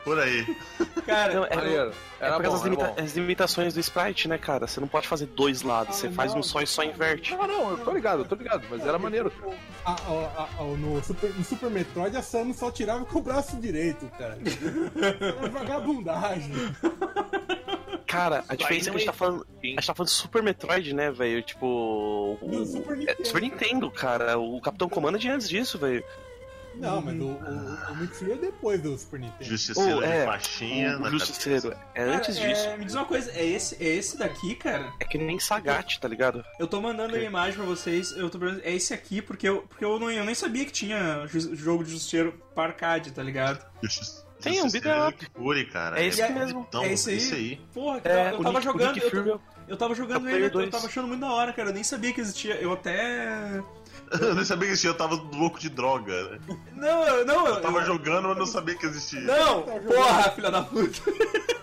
Por 0.04 0.18
aí. 0.20 0.46
cara, 1.06 1.34
Não, 1.34 1.46
é, 1.46 1.56
Maneiro. 1.56 1.92
é 2.20 2.26
Era 2.26 2.36
por 2.36 2.44
causa 2.44 2.58
bom, 2.70 2.70
das 2.76 2.82
era 2.88 2.96
limita- 3.02 3.20
limitações 3.20 3.74
do 3.74 3.80
sprite, 3.80 4.28
né, 4.28 4.38
cara? 4.38 4.66
Você 4.68 4.80
não 4.80 4.88
pode 4.88 5.08
fazer 5.08 5.26
dois 5.28 5.62
lados, 5.62 5.96
você 5.98 6.08
Ah, 6.08 6.12
faz 6.12 6.34
um 6.34 6.42
só 6.42 6.62
e 6.62 6.68
só 6.68 6.84
inverte. 6.84 7.36
Não, 7.36 7.48
não, 7.48 7.72
eu 7.72 7.78
tô 7.78 7.92
ligado, 7.92 8.20
eu 8.22 8.26
tô 8.26 8.36
ligado, 8.36 8.66
mas 8.70 8.82
era 8.86 8.98
maneiro. 8.98 9.32
A- 9.86 9.92
a- 9.92 9.96
a- 9.96 10.50
a- 10.60 10.64
no, 10.64 11.04
Super, 11.04 11.34
no 11.34 11.44
Super 11.44 11.70
Metroid, 11.70 12.16
a 12.16 12.22
Samus 12.22 12.58
só 12.58 12.72
tirava 12.72 13.06
com 13.06 13.20
o 13.20 13.22
braço 13.22 13.58
direito, 13.60 14.06
cara. 14.18 14.38
Era 15.38 15.50
vagabundagem. 15.50 16.54
Cara, 18.08 18.44
a 18.50 18.56
diferença 18.56 18.90
é 18.90 18.92
que 18.92 18.96
a 18.96 19.00
gente 19.00 19.06
tá 19.08 19.14
falando. 19.14 19.46
A 19.64 19.66
gente 19.68 19.86
tá 19.88 19.94
falando 19.94 20.10
Super 20.10 20.42
Metroid, 20.42 20.94
né, 20.96 21.12
velho? 21.12 21.44
Tipo. 21.44 22.38
O, 22.42 22.66
Super 22.66 22.94
é, 22.94 22.96
Nintendo. 22.98 23.26
Super 23.28 23.42
Nintendo, 23.42 23.92
cara. 23.92 24.40
O 24.40 24.60
Capitão 24.62 24.90
Comando 24.90 25.16
é 25.18 25.20
de 25.20 25.30
antes 25.30 25.48
disso, 25.48 25.78
velho. 25.78 26.04
Não, 26.80 27.02
mas 27.02 27.20
o, 27.20 27.26
o, 27.26 28.04
o 28.04 28.08
Fury 28.08 28.32
é 28.32 28.36
depois 28.38 28.82
do 28.82 28.98
Super 28.98 29.20
Nintendo. 29.20 29.44
Justiceiro 29.44 29.98
Oh, 30.00 30.02
é. 30.04 30.20
de 30.22 30.26
faixinha 30.26 30.98
O 30.98 31.00
na 31.02 31.10
Justiceiro. 31.10 31.76
É 31.94 32.04
antes 32.04 32.38
é, 32.38 32.48
disso. 32.48 32.78
Me 32.78 32.86
diz 32.86 32.96
uma 32.96 33.06
coisa, 33.06 33.32
é 33.32 33.46
esse, 33.46 33.76
é 33.84 33.88
esse 33.88 34.18
daqui, 34.18 34.56
cara? 34.56 34.92
É 35.00 35.06
que 35.06 35.18
nem 35.18 35.40
Sagat, 35.40 36.00
tá 36.00 36.08
ligado? 36.08 36.44
Eu 36.60 36.68
tô 36.68 36.82
mandando 36.82 37.14
a 37.14 37.18
Ok. 37.18 37.26
imagem 37.28 37.54
pra 37.56 37.66
vocês, 37.66 38.12
eu 38.14 38.30
tô 38.30 38.40
perguntando, 38.40 38.66
é 38.66 38.74
esse 38.74 38.94
aqui, 38.94 39.22
porque 39.22 39.48
eu, 39.50 39.64
porque 39.64 39.84
eu, 39.84 40.00
não, 40.00 40.10
eu 40.10 40.24
nem 40.26 40.36
sabia 40.36 40.66
que 40.66 40.72
tinha 40.72 41.26
ju- 41.28 41.56
jogo 41.56 41.84
de 41.84 41.92
justiceiro 41.92 42.34
pra 42.56 42.66
arcade, 42.66 43.12
tá 43.12 43.22
ligado? 43.22 43.60
Tem 44.42 44.54
um 44.62 44.70
Justiceiro 44.70 44.88
beat'em 44.90 45.08
up. 45.50 45.72
Cara. 45.72 46.00
É 46.02 46.06
esse 46.08 46.22
É 46.22 46.30
mesmo. 46.30 46.60
bonitão, 46.60 46.84
é 46.84 46.94
esse 46.94 47.10
aí? 47.10 47.18
Esse 47.18 47.34
aí. 47.36 47.62
Porra, 47.74 48.02
É, 48.06 48.32
eu 48.32 48.40
o 48.40 48.44
tava 48.44 48.52
Nick, 48.60 48.64
jogando. 48.64 48.90
o 48.90 48.94
Nick 48.94 49.06
eu, 49.06 49.10
Fury. 49.12 49.40
Eu 49.70 49.78
tava 49.78 49.96
jogando 49.96 50.28
ele, 50.28 50.38
Player 50.38 50.42
eu, 50.42 50.48
eu 50.48 50.52
2. 50.52 50.70
tava 50.70 50.88
achando 50.88 51.08
muito 51.08 51.22
da 51.22 51.32
hora, 51.32 51.54
cara. 51.54 51.70
Eu 51.70 51.74
nem 51.74 51.84
sabia 51.84 52.12
que 52.14 52.20
existia. 52.22 52.56
Eu 52.56 52.74
até. 52.74 53.62
Eu 54.22 54.34
nem 54.36 54.44
sabia 54.44 54.66
que 54.68 54.72
existia, 54.74 54.90
eu 54.90 54.98
tava 54.98 55.16
louco 55.16 55.60
de 55.60 55.70
droga. 55.70 56.12
né? 56.32 56.40
Não, 56.76 57.04
eu- 57.08 57.26
não, 57.26 57.48
eu 57.48 57.56
Eu 57.56 57.62
tava 57.62 57.84
jogando, 57.86 58.28
mas 58.30 58.38
não 58.38 58.46
sabia 58.46 58.76
que 58.76 58.86
existia. 58.86 59.22
Não, 59.22 59.62
Tá 59.64 59.72
porra, 59.80 60.32
filha 60.32 60.52
da 60.52 60.64
puta. 60.64 61.00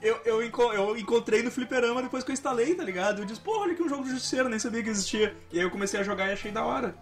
Eu, 0.00 0.20
eu, 0.24 0.44
enco- 0.44 0.72
eu 0.72 0.96
encontrei 0.96 1.42
no 1.42 1.50
fliperama 1.50 2.00
depois 2.00 2.22
que 2.22 2.30
eu 2.30 2.32
instalei, 2.34 2.74
tá 2.76 2.84
ligado? 2.84 3.22
Eu 3.22 3.24
disse, 3.24 3.40
porra, 3.40 3.62
olha 3.62 3.72
aqui 3.72 3.82
um 3.82 3.88
jogo 3.88 4.04
de 4.04 4.10
justiceiro, 4.10 4.48
nem 4.48 4.58
sabia 4.58 4.80
que 4.82 4.88
existia. 4.88 5.34
E 5.52 5.58
aí 5.58 5.64
eu 5.64 5.70
comecei 5.70 5.98
a 5.98 6.04
jogar 6.04 6.28
e 6.28 6.32
achei 6.32 6.52
da 6.52 6.64
hora. 6.64 6.94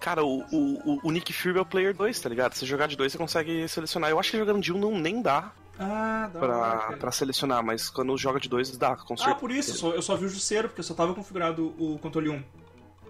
Cara, 0.00 0.24
o, 0.24 0.38
o, 0.50 0.92
o- 0.94 1.00
o 1.04 1.10
Nick 1.10 1.30
Fury 1.32 1.58
é 1.58 1.60
o 1.60 1.66
Player 1.66 1.94
2, 1.94 2.18
tá 2.18 2.28
ligado? 2.30 2.54
Se 2.54 2.64
jogar 2.64 2.86
de 2.88 2.96
dois, 2.96 3.12
você 3.12 3.18
consegue 3.18 3.68
selecionar. 3.68 4.08
Eu 4.08 4.18
acho 4.18 4.30
que 4.30 4.38
jogando 4.38 4.60
de 4.62 4.72
um 4.72 4.78
não 4.78 4.98
nem 4.98 5.20
dá 5.20 5.52
Ah, 5.82 6.30
pra, 6.32 6.96
pra 6.98 7.12
selecionar, 7.12 7.62
mas 7.64 7.90
quando 7.90 8.16
joga 8.16 8.38
de 8.40 8.48
dois, 8.48 8.76
dá, 8.76 8.96
com 8.96 9.14
Ah, 9.14 9.16
certeza. 9.16 9.36
por 9.38 9.50
isso, 9.50 9.70
eu 9.70 9.74
só, 9.76 9.90
eu 9.92 10.02
só 10.02 10.16
vi 10.16 10.24
o 10.26 10.28
justiceiro, 10.28 10.68
porque 10.68 10.80
eu 10.80 10.84
só 10.84 10.94
tava 10.94 11.14
configurado 11.14 11.74
o 11.78 11.98
controle 11.98 12.28
1. 12.30 12.42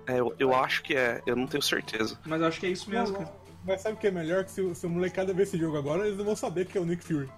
É, 0.06 0.18
eu, 0.20 0.34
eu 0.38 0.54
acho 0.54 0.82
que 0.82 0.94
é, 0.94 1.22
eu 1.26 1.36
não 1.36 1.46
tenho 1.46 1.62
certeza. 1.62 2.18
Mas 2.26 2.40
eu 2.40 2.46
acho 2.48 2.58
que 2.58 2.66
é 2.66 2.70
isso 2.70 2.88
mesmo, 2.90 3.16
cara. 3.18 3.32
Mas 3.64 3.80
sabe 3.82 3.94
o 3.94 3.98
que 3.98 4.06
é 4.08 4.10
melhor? 4.10 4.44
Que 4.44 4.50
se, 4.50 4.60
o- 4.60 4.74
se 4.74 4.84
o 4.86 4.90
molecada 4.90 5.32
ver 5.32 5.44
esse 5.44 5.56
jogo 5.56 5.76
agora, 5.78 6.04
eles 6.06 6.18
não 6.18 6.24
vão 6.24 6.34
saber 6.34 6.66
que 6.66 6.76
é 6.76 6.80
o 6.80 6.84
Nick 6.84 7.04
Fury. 7.04 7.28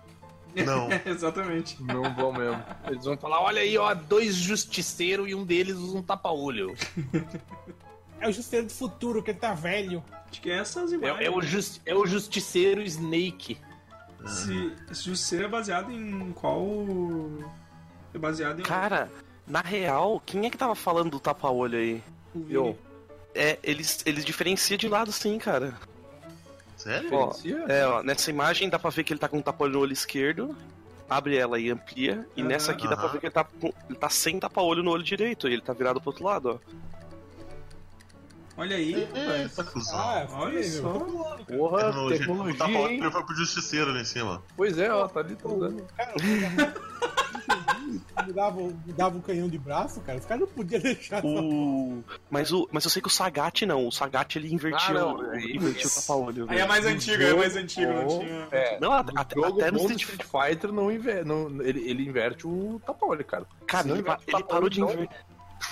Não. 0.64 0.88
Exatamente. 1.04 1.82
Não 1.82 2.14
vão 2.14 2.32
mesmo. 2.32 2.62
Eles 2.86 3.04
vão 3.04 3.16
falar, 3.18 3.40
olha 3.42 3.60
aí, 3.60 3.76
ó, 3.76 3.92
dois 3.92 4.34
justiceiros 4.36 5.28
e 5.28 5.34
um 5.34 5.44
deles 5.44 5.74
usa 5.76 5.98
um 5.98 6.02
tapa-olho. 6.02 6.74
É 8.20 8.28
o 8.28 8.32
Justiceiro 8.32 8.66
do 8.66 8.72
futuro, 8.72 9.22
que 9.22 9.32
ele 9.32 9.38
tá 9.38 9.52
velho. 9.52 10.02
Acho 10.30 10.40
que 10.40 10.50
é 10.50 10.56
essas 10.58 10.90
imagens. 10.92 11.20
É, 11.20 11.24
é 11.26 11.30
o 11.30 11.42
jus- 11.42 11.80
é 11.84 11.94
o 11.94 12.06
justiceiro 12.06 12.80
Snake. 12.80 13.58
Esse, 14.24 14.72
esse 14.90 15.04
justiceiro 15.04 15.44
é 15.44 15.48
baseado 15.48 15.92
em 15.92 16.32
qual. 16.32 16.64
É 18.12 18.18
baseado 18.18 18.60
em. 18.60 18.62
Cara, 18.62 19.10
na 19.46 19.60
real, 19.60 20.22
quem 20.24 20.46
é 20.46 20.50
que 20.50 20.56
tava 20.56 20.74
falando 20.74 21.10
do 21.10 21.20
tapa-olho 21.20 21.78
aí? 21.78 22.02
o 22.34 22.40
Vini. 22.40 22.54
Eu. 22.54 22.78
É, 23.34 23.58
eles, 23.62 24.02
eles 24.06 24.24
diferenciam 24.24 24.78
de 24.78 24.88
lado 24.88 25.10
sim, 25.10 25.38
cara. 25.38 25.74
Sério? 26.76 27.12
Ó, 27.12 27.32
é, 27.68 27.86
ó, 27.86 28.02
nessa 28.02 28.30
imagem 28.30 28.68
dá 28.68 28.78
pra 28.78 28.90
ver 28.90 29.04
que 29.04 29.12
ele 29.12 29.20
tá 29.20 29.28
com 29.28 29.38
um 29.38 29.42
tapa-olho 29.42 29.72
no 29.72 29.80
olho 29.80 29.92
esquerdo. 29.92 30.56
Abre 31.08 31.36
ela 31.36 31.58
e 31.58 31.70
amplia. 31.70 32.26
E 32.36 32.40
Aham. 32.40 32.48
nessa 32.48 32.72
aqui 32.72 32.88
dá 32.88 32.96
pra 32.96 33.08
ver 33.08 33.20
que 33.20 33.26
ele 33.26 33.32
tá, 33.32 33.44
com, 33.44 33.72
ele 33.88 33.98
tá 33.98 34.08
sem 34.08 34.38
tapa-olho 34.38 34.82
no 34.82 34.90
olho 34.90 35.02
direito. 35.02 35.48
E 35.48 35.52
ele 35.52 35.62
tá 35.62 35.72
virado 35.72 36.00
pro 36.00 36.10
outro 36.10 36.24
lado, 36.24 36.50
ó. 36.50 36.74
Olha 38.56 38.76
aí, 38.76 39.04
rapaz. 39.04 39.40
Eita, 39.40 39.64
cuzão. 39.64 39.98
Ah, 39.98 40.26
Olha 40.32 40.60
cara. 40.62 41.44
Porra, 41.44 41.78
Tecnologia. 41.86 42.18
tecnologia, 42.18 42.58
Tá 42.58 42.64
falando 42.68 42.90
hein? 42.90 42.98
que 42.98 43.04
ele 43.04 43.10
foi 43.12 43.24
pro 43.24 43.34
justiceiro 43.36 43.90
ali 43.90 44.00
em 44.00 44.04
cima. 44.04 44.42
Pois 44.56 44.78
é, 44.78 44.92
ó, 44.92 45.08
tá 45.08 45.20
ali, 45.20 45.34
dando. 45.36 45.84
Cara, 45.96 46.14
me 48.26 48.32
dava, 48.32 48.60
me 48.62 48.92
dava 48.92 49.16
um 49.18 49.20
canhão 49.20 49.48
de 49.48 49.58
braço, 49.58 50.00
cara. 50.00 50.18
Os 50.18 50.24
caras 50.24 50.40
não 50.46 50.54
podiam 50.54 50.80
deixar. 50.80 51.24
O... 51.24 52.02
Mas, 52.30 52.52
o... 52.52 52.68
Mas 52.72 52.84
eu 52.84 52.90
sei 52.90 53.02
que 53.02 53.08
o 53.08 53.10
Sagat 53.10 53.62
não. 53.66 53.86
O 53.88 53.92
Sagat 53.92 54.36
ele 54.36 54.52
invertiu, 54.54 54.90
Ah, 54.90 54.92
não, 55.00 55.16
o- 55.16 55.38
invertiu 55.38 55.88
o 55.88 55.94
tapa-olho. 55.94 56.46
Aí 56.48 56.58
é 56.60 56.66
mais 56.66 56.86
antigo, 56.86 57.22
aí 57.22 57.30
é 57.30 57.34
mais 57.34 57.56
antigo, 57.56 57.92
não 57.92 58.06
tinha. 58.20 58.48
É, 58.52 58.78
Não, 58.80 58.92
até, 58.92 59.12
até, 59.16 59.34
jogo 59.34 59.60
até 59.60 59.70
no 59.70 59.78
Street 59.78 60.00
Street 60.02 60.22
Fighter 60.24 60.72
não, 60.72 60.90
inver... 60.92 61.24
não 61.26 61.60
ele, 61.60 61.88
ele 61.90 62.08
inverte 62.08 62.46
o 62.46 62.80
tapa-olho, 62.86 63.24
cara. 63.24 63.44
Cara, 63.66 63.88
ele, 63.90 64.04
ele 64.28 64.44
parou 64.44 64.68
de 64.70 64.80
inverter. 64.80 65.08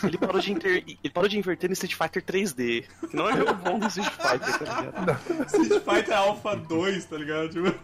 Ele 0.03 0.19
parou 0.19 0.41
de, 0.41 0.53
inter... 0.53 0.85
ele 0.87 1.11
parou 1.13 1.29
de 1.29 1.39
inverter 1.39 1.69
no 1.69 1.75
Street 1.75 1.95
Fighter 1.95 2.23
3D. 2.23 2.85
Que 3.09 3.17
não 3.17 3.29
é 3.29 3.37
jogo 3.37 3.55
bom 3.55 3.79
do 3.79 3.87
Street 3.89 4.11
Fighter, 4.11 4.59
tá 4.59 4.81
ligado? 4.81 5.47
Street 5.47 5.83
Fighter 5.85 6.17
Alpha 6.19 6.57
2, 6.57 7.05
tá 7.05 7.17
ligado? 7.17 7.49
Tipo, 7.51 7.75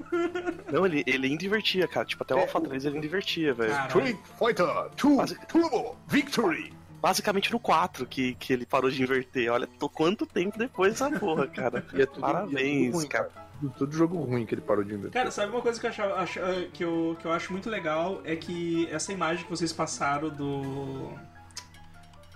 Não, 0.73 0.87
ele, 0.87 1.03
ele 1.07 1.27
ainda 1.29 1.45
invertia, 1.45 1.87
cara. 1.89 2.05
Tipo, 2.07 2.23
até 2.25 2.35
o 2.35 2.39
Alpha 2.41 2.61
3 2.61 2.85
ele 2.85 2.95
ainda 2.97 3.07
invertia, 3.07 3.55
velho. 3.55 3.73
Street 3.87 4.17
Fighter 4.39 4.67
2 4.97 5.17
Mas- 5.17 5.37
Turbo 5.49 5.97
Victory! 6.09 6.73
Basicamente 7.01 7.53
no 7.53 7.61
4 7.61 8.05
que, 8.07 8.35
que 8.35 8.53
ele 8.53 8.67
parou 8.67 8.91
de 8.91 9.01
inverter. 9.01 9.53
Olha 9.53 9.69
tô 9.79 9.89
quanto 9.89 10.27
tempo 10.27 10.59
depois 10.59 10.93
dessa 10.95 11.09
porra, 11.17 11.47
cara. 11.47 11.87
E 11.95 12.03
é 12.03 12.07
tudo, 12.07 12.21
Parabéns, 12.21 12.57
é 12.57 12.87
tudo 12.91 12.97
ruim, 12.99 13.07
cara. 13.09 13.31
tudo 13.79 13.97
jogo 13.97 14.17
ruim 14.25 14.45
que 14.45 14.55
ele 14.55 14.63
parou 14.63 14.83
de 14.83 14.95
inventar. 14.95 15.13
Cara, 15.13 15.31
sabe 15.31 15.53
uma 15.53 15.63
coisa 15.63 15.79
que 15.79 15.87
eu, 15.87 15.91
achava, 15.91 16.15
acho- 16.17 16.41
eh, 16.41 16.69
que, 16.73 16.83
eu, 16.83 17.17
que 17.21 17.25
eu 17.25 17.31
acho 17.31 17.53
muito 17.53 17.71
legal 17.71 18.21
é 18.25 18.35
que 18.35 18.89
essa 18.91 19.13
imagem 19.13 19.45
que 19.45 19.51
vocês 19.51 19.73
passaram 19.73 20.29
do. 20.29 21.13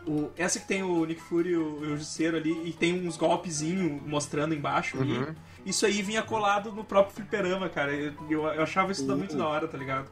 O, 0.06 0.30
essa 0.36 0.58
que 0.58 0.66
tem 0.66 0.82
o 0.82 1.04
Nick 1.04 1.20
Fury 1.20 1.50
e 1.50 1.56
o, 1.56 1.80
o 1.80 1.96
Justiceiro 1.96 2.36
ali, 2.36 2.50
e 2.68 2.72
tem 2.72 3.06
uns 3.06 3.16
golpezinhos 3.16 4.02
mostrando 4.04 4.54
embaixo 4.54 5.00
ali. 5.00 5.14
Isso 5.64 5.86
aí 5.86 6.02
vinha 6.02 6.22
colado 6.22 6.72
no 6.72 6.82
próprio 6.84 7.14
fliperama, 7.14 7.68
cara. 7.68 7.92
Eu, 7.94 8.12
eu, 8.28 8.44
eu 8.46 8.62
achava 8.62 8.90
isso 8.90 9.06
muito 9.16 9.36
da 9.36 9.46
hora, 9.46 9.68
tá 9.68 9.78
ligado? 9.78 10.10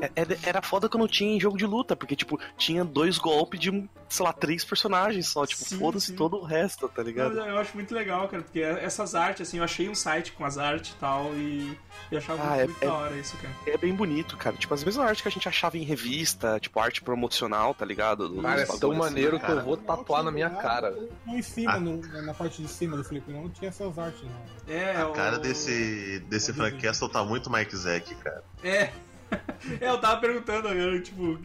É- 0.00 0.10
Era, 0.16 0.38
era 0.42 0.62
foda 0.62 0.88
quando 0.88 1.06
tinha 1.08 1.36
em 1.36 1.40
jogo 1.40 1.56
de 1.56 1.66
luta, 1.66 1.94
porque, 1.96 2.16
tipo, 2.16 2.38
tinha 2.56 2.84
dois 2.84 3.18
golpes 3.18 3.60
de, 3.60 3.88
sei 4.08 4.24
lá, 4.24 4.32
três 4.32 4.64
personagens 4.64 5.28
só. 5.28 5.46
Tipo, 5.46 5.64
foda-se 5.64 6.12
todo 6.14 6.36
o 6.38 6.44
resto, 6.44 6.88
tá 6.88 7.02
Não, 7.02 7.04
ligado? 7.04 7.34
mas 7.34 7.46
eu 7.46 7.58
acho 7.58 7.74
muito 7.76 7.94
legal, 7.94 8.28
cara, 8.28 8.42
porque 8.42 8.60
essas 8.60 9.14
artes, 9.14 9.46
assim, 9.48 9.58
eu 9.58 9.64
achei 9.64 9.88
um 9.88 9.94
site 9.94 10.32
com 10.32 10.44
as 10.44 10.58
artes 10.58 10.92
e 10.92 10.96
tal, 10.96 11.32
e, 11.34 11.78
e 12.10 12.16
achava 12.16 12.42
Ah, 12.42 12.46
muito, 12.56 12.60
é- 12.60 12.66
muito 12.66 12.82
é- 12.82 12.86
da 12.86 12.92
hora 12.94 13.16
isso, 13.16 13.36
cara. 13.36 13.54
É 13.66 13.76
bem 13.76 13.94
bonito, 13.94 14.36
cara. 14.36 14.56
Tipo, 14.56 14.74
as 14.74 14.82
mesmas 14.84 15.06
artes 15.06 15.22
que 15.22 15.28
a 15.28 15.30
gente 15.30 15.48
achava 15.48 15.76
em 15.78 15.82
revista, 15.84 16.58
tipo, 16.60 16.78
arte 16.80 17.02
promocional, 17.02 17.74
tá 17.74 17.84
ligado? 17.84 18.42
Cara, 18.42 18.62
é 18.62 18.66
tão 18.66 18.90
assim. 18.90 18.98
maneiro 19.00 19.38
que 19.40 19.50
eu 19.50 19.62
vou 19.64 19.76
tatuar 19.76 20.22
na 20.22 20.30
minha 20.30 20.50
cara. 20.50 20.94
Não 21.26 21.36
em 21.36 21.42
cima, 21.42 21.72
Ah. 21.74 21.80
no- 21.80 21.98
na 22.22 22.34
parte 22.34 22.60
de 22.62 22.68
cima 22.68 22.96
do 22.96 23.04
Felipe, 23.04 23.30
não 23.32 23.48
tinha 23.48 23.68
essas 23.68 23.98
artes, 23.98 24.22
não. 24.22 24.74
É, 24.74 24.96
A 25.00 25.08
o- 25.08 25.12
cara 25.12 25.38
desse, 25.38 26.20
desse 26.28 26.50
o- 26.50 26.54
Frank 26.54 26.80
Castle 26.80 27.08
tá 27.08 27.22
muito 27.24 27.50
Mike 27.50 27.76
Zack, 27.76 28.14
cara. 28.16 28.42
É. 28.62 28.90
é, 29.80 29.88
eu 29.88 29.98
tava 29.98 30.20
perguntando, 30.20 30.68
né, 30.68 30.98
tipo, 31.00 31.38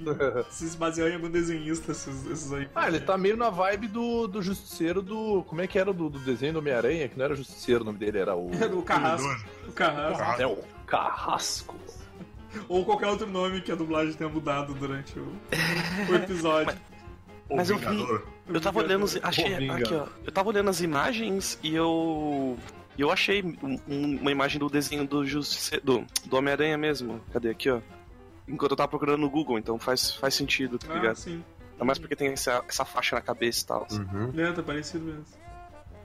se 0.50 0.70
se 0.70 0.78
baseou 0.78 1.08
em 1.08 1.16
algum 1.16 1.30
desenhista, 1.30 1.92
esses, 1.92 2.26
esses 2.28 2.52
aí. 2.54 2.70
Ah, 2.76 2.88
ele 2.88 3.00
tá 3.00 3.18
meio 3.18 3.38
na 3.38 3.50
vibe 3.50 3.88
do, 3.88 4.28
do 4.28 4.42
Justiceiro 4.42 5.02
do. 5.02 5.44
Como 5.44 5.62
é 5.62 5.68
que 5.68 5.80
era 5.80 5.94
do, 5.94 6.10
do 6.10 6.20
desenho 6.20 6.54
do 6.54 6.60
Homem-Aranha? 6.60 7.08
Que 7.08 7.18
não 7.18 7.26
era 7.26 7.36
Justiceiro, 7.36 7.82
o 7.82 7.86
nome 7.86 7.98
dele 7.98 8.18
era 8.20 8.36
o. 8.36 8.50
É 8.60 8.68
do 8.68 8.82
Carrasco. 8.82 9.46
O 9.68 9.72
Carrasco. 9.72 10.42
É 10.42 10.48
o 10.48 10.58
Carrasco. 10.86 11.76
Ou 12.68 12.84
qualquer 12.84 13.08
outro 13.08 13.28
nome 13.28 13.62
que 13.62 13.72
a 13.72 13.76
dublagem 13.76 14.14
tenha 14.14 14.30
mudado 14.30 14.74
durante 14.74 15.18
o, 15.18 15.32
o 16.10 16.16
episódio. 16.16 16.78
Mas 17.50 17.70
eu 17.70 17.78
vi. 17.78 18.06
Eu 18.48 18.62
tava 18.62 18.80
olhando. 18.80 19.06
Achei. 19.24 19.70
Aqui, 19.70 19.94
ó. 19.94 20.08
Eu 20.26 20.32
tava 20.32 20.50
olhando 20.50 20.70
as 20.70 20.82
imagens 20.82 21.60
e 21.64 21.76
eu. 21.76 22.58
E 23.00 23.02
eu 23.02 23.10
achei 23.10 23.42
um- 23.42 23.80
um- 23.88 24.18
uma 24.20 24.30
imagem 24.30 24.60
do 24.60 24.70
desenho 24.70 25.08
do 25.08 25.26
Justice, 25.26 25.80
do, 25.82 26.06
do 26.26 26.36
Homem-Aranha 26.36 26.78
mesmo. 26.78 27.22
Cadê 27.32 27.50
aqui, 27.50 27.70
ó? 27.70 27.80
Enquanto 28.46 28.72
eu 28.72 28.76
tava 28.76 28.90
procurando 28.90 29.22
no 29.22 29.30
Google, 29.30 29.58
então 29.58 29.80
faz, 29.80 30.12
faz 30.12 30.34
sentido, 30.36 30.78
tá 30.78 30.88
Ah, 30.92 30.96
ligado? 30.96 31.16
sim. 31.16 31.42
Ainda 31.72 31.86
mais 31.86 31.98
porque 31.98 32.14
tem 32.14 32.28
essa, 32.34 32.62
essa 32.68 32.84
faixa 32.84 33.16
na 33.16 33.22
cabeça 33.22 33.64
e 33.64 33.66
tal. 33.68 33.88
Uhum. 33.90 34.34
É, 34.38 34.52
tá 34.52 34.62
parecido 34.62 35.06
mesmo. 35.06 35.24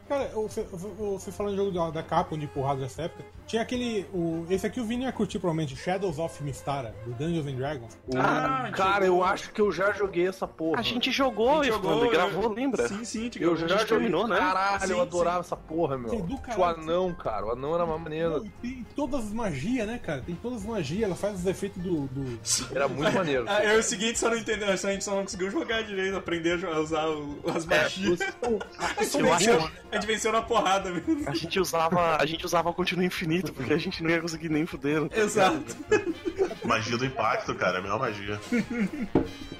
Cara, 0.08 0.28
você, 0.28 1.32
falando 1.32 1.50
de 1.52 1.56
jogo 1.56 1.72
da, 1.72 1.90
da 1.90 2.02
Capcom 2.04 2.38
de 2.38 2.46
porrada 2.46 2.82
dessa 2.82 3.02
época, 3.02 3.24
tinha 3.46 3.62
aquele. 3.62 4.06
O, 4.12 4.46
esse 4.50 4.66
aqui 4.66 4.80
o 4.80 4.84
Vini 4.84 5.04
ia 5.04 5.12
curtir 5.12 5.38
provavelmente, 5.38 5.76
Shadows 5.76 6.18
of 6.18 6.42
Mistara, 6.42 6.94
do 7.04 7.12
Dungeons 7.12 7.46
and 7.46 7.56
Dragons. 7.56 7.98
Ah, 8.16 8.70
Cara, 8.72 9.06
jogou. 9.06 9.20
eu 9.22 9.24
acho 9.24 9.50
que 9.52 9.60
eu 9.60 9.70
já 9.72 9.92
joguei 9.92 10.26
essa 10.26 10.46
porra. 10.46 10.78
A 10.80 10.82
gente 10.82 11.10
jogou, 11.12 11.60
A 11.60 11.64
gente 11.64 11.74
jogou, 11.74 12.06
e 12.06 12.10
gravou, 12.10 12.48
lembra? 12.52 12.88
Sim, 12.88 13.04
sim, 13.04 13.28
te 13.28 13.42
Eu 13.42 13.50
gravou. 13.54 13.68
já 13.68 13.76
gente 13.76 13.88
joguei. 13.88 13.96
terminou, 13.98 14.26
né? 14.28 14.36
Caralho, 14.38 14.86
Sim, 14.86 14.92
eu 14.92 15.00
adorava 15.02 15.42
sim. 15.42 15.46
essa 15.48 15.56
porra, 15.56 15.98
meu. 15.98 16.08
Sim, 16.10 16.26
o 16.56 16.64
anão, 16.64 17.14
cara. 17.14 17.46
O 17.46 17.50
anão 17.52 17.74
era 17.74 17.84
uma 17.84 17.98
maneira. 17.98 18.42
E 18.62 18.68
tem 18.68 18.86
todas 18.96 19.24
as 19.26 19.32
magias, 19.32 19.86
né, 19.86 19.98
cara? 19.98 20.22
Tem 20.22 20.34
todas 20.34 20.60
as 20.60 20.66
magias, 20.66 21.02
ela 21.02 21.14
faz 21.14 21.34
os 21.40 21.46
efeitos 21.46 21.82
do. 21.82 22.06
do... 22.08 22.38
Era 22.74 22.88
muito 22.88 23.12
maneiro. 23.12 23.44
Ah, 23.48 23.62
é 23.62 23.76
o 23.76 23.82
seguinte, 23.82 24.18
só 24.18 24.28
não 24.30 24.36
entendeu, 24.38 24.68
a 24.68 24.76
gente 24.76 25.04
só 25.04 25.14
não 25.14 25.22
conseguiu 25.22 25.50
jogar 25.50 25.82
direito, 25.82 26.16
aprender 26.16 26.64
a 26.64 26.74
a 26.74 26.80
usar 26.80 27.06
o- 27.08 27.38
as 27.54 27.64
magias. 27.66 28.20
a, 28.78 29.02
gente 29.04 29.18
eu 29.20 29.32
acho- 29.32 29.46
venceu, 29.50 29.70
a 29.90 29.94
gente 29.96 30.06
venceu 30.06 30.32
na 30.32 30.42
porrada 30.42 30.90
mesmo. 30.90 31.28
A 31.28 31.34
gente 31.34 31.60
usava. 31.60 32.16
A 32.16 32.26
gente 32.26 32.44
usava 32.44 32.70
o 32.70 32.74
continuo 32.74 33.04
infinito, 33.04 33.33
porque 33.42 33.72
a 33.72 33.78
gente 33.78 34.02
não 34.02 34.10
ia 34.10 34.20
conseguir 34.20 34.48
nem 34.48 34.66
fuder. 34.66 35.08
tá? 35.08 35.16
Exato. 35.18 35.76
Magia 36.64 36.96
do 36.96 37.04
impacto, 37.04 37.54
cara. 37.54 37.76
É 37.76 37.78
a 37.80 37.82
melhor 37.82 37.98
magia. 37.98 38.40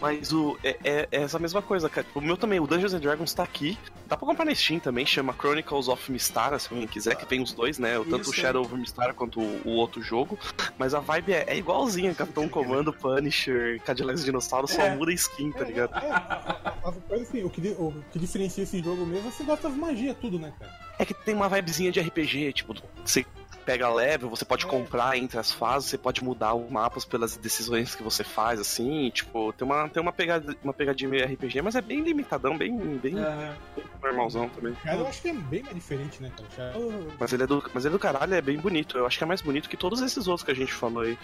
Mas 0.01 0.33
o. 0.33 0.59
É, 0.62 0.77
é- 0.85 1.09
é 1.11 1.22
essa 1.22 1.39
mesma 1.39 1.62
coisa, 1.62 1.89
cara. 1.89 2.07
O 2.14 2.20
meu 2.20 2.37
também, 2.37 2.61
o 2.61 2.66
Dungeons 2.66 2.95
and 2.95 3.01
Dragons 3.01 3.33
tá 3.33 3.43
aqui. 3.43 3.79
Dá 4.07 4.16
pra 4.16 4.27
comprar 4.27 4.45
na 4.45 4.55
Steam 4.55 4.79
também, 4.79 5.07
chama 5.07 5.33
Chronicles 5.33 5.89
of 5.89 6.12
Mistara, 6.12 6.59
se 6.59 6.68
alguém 6.70 6.87
quiser, 6.87 7.14
que 7.16 7.25
tem 7.25 7.41
os 7.43 7.53
dois, 7.53 7.79
né? 7.79 7.95
Tanto 8.11 8.20
Isso, 8.22 8.31
o 8.31 8.35
é. 8.35 8.37
Shadow 8.37 8.62
of 8.62 8.75
Mistara 8.77 9.14
quanto 9.14 9.41
o, 9.41 9.62
o 9.64 9.70
outro 9.70 10.03
jogo. 10.03 10.39
Mas 10.79 10.93
a 10.95 11.01
vibe 11.01 11.33
é, 11.33 11.45
é 11.49 11.57
igualzinha, 11.57 12.14
Capitão 12.14 12.49
Comando, 12.49 12.93
Punisher, 12.93 13.81
Cadillacs 13.83 14.25
Dinossauro, 14.25 14.68
só 14.68 14.83
É. 14.83 14.95
muda 14.95 15.11
skin, 15.12 15.53
tá 15.53 15.64
ligado? 15.64 15.95
É, 15.97 16.11
a 16.11 16.93
coisa 17.09 17.22
assim, 17.25 17.43
o 17.43 17.49
que, 17.51 17.68
o 17.79 17.95
que 18.12 18.18
diferencia 18.18 18.62
esse 18.64 18.83
jogo 18.83 19.07
mesmo 19.07 19.29
é 19.29 19.31
que 19.31 19.37
você 19.39 19.45
gosta 19.45 19.68
das 19.68 19.77
magias, 19.79 20.14
tudo, 20.20 20.39
né, 20.39 20.53
cara? 20.59 20.70
É 20.99 21.05
que 21.05 21.14
tem 21.14 21.35
uma 21.35 21.49
vibezinha 21.49 21.91
de 21.91 21.99
RPG, 22.01 22.53
tipo, 22.53 22.75
você 23.05 23.25
pega 23.64 23.88
level, 23.92 24.28
você 24.30 24.44
pode 24.44 24.64
É. 24.66 24.68
comprar 24.68 25.16
entre 25.16 25.38
as 25.38 25.50
fases, 25.50 25.88
você 25.90 25.98
pode 25.98 26.22
mudar 26.22 26.54
os 26.54 26.70
mapas 26.70 27.04
pelas 27.04 27.36
decisões 27.36 27.94
que 27.94 28.02
você 28.02 28.22
faz, 28.22 28.60
assim, 28.60 29.10
tipo, 29.10 29.52
tem 29.52 29.66
uma, 29.66 29.88
tem 29.88 30.02
uma, 30.02 30.12
pegada, 30.12 30.56
uma 30.62 30.72
pegadinha 30.72 31.10
meio 31.10 31.24
RPG, 31.26 31.62
mas 31.62 31.74
é 31.74 31.80
bem 31.80 32.02
limitadão, 32.02 32.56
bem, 32.56 32.76
bem 32.98 33.18
É, 33.18 33.54
normalzão 34.02 34.48
também. 34.48 34.74
Shadow 34.82 35.00
eu 35.00 35.06
acho 35.08 35.22
que 35.22 35.28
é 35.28 35.32
bem 35.32 35.62
mais 35.62 35.74
diferente, 35.74 36.22
né, 36.22 36.30
cara? 36.36 36.50
Shadow, 36.72 36.92
Mas 37.18 37.32
ele, 37.32 37.42
é 37.42 37.46
do, 37.46 37.70
mas 37.72 37.84
ele 37.84 37.94
é 37.94 37.96
do 37.96 37.98
caralho, 37.98 38.34
é 38.34 38.40
bem 38.40 38.58
bonito. 38.58 38.98
Eu 38.98 39.06
acho 39.06 39.16
que 39.18 39.24
é 39.24 39.26
mais 39.26 39.40
bonito 39.40 39.68
que 39.68 39.76
todos 39.76 40.00
esses 40.02 40.26
outros 40.28 40.44
que 40.44 40.50
a 40.52 40.54
gente 40.54 40.72
falou 40.72 41.02
aí. 41.02 41.18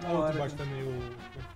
da 0.00 0.32
baixo 0.32 0.56
também 0.56 0.82
o. 0.82 0.98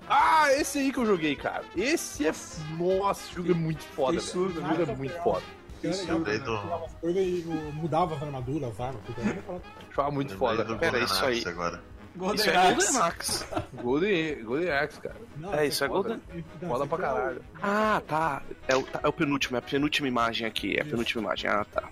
Ah, 0.09 0.53
esse 0.53 0.79
aí 0.79 0.93
que 0.93 0.99
eu 0.99 1.07
joguei, 1.07 1.35
cara. 1.37 1.65
Esse 1.77 2.27
é. 2.27 2.33
Nossa, 2.79 3.25
esse 3.25 3.35
jogo 3.35 3.51
é 3.51 3.55
muito 3.55 3.85
foda, 3.85 4.19
absurdo, 4.19 4.59
Esse 4.61 4.69
né? 4.69 4.77
jogo 4.77 4.93
é 4.93 4.97
muito 4.97 5.23
foda. 5.23 5.43
Era 5.89 5.97
legal, 5.97 6.17
Lembrei 6.19 6.39
né? 6.39 6.45
do- 6.45 6.89
coisas 7.01 7.23
e 7.23 7.45
mudava 7.75 8.15
as 8.17 8.23
armaduras, 8.23 8.71
as 8.71 8.81
armas, 8.81 9.01
tudo. 9.07 9.63
Achava 9.91 10.11
muito 10.11 10.37
foda. 10.37 10.65
Pera, 10.77 10.99
isso 10.99 11.25
aí. 11.25 11.43
Agora. 11.47 11.81
Golden 12.15 12.37
Isso 12.41 12.51
é 12.51 12.57
Axe. 12.57 12.75
Golden 12.75 13.03
Axe. 13.03 13.45
Golden, 13.73 14.45
Golden 14.45 14.71
Axe, 14.71 15.01
cara. 15.01 15.17
Não, 15.39 15.55
É, 15.55 15.67
isso 15.67 15.83
é. 15.83 15.89
Golden- 15.89 16.21
Não, 16.61 16.69
Foda 16.69 16.87
pra 16.87 16.99
é 16.99 17.01
o- 17.01 17.15
caralho. 17.15 17.43
Ah, 17.63 18.03
tá. 18.07 18.43
É 18.69 18.77
o, 18.77 18.83
tá, 18.83 19.01
é 19.03 19.09
o 19.09 19.13
penúltimo, 19.15 19.57
é 19.57 19.59
a 19.59 19.63
penúltima 19.63 20.09
imagem 20.09 20.47
aqui. 20.47 20.77
É 20.77 20.83
a 20.83 20.85
penúltima 20.85 21.23
imagem. 21.23 21.49
Ah, 21.51 21.65
tá. 21.65 21.89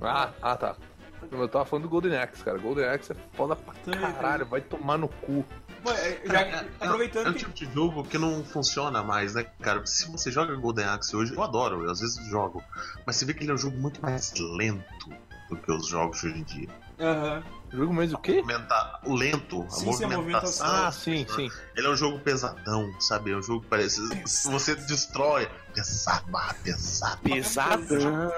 Ah, 0.00 0.30
ah, 0.40 0.56
tá. 0.56 0.76
Eu 1.32 1.48
tava 1.48 1.64
falando 1.64 1.82
do 1.82 1.88
Golden 1.88 2.16
Axe, 2.16 2.44
cara. 2.44 2.56
Golden 2.56 2.84
Axe 2.86 3.10
é 3.12 3.16
foda 3.34 3.56
pra 3.56 3.74
Também, 3.84 4.00
caralho. 4.12 4.46
Vai 4.46 4.60
tomar 4.60 4.96
no 4.96 5.08
cu. 5.08 5.44
É, 5.92 6.20
já, 6.24 6.40
É, 6.40 6.66
é 6.80 6.84
aproveitando 6.84 7.28
um 7.28 7.32
que... 7.32 7.38
tipo 7.40 7.52
de 7.52 7.72
jogo 7.72 8.04
que 8.04 8.18
não 8.18 8.44
funciona 8.44 9.02
mais, 9.02 9.34
né, 9.34 9.44
cara? 9.60 9.84
Se 9.86 10.10
você 10.10 10.30
joga 10.30 10.54
Golden 10.56 10.86
Axe 10.86 11.16
hoje, 11.16 11.34
eu 11.34 11.42
adoro, 11.42 11.84
eu 11.84 11.90
às 11.90 12.00
vezes 12.00 12.24
jogo. 12.28 12.62
Mas 13.06 13.16
você 13.16 13.24
vê 13.24 13.34
que 13.34 13.42
ele 13.44 13.50
é 13.50 13.54
um 13.54 13.58
jogo 13.58 13.76
muito 13.78 14.00
mais 14.02 14.32
lento 14.38 14.84
do 15.50 15.56
que 15.56 15.72
os 15.72 15.86
jogos 15.86 16.20
de 16.20 16.26
hoje 16.28 16.38
em 16.38 16.42
dia. 16.44 16.68
Aham. 17.00 17.42
Jogo 17.70 17.92
mais 17.92 18.12
o 18.14 18.18
quê? 18.18 18.40
Movimenta- 18.40 19.00
O 19.04 19.14
lento, 19.14 19.62
a 19.66 19.70
Sim, 19.70 19.92
sim, 19.92 20.04
a 20.04 20.08
movimentação. 20.08 20.66
Ah, 20.66 20.90
sim, 20.90 21.26
sim. 21.28 21.50
Ele 21.76 21.86
é 21.86 21.90
um 21.90 21.96
jogo 21.96 22.18
pesadão, 22.20 22.90
sabe? 22.98 23.30
É 23.30 23.36
um 23.36 23.42
jogo 23.42 23.60
que 23.60 23.66
parece. 23.68 24.00
Se 24.26 24.50
você 24.50 24.74
destrói. 24.74 25.46
Pesado, 25.74 26.24
pesado. 26.64 27.20
Pesadão. 27.22 28.32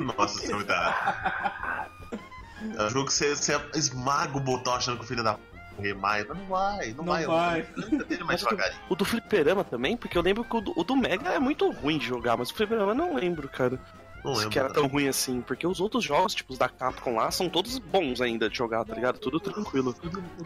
Nossa, 0.00 0.42
isso 0.42 0.52
é 0.52 0.54
muito. 0.54 0.72
É 0.72 2.86
um 2.86 2.90
jogo 2.90 3.06
que 3.06 3.12
você, 3.12 3.36
você 3.36 3.60
esmaga 3.74 4.36
o 4.36 4.40
botão 4.40 4.74
achando 4.74 4.96
que 4.98 5.04
o 5.04 5.06
filho 5.06 5.22
da 5.22 5.38
correr 5.72 5.94
mais. 5.94 6.26
Mas 6.26 6.38
não 6.38 6.46
vai, 6.46 6.88
não, 6.88 6.96
Não 6.96 7.04
vai. 7.04 7.26
vai. 7.26 7.62
Dele 8.06 8.24
mais 8.24 8.40
devagarinho. 8.40 8.80
O 8.88 8.94
do 8.94 9.04
Fliperama 9.04 9.64
também, 9.64 9.96
porque 9.96 10.16
eu 10.16 10.22
lembro 10.22 10.44
que 10.44 10.56
o 10.56 10.60
do, 10.60 10.72
o 10.78 10.84
do 10.84 10.96
Mega 10.96 11.30
é 11.30 11.38
muito 11.38 11.70
ruim 11.70 11.98
de 11.98 12.06
jogar, 12.06 12.36
mas 12.36 12.50
o 12.50 12.54
Fliperama 12.54 12.92
eu 12.92 12.94
não 12.96 13.14
lembro, 13.14 13.48
cara. 13.48 13.78
Não 14.24 14.32
Se 14.34 14.38
lembro. 14.40 14.50
que 14.52 14.58
era 14.60 14.72
tão 14.72 14.86
ruim 14.86 15.08
assim, 15.08 15.40
porque 15.40 15.66
os 15.66 15.80
outros 15.80 16.04
jogos, 16.04 16.32
tipo 16.32 16.52
os 16.52 16.58
da 16.58 16.68
Capcom 16.68 17.16
lá, 17.16 17.28
são 17.32 17.48
todos 17.48 17.78
bons 17.78 18.20
ainda 18.20 18.48
de 18.48 18.56
jogar, 18.56 18.84
tá 18.84 18.94
ligado? 18.94 19.18
Tudo 19.18 19.40
tranquilo. 19.40 19.92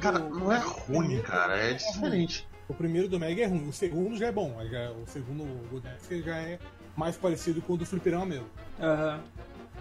Cara, 0.01 0.19
não 0.19 0.51
é 0.51 0.59
ruim, 0.59 1.21
cara. 1.21 1.59
É 1.59 1.75
diferente. 1.75 2.49
O 2.69 2.73
primeiro 2.75 3.07
do 3.07 3.21
Mega 3.21 3.43
é 3.43 3.47
ruim, 3.47 3.69
o 3.69 3.73
segundo 3.73 4.17
já 4.17 4.27
é 4.29 4.33
bom. 4.33 4.57
já- 4.71 4.91
o 4.93 5.05
segundo, 5.07 5.43
o 5.45 5.83
já 6.25 6.37
é 6.39 6.59
mais 6.97 7.17
parecido 7.19 7.61
com 7.61 7.75
o 7.75 7.77
do 7.77 7.85
Fliperama 7.85 8.25
mesmo. 8.27 8.47
Aham. 8.81 9.21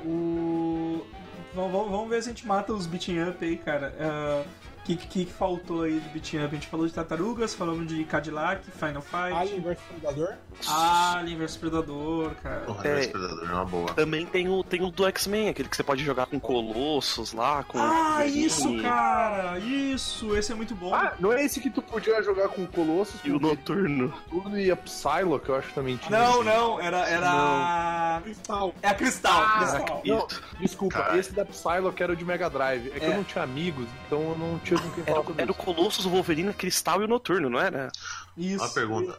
O... 0.05 1.05
Vamos, 1.53 1.71
vamos- 1.71 1.89
vamos 1.91 2.09
ver 2.09 2.21
se 2.21 2.29
a 2.29 2.33
gente 2.33 2.45
mata 2.45 2.73
os 2.73 2.85
beating 2.85 3.21
up 3.23 3.43
aí, 3.43 3.57
cara. 3.57 3.95
Ah, 3.99 4.43
que, 4.85 4.95
que, 4.95 5.25
que 5.25 5.33
faltou 5.33 5.81
aí 5.83 5.99
de 5.99 6.09
beat'em 6.09 6.39
up? 6.45 6.47
A 6.55 6.55
gente 6.55 6.67
falou 6.67 6.85
de 6.87 6.93
Tartarugas, 6.93 7.53
falamos 7.55 7.87
de 7.87 8.03
Cadillac, 8.05 8.63
Final 8.71 9.01
Fight, 9.01 9.33
Alien 9.33 9.61
vs 9.61 9.77
Predador. 9.89 10.33
Alien 10.67 11.37
vs 11.39 11.57
Predador, 11.57 12.31
cara. 12.41 12.61
Porra, 12.61 12.87
É. 12.87 13.03
é. 13.03 13.07
Predador 13.07 13.49
é 13.49 13.53
uma 13.53 13.65
boa. 13.65 13.93
Também 13.93 14.25
tem 14.25 14.47
o, 14.47 14.63
tem 14.63 14.81
o 14.83 14.89
do 14.91 15.05
X-Men, 15.07 15.49
aquele 15.49 15.67
que 15.69 15.75
você 15.75 15.83
pode 15.83 16.03
jogar 16.03 16.27
com 16.27 16.39
Colossus 16.39 17.33
lá, 17.33 17.63
com. 17.63 17.79
Ah, 17.79 18.17
Wolverine 18.19 18.45
isso, 18.45 18.81
cara! 18.81 19.59
Isso, 19.59 20.35
esse 20.37 20.51
é 20.51 20.55
muito 20.55 20.75
bom. 20.75 20.93
Ah, 20.93 21.13
não 21.19 21.33
é 21.33 21.43
esse 21.43 21.59
que 21.59 21.69
tu 21.69 21.81
podia 21.81 22.21
jogar 22.23 22.47
com 22.49 22.63
o 22.63 22.67
Colossus, 22.67 23.19
E 23.23 23.31
o 23.31 23.39
Noturno. 23.39 24.13
Noturno 24.31 24.59
e 24.59 24.69
a 24.71 24.75
Psylocke, 24.75 25.49
eu 25.49 25.55
acho 25.55 25.67
que 25.69 25.73
também 25.73 25.97
tinha. 25.97 26.17
não, 26.19 26.43
não, 26.43 26.79
era. 26.79 27.07
era... 27.09 28.21
Cristal. 28.23 28.73
É 28.81 28.87
a 28.89 28.93
Cristal. 28.93 29.41
Ah, 29.43 29.57
Cristal. 29.59 30.01
Não, 30.05 30.27
desculpa, 30.59 30.97
Cara. 30.99 31.17
esse 31.17 31.33
da 31.33 31.43
Psylocke 31.45 32.01
era 32.03 32.13
o 32.13 32.15
de 32.15 32.23
Mega 32.23 32.49
Drive. 32.49 32.87
É 32.95 32.99
que 32.99 33.05
É. 33.05 33.09
eu 33.09 33.15
não 33.15 33.23
tinha 33.23 33.43
amigos, 33.43 33.87
então 34.05 34.21
eu 34.21 34.37
não 34.37 34.59
tinha 34.59 34.74
com 34.81 34.89
quem 34.91 35.03
Era, 35.03 35.11
falar 35.13 35.25
sobre 35.25 35.41
era 35.41 35.51
o 35.51 35.55
isso. 35.55 35.63
Colossus, 35.63 36.05
o 36.05 36.09
Wolverine, 36.09 36.49
a 36.49 36.53
Cristal 36.53 37.01
e 37.01 37.05
o 37.05 37.07
Noturno, 37.07 37.49
não 37.49 37.59
era? 37.59 37.91
Isso. 38.37 38.63
Uma 38.63 38.73
pergunta. 38.73 39.17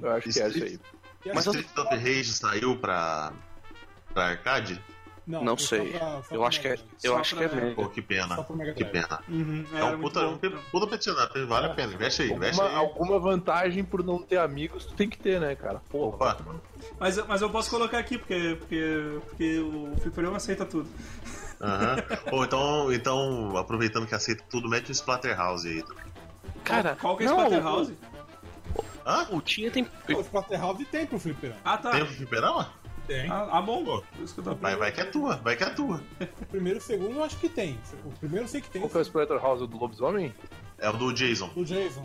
Eu 0.00 0.10
acho 0.12 0.28
que 0.30 0.40
é 0.40 0.48
esse 0.48 0.62
aí. 0.64 0.80
Mas 1.34 1.46
Street 1.46 1.66
of 1.76 1.94
Rage 1.96 2.32
saiu 2.32 2.76
pra, 2.76 3.32
pra 4.14 4.24
arcade? 4.28 4.80
Não 5.26 5.58
foi 5.58 5.66
sei. 5.66 5.92
pra- 5.92 6.22
Eu 6.30 6.38
pra 6.38 6.48
acho 6.48 6.60
que 6.62 6.68
é, 6.68 6.78
eu 7.02 7.16
acho 7.18 7.36
que 7.36 7.44
é 7.44 7.48
pra-. 7.48 7.70
Pô, 7.74 7.86
que 7.90 8.00
pena. 8.00 8.42
Que 8.74 8.82
pena. 8.82 9.20
Uhum, 9.28 9.62
É 9.74 9.84
um 9.84 9.98
muito 9.98 10.00
puta, 10.14 10.26
bom. 10.26 10.38
puta 10.70 10.86
peticionário, 10.86 11.46
vale 11.46 11.66
a 11.66 11.74
pena. 11.74 11.92
Investe 11.92 12.22
aí, 12.22 12.32
investe 12.32 12.58
Alguma, 12.58 12.78
aí. 12.80 12.86
alguma 12.86 13.18
vantagem 13.18 13.84
por 13.84 14.02
não 14.02 14.22
ter 14.22 14.38
amigos, 14.38 14.86
tu 14.86 14.94
tem 14.94 15.06
que 15.06 15.18
ter, 15.18 15.38
né, 15.38 15.54
cara? 15.54 15.82
Porra. 15.90 16.14
Opa, 16.16 16.36
Mas, 16.98 17.18
mas 17.26 17.42
eu 17.42 17.50
posso 17.50 17.68
colocar 17.68 17.98
aqui, 17.98 18.16
porque, 18.16 18.56
porque, 18.58 19.18
porque 19.28 19.58
o 19.58 19.92
Fliperama 20.00 20.38
aceita 20.38 20.64
tudo. 20.64 20.88
Aham. 21.60 21.96
Ou 22.32 22.44
então, 22.44 22.92
então, 22.92 23.56
aproveitando 23.56 24.06
que 24.06 24.14
aceita 24.14 24.44
tudo, 24.48 24.68
mete 24.68 24.90
o 24.90 24.92
Splatterhouse 24.92 25.68
aí. 25.68 25.84
Cara, 26.64 26.96
Qual 27.00 27.16
que 27.16 27.24
é 27.24 27.26
não, 27.26 27.36
Splatterhouse? 27.36 27.98
Hã? 29.06 29.26
O 29.30 29.40
Tinha 29.40 29.70
tem. 29.70 29.88
O 30.08 30.20
Splatterhouse 30.20 30.84
tem 30.84 31.06
pro 31.06 31.18
Fliperama. 31.18 31.60
Ah, 31.64 31.78
tá. 31.78 31.90
Tem 31.92 32.02
o 32.02 32.06
fliperama? 32.06 32.72
Tem. 33.06 33.30
Ah, 33.30 33.48
ah, 33.52 33.62
bom. 33.62 33.82
Pô. 33.82 34.02
Por 34.14 34.22
isso 34.22 34.34
que 34.34 34.40
eu 34.40 34.44
tava 34.44 34.56
Vai, 34.56 34.76
vai 34.76 34.92
que 34.92 35.00
é 35.00 35.04
tua, 35.04 35.36
vai 35.36 35.56
que 35.56 35.64
é 35.64 35.70
tua. 35.70 36.02
O 36.20 36.44
primeiro 36.46 36.78
e 36.78 36.80
o 36.80 36.82
segundo 36.82 37.16
eu 37.16 37.24
acho 37.24 37.38
que 37.38 37.48
tem. 37.48 37.78
O 38.04 38.10
primeiro 38.10 38.44
eu 38.44 38.48
sei 38.48 38.60
que 38.60 38.68
tem. 38.68 38.82
Qual 38.82 38.90
que 38.90 38.98
é 38.98 39.00
o 39.00 39.02
Splatterhouse 39.02 39.66
do 39.66 39.78
Lobisomem? 39.78 40.34
É 40.78 40.88
o 40.88 40.92
do 40.92 41.12
Jason. 41.12 41.48
Do 41.48 41.64
Jason. 41.64 42.02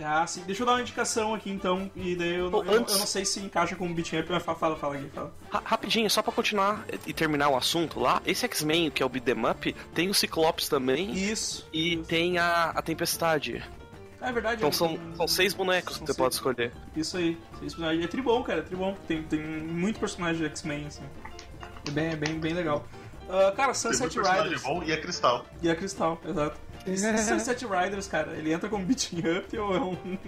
Ah, 0.00 0.26
sim. 0.26 0.42
Deixa 0.46 0.62
eu 0.62 0.66
dar 0.66 0.72
uma 0.74 0.80
indicação 0.80 1.34
aqui, 1.34 1.50
então, 1.50 1.90
e 1.96 2.14
daí 2.14 2.34
eu, 2.36 2.50
Pô, 2.50 2.62
eu, 2.62 2.72
eu 2.72 2.78
antes- 2.80 2.98
não 2.98 3.06
sei 3.06 3.24
se 3.24 3.40
encaixa 3.40 3.74
com 3.76 3.86
o 3.88 3.94
beat'em 3.94 4.20
up, 4.20 4.30
mas 4.30 4.42
fala, 4.42 4.58
fala, 4.58 4.76
fala 4.76 4.94
aqui, 4.96 5.08
fala. 5.12 5.32
Ra- 5.50 5.62
Rapidinho, 5.64 6.08
só 6.10 6.22
pra 6.22 6.32
continuar 6.32 6.84
e 7.06 7.12
terminar 7.12 7.48
o 7.48 7.56
assunto 7.56 7.98
lá, 8.00 8.22
esse 8.26 8.44
X-Men, 8.44 8.90
que 8.90 9.02
é 9.02 9.06
o 9.06 9.08
Beat'em 9.08 9.44
Up, 9.50 9.72
tem 9.94 10.08
o 10.08 10.14
Ciclopes 10.14 10.68
também 10.68 11.10
Isso. 11.12 11.66
e 11.72 11.94
isso. 11.94 12.04
tem 12.04 12.38
a, 12.38 12.70
a 12.70 12.82
Tempestade. 12.82 13.62
É 14.20 14.32
verdade. 14.32 14.56
Então 14.56 14.68
é- 14.68 14.72
são, 14.72 14.98
são 15.16 15.28
seis 15.28 15.52
bonecos 15.54 15.94
são 15.96 16.00
que 16.04 16.06
você 16.06 16.12
seis. 16.12 16.16
pode 16.18 16.34
escolher. 16.34 16.72
Isso 16.96 17.16
aí. 17.16 17.38
Seis 17.58 17.74
personagens. 17.74 18.04
É 18.04 18.08
tribom, 18.08 18.42
cara, 18.42 18.58
é 18.60 18.62
tribom. 18.62 18.94
Tem, 19.06 19.22
tem 19.24 19.40
muito 19.40 19.98
personagem 20.00 20.38
de 20.42 20.46
X-Men, 20.46 20.86
assim. 20.86 21.02
É 21.86 21.90
bem, 21.90 22.16
bem, 22.16 22.38
bem 22.40 22.52
legal. 22.52 22.84
Ah, 23.30 23.52
cara, 23.54 23.72
Tem 23.72 23.74
Sunset 23.74 24.00
muito 24.00 24.14
personagem 24.14 24.44
Riders. 24.44 24.62
bom 24.62 24.82
e 24.82 24.90
é 24.92 24.96
cristal. 24.96 25.44
E 25.62 25.70
a 25.70 25.76
Cristal, 25.76 26.18
exato. 26.26 26.58
Sunset 26.96 27.64
Riders, 27.66 28.06
cara, 28.08 28.32
ele 28.32 28.52
entra 28.52 28.68
como 28.68 28.84
beat'em 28.84 29.20
up 29.38 29.58
ou 29.58 29.74
é 29.76 29.80
um... 29.80 30.18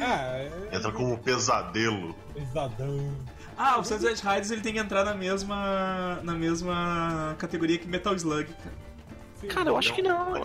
Ah, 0.00 0.38
é. 0.38 0.50
Entra 0.72 0.90
como 0.90 1.16
pesadelo. 1.18 2.14
Pesadão. 2.34 3.16
Ah, 3.56 3.78
o 3.78 3.84
Sunset 3.84 4.20
Riders 4.26 4.50
ele 4.50 4.60
tem 4.60 4.72
que 4.72 4.78
entrar 4.80 5.04
na 5.04 5.14
mesma 5.14 6.18
na 6.22 6.32
mesma 6.34 7.36
categoria 7.38 7.78
que 7.78 7.86
Metal 7.86 8.14
Slug, 8.16 8.46
cara. 8.52 8.84
Cara, 9.48 9.70
eu 9.70 9.76
acho 9.76 9.92
que 9.94 10.02
não. 10.02 10.36
É-. 10.36 10.42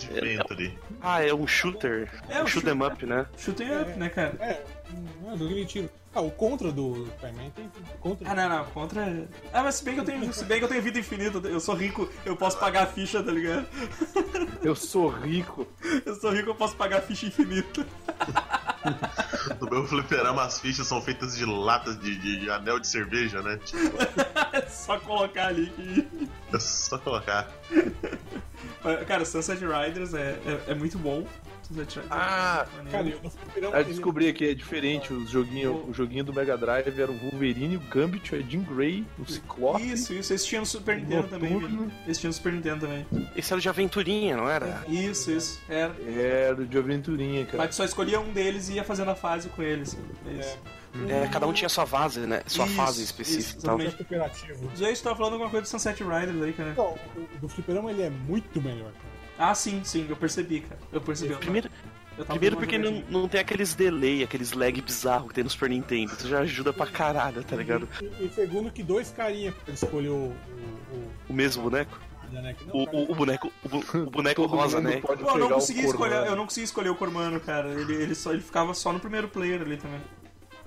Ah, 1.02 1.24
é 1.24 1.34
um 1.34 1.48
shooter. 1.48 2.10
É, 2.30 2.42
um 2.42 2.44
o 2.44 2.48
shoot 2.48 2.68
'em 2.68 2.84
up, 2.84 3.06
né? 3.06 3.26
Shooting 3.38 3.72
up, 3.82 3.92
né, 3.98 4.10
cara? 4.10 4.36
É, 4.40 4.64
é 5.32 5.36
de 5.38 5.66
tiro. 5.66 5.90
Ah, 6.14 6.22
o 6.22 6.32
contra 6.32 6.72
do 6.72 7.06
Spider-Man 7.18 7.50
tem 7.52 7.72
contra. 8.00 8.32
Ah, 8.32 8.34
não, 8.34 8.50
não, 8.50 8.66
contra. 8.66 9.28
Ah, 9.54 9.62
mas 9.62 9.76
se 9.76 9.84
bem 9.84 9.94
que 9.94 10.00
eu 10.00 10.06
tenho, 10.06 10.34
se 10.34 10.44
bem 10.44 10.58
que 10.58 10.64
eu 10.64 10.68
tenho 10.68 10.82
vida 10.82 10.98
infinita, 10.98 11.38
eu 11.48 11.60
sou 11.60 11.76
rico, 11.76 12.10
eu 12.26 12.36
posso 12.36 12.58
pagar 12.58 12.84
a 12.84 12.88
ficha, 12.88 13.22
tá 13.22 13.32
ligado? 13.32 13.68
Eu 14.62 14.76
sou 14.76 15.08
rico. 15.08 15.66
Eu 16.06 16.16
sou 16.16 16.32
rico, 16.34 16.50
eu 16.50 16.56
posso 16.56 16.76
pagar 16.76 16.98
a 16.98 17.02
ficha 17.02 17.28
infinita. 17.28 17.88
No 19.62 19.70
meu 19.70 19.88
fliperama 19.88 20.44
as 20.44 20.60
fichas 20.60 20.86
são 20.86 21.02
feitas 21.02 21.38
de 21.38 21.46
latas 21.46 21.98
de, 21.98 22.18
de- 22.18 22.40
de 22.42 22.50
anel 22.50 22.78
de 22.78 22.86
cerveja, 22.88 23.42
né? 23.42 23.58
Tipo, 23.64 23.96
É 24.52 24.62
só 24.68 25.00
colocar 25.00 25.48
ali 25.48 25.68
que. 25.68 26.08
é 26.54 26.60
só 26.60 26.98
colocar. 26.98 27.50
Cara, 29.08 29.24
Sunset 29.24 29.62
Riders 29.64 30.14
é, 30.14 30.38
é, 30.68 30.72
é 30.72 30.76
muito 30.76 30.98
bom. 30.98 31.26
Ah, 32.10 32.66
é 32.72 32.94
maneiro. 32.94 33.20
Cara, 33.22 33.32
eu 33.56 33.72
Eu 33.72 33.84
descobri 33.86 34.28
aqui, 34.28 34.50
é 34.50 34.54
diferente. 34.54 35.14
Os 35.14 35.30
joguinho, 35.30 35.86
o 35.88 35.94
joguinho 35.94 36.24
do 36.24 36.34
Mega 36.34 36.58
Drive 36.58 36.88
era 37.00 37.12
o 37.12 37.18
Wolverine, 37.18 37.78
o 37.78 37.80
Gambit, 37.80 38.34
o 38.36 38.50
Jean 38.50 38.64
Grey, 38.64 39.06
o 39.20 39.26
Ciclope. 39.26 39.92
Isso, 39.92 40.14
isso. 40.14 40.34
Esse 40.34 40.48
tinha 40.48 40.62
no 40.62 40.66
Super 40.66 40.98
Nintendo 40.98 41.28
também. 41.28 41.58
Vini. 41.60 41.92
Esse 42.08 42.22
tinha 42.22 42.30
no 42.30 42.34
Super 42.34 42.54
Nintendo 42.54 42.88
também. 42.88 43.06
Esse 43.36 43.54
era 43.54 43.58
o 43.60 43.62
de 43.62 43.70
aventurinha, 43.70 44.36
não 44.36 44.50
era? 44.50 44.84
Isso, 44.88 45.32
isso. 45.32 45.62
Era. 45.70 45.94
Era 46.08 46.56
o 46.62 46.66
de 46.66 46.78
aventurinha, 46.78 47.46
cara. 47.46 47.58
Mas 47.60 47.70
tu 47.70 47.76
só 47.76 47.86
escolhia 47.86 48.20
um 48.20 48.32
deles 48.34 48.70
e 48.70 48.74
ia 48.74 48.84
fazendo 48.84 49.12
a 49.12 49.16
fase 49.16 49.50
com 49.50 49.62
eles. 49.62 49.98
É 50.28 50.40
isso. 50.40 50.58
É, 51.08 51.28
cada 51.28 51.46
um 51.46 51.54
tinha 51.54 51.70
sua 51.70 51.86
fase, 51.86 52.22
né? 52.22 52.42
Sua 52.48 52.66
Isso, 52.66 52.76
fase 52.76 53.04
isso, 53.04 53.12
específica 53.12 53.62
tal. 53.62 53.80
exatamente. 53.80 53.96
cooperativo. 53.98 54.72
Já 54.76 54.90
estava 54.90 55.16
falando 55.16 55.34
alguma 55.34 55.52
coisa 55.52 55.62
do 55.62 55.68
Sunset 55.70 56.02
Riders 56.04 56.42
aí, 56.42 56.52
cara. 56.52 56.74
Não, 56.76 56.98
o 57.16 57.38
do 57.40 57.48
fliperama 57.48 57.92
ele 57.92 58.02
é 58.02 58.10
muito 58.10 58.60
melhor. 58.60 58.92
Ah, 59.40 59.56
sim, 59.56 59.82
sim, 59.86 60.06
eu 60.10 60.18
percebi, 60.18 60.60
cara. 60.60 60.82
Eu 60.92 61.00
percebi. 61.00 61.34
Primeiro, 61.36 61.70
Eu 62.18 62.26
primeiro 62.26 62.58
porque 62.58 62.78
não, 62.78 63.02
não 63.10 63.30
tem 63.30 63.40
aqueles 63.40 63.74
delay, 63.74 64.22
aqueles 64.22 64.52
lag 64.52 64.82
bizarro 64.82 65.30
que 65.30 65.36
tem 65.36 65.46
no 65.46 65.50
Super 65.50 65.70
Nintendo. 65.70 66.12
Isso 66.12 66.28
já 66.28 66.40
ajuda 66.40 66.74
pra 66.74 66.86
caralho, 66.86 67.42
tá 67.42 67.56
ligado? 67.56 67.88
E, 68.02 68.26
e 68.26 68.30
segundo 68.36 68.70
que 68.70 68.84
dois 68.84 69.12
carinha 69.12 69.54
pra 69.54 69.74
escolher 69.74 70.10
o. 70.10 70.34
o, 70.34 71.12
o, 71.30 71.34
mesmo 71.34 71.64
boneco. 71.64 71.98
né, 72.30 72.54
não, 72.68 72.76
O, 72.76 72.84
o, 72.84 73.12
o 73.14 73.16
boneco, 73.16 73.50
o, 73.64 74.10
boneco 74.12 74.46
rosa, 74.46 74.82
né? 74.82 75.00
Pô, 75.00 75.14
eu 75.14 75.38
não 75.38 75.50
consegui 75.52 75.86
escolher, 75.86 76.28
eu 76.28 76.36
não 76.36 76.44
consegui 76.44 76.66
escolher 76.66 76.90
o 76.90 76.96
Cormano, 76.96 77.40
cara. 77.40 77.70
Ele, 77.70 77.94
ele 77.94 78.16
só 78.16 78.34
ele 78.34 78.42
ficava 78.42 78.74
só 78.74 78.92
no 78.92 79.00
primeiro 79.00 79.30
player 79.30 79.62
ali 79.62 79.78
também. 79.78 80.02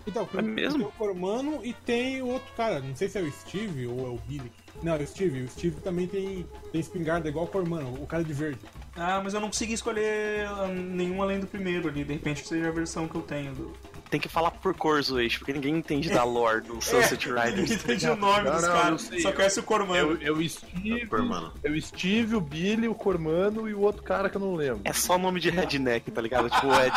Então, 0.07 0.27
É 0.35 0.43
mesmo? 0.43 0.79
tem 0.79 0.89
o 0.89 0.93
Cormano 0.93 1.61
e 1.62 1.75
tem 1.75 2.23
o 2.23 2.29
outro 2.29 2.51
cara, 2.57 2.81
não 2.81 2.97
sei 2.97 3.09
se 3.09 3.18
é 3.18 3.23
o 3.23 3.31
Steve 3.31 3.87
ou 3.87 4.07
é 4.07 4.11
o 4.11 4.18
Billy. 4.27 4.51
Não, 4.83 4.95
é 4.95 4.99
o 4.99 5.07
Steve. 5.07 5.43
O 5.43 5.49
Steve 5.49 5.81
também 5.81 6.07
tem, 6.07 6.47
tem 6.70 6.81
espingarda 6.81 7.29
igual 7.29 7.45
o 7.47 7.49
Cormano, 7.49 7.95
o 8.03 8.07
cara 8.07 8.23
de 8.25 8.33
verde. 8.33 8.59
Ah, 8.97 9.20
mas 9.25 9.33
eu 9.35 9.41
não 9.41 9.49
consegui 9.49 9.73
escolher 9.73 10.47
ah, 10.47 10.68
nenhum 10.68 11.23
além 11.23 11.41
do 11.41 11.47
primeiro 11.47 11.89
ali. 11.89 12.05
De 12.05 12.12
repente 12.12 12.47
seja 12.47 12.68
a 12.68 12.73
versão 12.73 13.09
que 13.09 13.14
eu 13.14 13.23
tenho. 13.23 13.55
Do... 13.55 13.73
Tem 14.11 14.20
que 14.20 14.29
falar 14.29 14.51
por 14.51 14.75
cor, 14.75 15.01
Zoeixe, 15.03 15.39
porque 15.39 15.55
ninguém 15.55 15.75
entende 15.75 16.11
da 16.11 16.23
lore 16.23 16.61
do 16.61 16.75
Sunset 16.85 17.27
É, 17.27 17.33
Riders. 17.33 17.70
Ninguém 17.70 17.77
entende 17.77 18.11
o 18.11 18.16
nome 18.16 18.43
Não, 18.45 18.53
dos 18.53 18.62
eu 18.64 18.73
caras. 18.73 19.03
sei. 19.03 19.20
Só 19.20 19.33
conhece 19.33 19.61
o 19.61 19.62
É 19.62 19.64
Cormano. 19.64 20.12
o, 20.14 20.23
é 20.23 20.31
o 20.31 20.47
Steve, 20.49 21.07
Cormano. 21.07 21.53
é 21.64 21.70
o 21.70 21.81
Steve, 21.81 22.35
o 22.37 22.41
Billy, 22.41 22.89
o 22.89 22.95
Cormano 22.95 23.66
e 23.68 23.73
o 23.73 23.81
outro 23.81 24.03
cara 24.03 24.29
que 24.29 24.37
eu 24.37 24.41
não 24.41 24.55
lembro. 24.55 24.83
É 24.85 24.93
só 24.93 25.16
nome 25.16 25.41
de 25.41 25.49
redneck, 25.49 26.11
tá 26.11 26.20
ligado? 26.20 26.51
Tipo, 26.51 26.66
é 26.75 26.91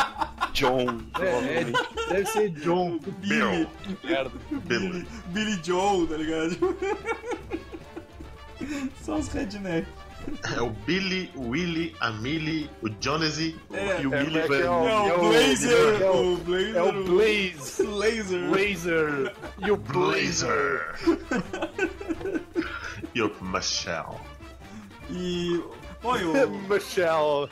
John, 0.52 1.00
É, 1.18 1.60
é, 1.60 2.12
deve 2.12 2.26
ser 2.26 2.50
John. 2.50 2.98
Billy, 3.18 3.66
Merda. 4.04 4.32
Billy. 4.66 5.06
Billy 5.28 5.60
Joe, 5.64 6.06
tá 6.06 6.16
ligado? 6.16 6.76
Só 9.04 9.16
os 9.16 9.28
redneck. 9.28 9.86
É 10.56 10.60
o 10.60 10.70
Billy, 10.70 11.30
o 11.36 11.50
Willy, 11.50 11.94
a 12.00 12.10
Millie, 12.10 12.68
o 12.82 12.88
Jonesy 13.00 13.54
É, 13.72 14.00
e 14.02 14.06
o 14.08 14.14
é, 14.14 14.24
Millie 14.24 14.38
é, 14.40 14.46
é 14.46 14.62
É 14.62 14.70
o- 14.70 15.14
o 15.14 15.28
Blazer, 15.28 16.02
é 16.02 16.10
o- 16.10 16.36
Blazer. 16.38 16.76
É 16.76 16.82
o 16.82 17.04
Blaze, 17.04 17.82
Laser. 17.82 18.48
Blazer 18.50 19.32
e 19.58 19.70
o 19.70 19.76
Blazer. 19.76 20.94
E 23.14 23.22
o 23.22 23.32
Michelle. 23.40 24.18
E. 25.10 25.60
E 26.04 26.24
o, 26.24 26.50
Michelle. 26.68 27.48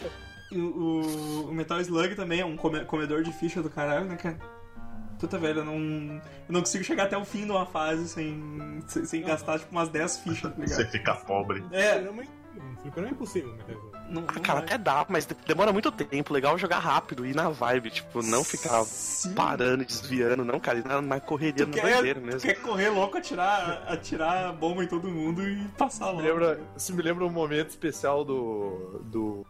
o, 0.53 0.57
o- 0.59 1.49
o 1.49 1.55
Metal 1.55 1.81
Slug 1.81 2.15
também 2.15 2.41
é 2.41 2.45
um 2.45 2.57
come- 2.57 2.85
comedor 2.85 3.23
de 3.23 3.33
ficha 3.33 3.63
do 3.63 3.71
caralho, 3.71 4.05
né, 4.07 4.17
cara? 4.17 4.39
Puta 5.19 5.39
velho, 5.39 5.61
eu 5.61 5.65
não, 5.65 5.75
eu 5.79 6.21
não 6.49 6.61
consigo 6.61 6.85
chegar 6.85 7.05
até 7.05 7.17
o 7.17 7.25
fim 7.25 7.45
de 7.45 7.51
uma 7.51 7.65
fase 7.67 8.09
sem, 8.09 8.83
sem, 8.87 9.05
sem 9.05 9.23
gastar 9.23 9.59
tipo 9.59 9.71
umas 9.73 9.89
10 9.89 10.19
fichas, 10.19 10.51
tá 10.53 10.57
Você 10.67 10.77
ligado? 10.83 10.91
fica 10.93 11.15
pobre. 11.15 11.65
É, 11.71 11.95
Fliperama 11.95 12.23
é- 12.23 13.09
é 13.09 13.11
impossível, 13.11 13.55
meu 13.55 13.65
Deus. 13.67 13.83
não, 14.11 14.23
não 14.23 14.29
Ah, 14.29 14.41
cara, 14.41 14.59
vai. 14.61 14.65
até 14.69 14.79
dá, 14.79 15.07
mas 15.09 15.25
de- 15.25 15.35
demora 15.47 15.73
muito 15.73 15.91
tempo. 15.91 16.33
Legal 16.35 16.55
é 16.55 16.59
jogar 16.59 16.79
rápido, 16.79 17.25
ir 17.25 17.35
na 17.35 17.49
vibe, 17.49 17.91
tipo, 17.91 18.23
não 18.23 18.45
ficar 18.45 18.85
Sim. 18.85 19.33
parando 19.35 19.83
e 19.83 19.87
desviando, 19.87 20.45
não, 20.45 20.61
cara, 20.61 20.79
ir 20.79 20.85
na, 20.85 21.01
na 21.01 21.21
correria, 21.21 21.65
Tu 21.65 21.67
no 21.67 21.73
tu 21.77 22.27
mesmo. 22.27 22.41
quer 22.41 22.61
correr 22.61 22.91
louco, 22.91 23.17
atirar, 23.17 23.85
atirar 23.89 24.53
bomba 24.53 24.85
em 24.85 24.87
todo 24.89 25.09
mundo 25.11 25.43
e 25.49 25.67
passar 25.79 26.07
Me 26.09 26.13
logo. 26.13 26.23
lembra, 26.29 26.61
isso 26.77 26.95
me 26.95 27.03
lembra 27.03 27.25
um 27.25 27.31
momento 27.31 27.71
especial 27.71 28.25
do. 28.25 29.01
do. 29.05 29.47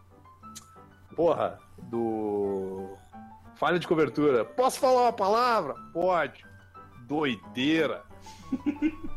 Porra, 1.15 1.59
do. 1.77 2.89
Falha 3.55 3.79
de 3.79 3.87
cobertura. 3.87 4.43
Posso 4.45 4.79
falar 4.79 5.03
uma 5.03 5.13
palavra? 5.13 5.73
Pode. 5.93 6.45
Doideira. 7.07 8.03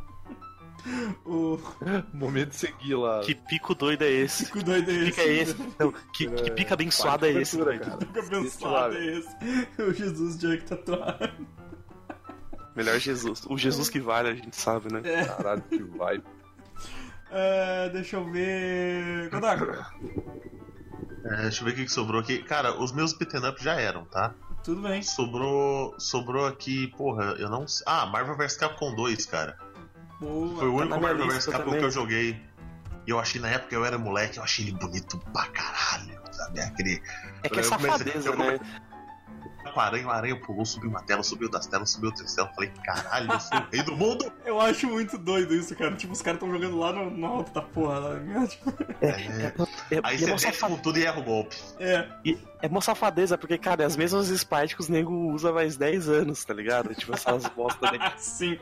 O 1.27 1.59
Momento 2.15 2.51
de 2.51 2.57
seguir 2.57 2.95
lá. 2.95 3.21
Que 3.21 3.35
pico 3.35 3.75
doido 3.75 4.03
é 4.03 4.11
esse? 4.11 4.51
que 4.51 4.63
doido 4.63 4.91
é 4.91 4.95
Que 4.95 5.01
esse? 5.01 5.11
pica 5.11 5.23
é 5.23 5.33
esse? 5.35 5.57
Não, 5.79 5.93
que, 6.15 6.29
que 6.31 6.51
pica 6.53 6.75
abençoado 6.75 7.27
é 7.27 7.33
esse, 7.33 7.59
cara. 7.59 7.79
Que 7.79 8.19
abençoado 8.19 8.97
Esse 8.97 9.09
é 9.09 9.19
esse? 9.19 9.69
O 9.83 9.93
Jesus 9.93 10.41
Junk 10.41 10.65
tatuado. 10.65 11.31
Melhor 12.75 12.99
Jesus. 12.99 13.45
O 13.47 13.59
Jesus 13.59 13.91
que 13.91 14.01
vale, 14.01 14.29
a 14.31 14.35
gente 14.35 14.57
sabe, 14.57 14.91
né? 14.91 15.03
Caralho, 15.27 15.63
que 15.63 15.83
vai. 15.83 16.23
É, 17.31 17.91
deixa 17.91 18.17
eu 18.17 18.25
ver. 18.25 19.29
Kodak, 19.29 19.63
É, 21.25 21.43
deixa 21.43 21.61
eu 21.61 21.65
ver 21.67 21.73
o 21.73 21.75
que, 21.77 21.85
que 21.85 21.93
sobrou 21.93 22.21
aqui. 22.21 22.43
Cara, 22.43 22.81
os 22.81 22.93
meus 22.93 23.13
beaten 23.13 23.47
up 23.49 23.63
já 23.63 23.75
eram, 23.75 24.05
tá? 24.07 24.35
tudo 24.63 24.83
bem. 24.83 25.03
Sobrou. 25.03 25.95
Sobrou 25.99 26.47
aqui, 26.47 26.89
porra, 26.89 27.35
eu 27.39 27.49
não 27.49 27.67
sei. 27.67 27.85
Ah, 27.89 28.05
Marvel 28.07 28.37
vs 28.37 28.57
Capcom 28.57 28.95
2, 28.95 29.27
cara. 29.27 29.57
Boa. 30.21 30.57
Foi 30.59 30.69
o 30.69 30.75
único 30.75 30.91
na 30.91 30.99
minha 30.99 31.15
Marvel 31.15 31.29
vs 31.29 31.47
Capcom 31.47 31.65
também. 31.65 31.81
que 31.81 31.87
eu 31.87 31.91
joguei. 31.91 32.41
E 33.07 33.11
eu 33.11 33.19
achei 33.19 33.41
na 33.41 33.49
época 33.49 33.75
eu 33.75 33.85
era 33.85 33.97
moleque, 33.97 34.37
eu 34.37 34.43
achei 34.43 34.67
ele 34.67 34.77
bonito 34.77 35.19
pra 35.33 35.47
caralho, 35.47 36.21
sabe? 36.31 36.61
Aquele. 36.61 37.03
É 37.43 37.49
que 37.49 37.61
é 37.61 37.63
Eu 37.65 37.69
comecei- 37.71 37.89
safadeza, 37.89 38.29
eu 38.29 38.37
né? 38.37 38.59
O 39.79 39.81
aranha, 39.81 40.07
o 40.07 40.11
aranha 40.11 40.41
pulou, 40.41 40.67
subiu 40.67 40.91
uma 40.91 41.03
tela, 41.03 41.23
subiu 41.23 41.49
das 41.49 41.67
telas, 41.67 41.91
subiu 41.91 42.11
outras 42.11 42.35
telas. 42.35 42.53
Falei, 42.55 42.71
caralho, 42.85 43.33
eu 43.33 43.41
sou 43.41 43.59
o 43.59 43.67
rei 43.73 43.83
do 43.83 43.97
mundo! 43.97 44.33
Eu 44.45 44.61
acho 44.61 44.87
muito 44.89 45.17
doido 45.19 45.55
isso, 45.55 45.77
cara. 45.77 45.95
Tipo, 45.95 46.13
os 46.15 46.23
caras 46.23 46.41
tão 46.41 46.51
jogando 46.51 46.77
lá 46.79 46.93
no, 46.93 47.11
no 47.11 47.27
alto 47.27 47.53
da 47.53 47.63
porra. 47.63 47.99
Lá, 47.99 48.15
né? 48.15 48.47
Tipo, 48.51 48.75
É, 49.01 49.09
É, 49.09 50.01
aí 50.03 50.17
e 50.19 50.25
é 50.25 50.27
você 50.27 50.27
mó 50.27 50.33
desce 50.37 50.53
safa- 50.59 50.69
com 50.69 50.77
tudo 50.79 50.99
e 50.99 51.05
erra 51.05 51.21
o 51.21 51.23
golpe. 51.23 51.57
é. 51.79 52.09
e 52.25 52.39
é 52.61 52.69
mó 52.69 52.81
safadeza, 52.81 53.39
porque, 53.39 53.57
cara, 53.57 53.85
é 53.85 53.87
as 53.87 53.97
mesmas 53.97 54.29
sprites 54.31 54.75
que 54.75 54.81
os 54.81 54.89
nego 54.89 55.13
usa 55.33 55.53
mais 55.53 55.77
10 55.77 56.09
anos, 56.09 56.45
tá 56.45 56.53
ligado? 56.53 56.93
Tipo, 56.95 57.15
essas 57.15 57.47
bosta 57.55 57.93
né? 57.93 58.13
Sim. 58.17 58.59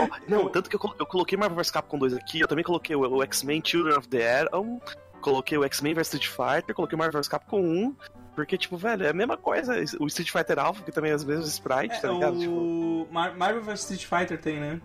Ó, 0.00 0.08
Não, 0.28 0.48
tanto 0.48 0.68
que 0.68 0.74
eu, 0.74 0.80
colo- 0.80 0.96
eu 0.98 1.06
coloquei 1.06 1.38
Marvel 1.38 1.56
vs 1.56 1.70
Capcom 1.70 1.96
2 1.98 2.14
aqui, 2.14 2.40
eu 2.40 2.48
também 2.48 2.64
coloquei 2.64 2.96
o, 2.96 3.02
o 3.08 3.22
X-Men 3.22 3.62
Children 3.64 3.98
of 3.98 4.08
the 4.08 4.40
Atom, 4.40 4.80
coloquei 5.20 5.56
o 5.56 5.62
X-Men 5.64 5.94
vs 5.94 6.14
Street 6.14 6.26
Fighter, 6.26 6.74
coloquei 6.74 6.96
o 6.96 6.98
Marvel 6.98 7.20
vs 7.20 7.28
Capcom 7.28 7.60
1, 7.60 7.96
porque, 8.36 8.56
tipo, 8.56 8.76
velho, 8.76 9.04
é 9.04 9.08
a 9.08 9.12
mesma 9.12 9.36
coisa. 9.36 9.74
O 9.98 10.06
Street 10.06 10.30
Fighter 10.30 10.58
Alpha, 10.60 10.84
que 10.84 10.92
também 10.92 11.10
é 11.10 11.14
as 11.14 11.24
mesmas 11.24 11.48
sprites, 11.48 12.00
tá 12.00 12.08
É, 12.08 12.12
ligado? 12.12 12.38
Tipo, 12.38 12.52
o 12.52 13.08
Mar- 13.10 13.34
Marvel 13.36 13.62
vs 13.64 13.80
Street 13.90 14.04
Fighter 14.06 14.38
tem, 14.40 14.60
né? 14.60 14.80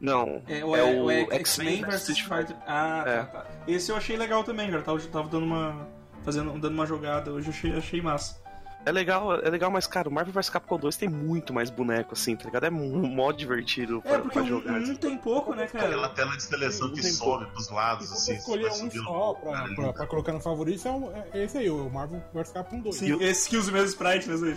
não, 0.00 0.42
É, 0.48 0.64
o, 0.64 0.74
é 0.74 0.80
é, 0.80 1.02
o 1.02 1.32
X-Men 1.34 1.82
vs 1.84 2.08
Street 2.08 2.22
Fighter. 2.22 2.56
Ah, 2.66 3.04
É. 3.06 3.16
tá, 3.18 3.24
tá. 3.26 3.46
Esse 3.68 3.92
eu 3.92 3.96
achei 3.96 4.16
legal 4.16 4.42
também, 4.42 4.70
cara. 4.70 4.82
Tava, 4.82 4.98
tava 5.00 5.28
dando 5.28 5.44
uma. 5.44 5.86
Fazendo, 6.24 6.52
dando 6.58 6.74
uma 6.74 6.86
jogada 6.86 7.32
hoje, 7.32 7.50
achei, 7.50 7.76
achei 7.76 8.00
massa. 8.00 8.40
É 8.84 8.90
legal, 8.90 9.34
é 9.40 9.48
legal, 9.48 9.70
mas, 9.70 9.86
cara, 9.86 10.08
o 10.08 10.12
Marvel 10.12 10.32
vs 10.34 10.50
Capcom 10.50 10.76
2 10.76 10.96
tem 10.96 11.08
muito 11.08 11.54
mais 11.54 11.70
boneco, 11.70 12.14
assim, 12.14 12.34
tá 12.34 12.46
ligado? 12.46 12.64
É 12.64 12.70
um 12.70 13.06
mó 13.06 13.30
divertido 13.30 14.02
É, 14.04 14.08
pra, 14.08 14.18
porque 14.18 14.32
pra 14.34 14.42
um, 14.42 14.46
jogar. 14.46 14.72
um 14.80 14.94
tem 14.96 15.16
pouco, 15.18 15.54
né, 15.54 15.64
Aquela 15.64 16.02
cara? 16.02 16.08
tela 16.08 16.36
de 16.36 16.42
seleção 16.42 16.90
que 16.92 17.00
Tem 17.00 17.12
sobe 17.12 17.46
pros 17.46 17.68
E 17.68 17.72
lados, 17.72 18.08
se 18.08 18.12
assim. 18.14 18.24
você 18.24 18.38
escolher 18.38 18.72
um 18.72 18.90
só 19.04 19.34
pra, 19.34 19.52
Cara, 19.52 19.74
pra, 19.76 19.92
pra 19.92 20.06
colocar 20.08 20.32
no 20.32 20.40
favorito, 20.40 20.88
é, 21.32 21.38
é 21.38 21.44
esse 21.44 21.58
aí, 21.58 21.70
o 21.70 21.88
Marvel 21.88 22.20
vs 22.34 22.50
Capcom 22.50 22.80
2. 22.80 22.96
Sim, 22.96 23.22
esse 23.22 23.48
que 23.48 23.56
usa 23.56 23.70
o 23.70 23.72
mesmo 23.72 23.88
sprite, 23.88 24.36
Zé? 24.36 24.56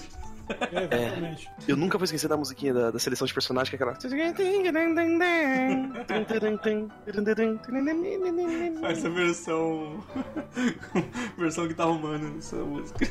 É, 0.72 0.84
exatamente. 1.06 1.50
Eu 1.68 1.76
nunca 1.78 1.98
vou 1.98 2.06
esquecer 2.06 2.28
da 2.28 2.38
musiquinha 2.38 2.74
da, 2.74 2.91
da 2.91 3.00
seleção 3.00 3.26
de 3.26 3.34
personagem, 3.34 3.70
que 3.70 3.76
é 3.76 3.78
aquela. 3.78 4.00
Faz 8.82 9.06
a 9.06 9.10
versão. 9.10 10.04
versão 11.38 11.68
guitarra 11.68 11.89
humana 11.91 12.30
dessa 12.32 12.56
música. 12.58 13.06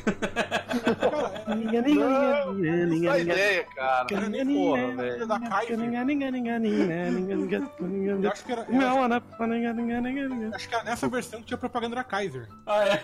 Cara, 1.99 2.51
é, 2.67 2.85
Não 2.85 3.01
dá 3.01 3.19
ideia, 3.33 3.63
cara. 3.75 4.05
Porra, 4.55 4.81
velho. 4.95 5.27
Da 5.27 5.39
Kaiser. 5.49 5.77
eu 8.23 8.31
acho 8.31 8.45
que 8.45 8.51
era. 8.51 8.65
eu 10.45 10.55
acho 10.55 10.69
que 10.69 10.75
era 10.75 10.83
nessa 10.83 11.07
versão 11.07 11.39
que 11.41 11.45
tinha 11.47 11.57
propaganda 11.57 11.95
da 11.95 12.03
Kaiser. 12.03 12.47
Ah, 12.65 12.85
é. 12.87 13.03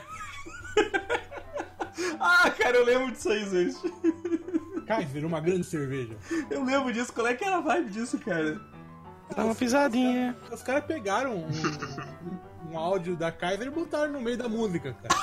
ah, 2.22 2.50
cara, 2.52 2.78
eu 2.78 2.86
lembro 2.86 3.12
disso 3.12 3.30
aí, 3.30 3.44
Zé. 3.46 3.72
Kaiser, 4.86 5.26
uma 5.26 5.40
grande 5.40 5.64
cerveja. 5.64 6.16
Eu 6.50 6.64
lembro 6.64 6.92
disso. 6.94 7.14
Qual 7.14 7.26
é 7.28 7.34
que 7.34 7.44
era 7.44 7.58
a 7.58 7.62
vibe 7.62 7.90
disso, 7.92 8.18
cara? 8.20 8.60
Dá 9.36 9.46
uma 9.46 9.56
pisadinha. 9.56 10.36
Os 10.52 10.62
caras 10.62 10.84
pegaram 10.86 11.34
um, 11.36 11.48
um- 11.48 12.72
um 12.74 12.78
áudio 12.78 13.16
da 13.16 13.32
Kaiser 13.32 13.68
e 13.68 13.70
botaram 13.70 14.12
no 14.14 14.22
meio 14.22 14.38
da 14.38 14.50
música, 14.50 14.94
cara. 15.02 15.16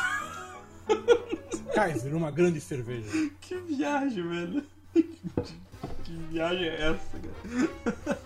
Kaiser, 1.74 2.14
uma 2.14 2.30
grande 2.30 2.61
cerveja. 2.61 3.11
Que 3.40 3.57
viagem, 3.57 4.26
velho. 4.26 4.64
Que 4.94 6.12
viagem 6.30 6.66
é 6.68 6.90
essa, 6.90 7.18
cara? 7.18 8.18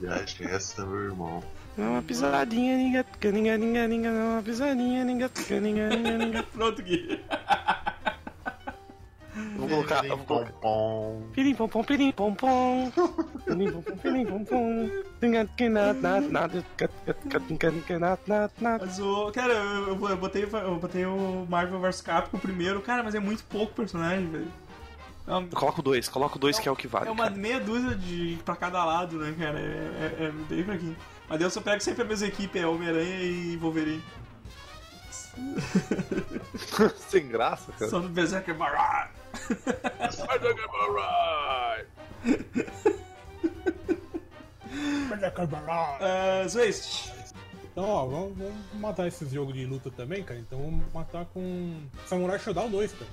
Viagem 0.00 0.46
essa, 0.48 0.84
meu 0.84 1.04
irmão. 1.04 1.42
Dá 1.76 1.84
uma 1.84 2.02
pisadinha, 2.02 2.76
ninga, 2.76 3.06
ninga, 3.32 3.56
ninga, 3.56 3.86
ninga, 3.88 4.12
dá 4.12 4.18
uma 4.24 4.42
pisadinha, 4.42 5.04
ninga, 5.04 5.30
ninga, 5.60 5.88
ninga, 5.96 6.18
ninga. 6.18 6.42
Pronto, 6.42 6.82
Gui. 6.82 7.20
Vou 9.56 9.68
colocar, 9.68 10.04
eu 10.04 10.16
vou 10.16 10.26
colocar. 10.26 10.52
Pom, 10.52 11.22
Pirim 11.32 11.54
pom 11.54 11.68
pom, 11.68 11.84
pirim 11.84 12.12
pom 12.12 12.34
pom. 12.34 12.90
Pirim 13.44 13.70
pom 13.72 13.82
pom, 13.82 13.96
pirim 13.96 14.26
pom 14.26 14.44
pom. 14.44 14.90
Mas 18.80 18.98
o. 19.00 19.30
Cara, 19.32 19.52
eu, 19.52 20.08
eu 20.08 20.16
botei, 20.16 20.44
eu 20.44 20.76
botei 20.78 21.06
o 21.06 21.46
Marvel 21.48 21.80
vs 21.80 22.00
Capcom 22.00 22.38
primeiro, 22.38 22.80
cara, 22.80 23.02
mas 23.02 23.14
é 23.14 23.20
muito 23.20 23.42
pouco 23.44 23.74
personagem, 23.74 24.28
velho. 24.28 24.48
É 25.26 25.32
uma, 25.34 25.46
Coloca 25.48 25.80
o 25.80 25.82
dois, 25.82 26.08
coloca 26.08 26.36
o 26.36 26.38
dois 26.38 26.58
que 26.58 26.68
é 26.68 26.72
o 26.72 26.76
que 26.76 26.88
vale. 26.88 27.08
é 27.08 27.10
uma 27.10 27.24
cara. 27.24 27.36
meia 27.36 27.60
dúzia 27.60 27.94
de 27.94 28.38
pra 28.44 28.56
cada 28.56 28.82
lado, 28.84 29.18
né, 29.18 29.34
cara? 29.38 29.58
É, 29.58 30.22
é, 30.22 30.24
é 30.26 30.30
bem 30.48 30.64
fraquinho. 30.64 30.96
Mas 31.28 31.40
eu 31.42 31.50
só 31.50 31.60
pego 31.60 31.82
sempre 31.82 32.02
a 32.02 32.04
mesma 32.06 32.26
equipe, 32.26 32.58
é 32.58 32.66
Homem-Aranha 32.66 33.20
e 33.22 33.56
Wolverine. 33.58 34.02
Sem 37.08 37.28
graça, 37.28 37.70
cara. 37.72 37.90
Só 37.90 38.00
no 38.00 38.08
Berserker 38.08 38.56
Barra. 45.46 45.98
Uh, 46.44 46.48
Zwist. 46.48 47.12
Então, 47.72 47.84
ó, 47.88 48.06
vamos, 48.06 48.36
vamos 48.38 48.54
matar 48.74 49.06
esses 49.06 49.30
jogos 49.30 49.54
de 49.54 49.64
luta 49.66 49.90
também, 49.90 50.22
cara. 50.22 50.40
Então 50.40 50.58
vamos 50.58 50.92
matar 50.92 51.24
com 51.26 51.76
Samurai 52.06 52.38
Shodown 52.38 52.70
2, 52.70 52.92
cara. 52.92 53.10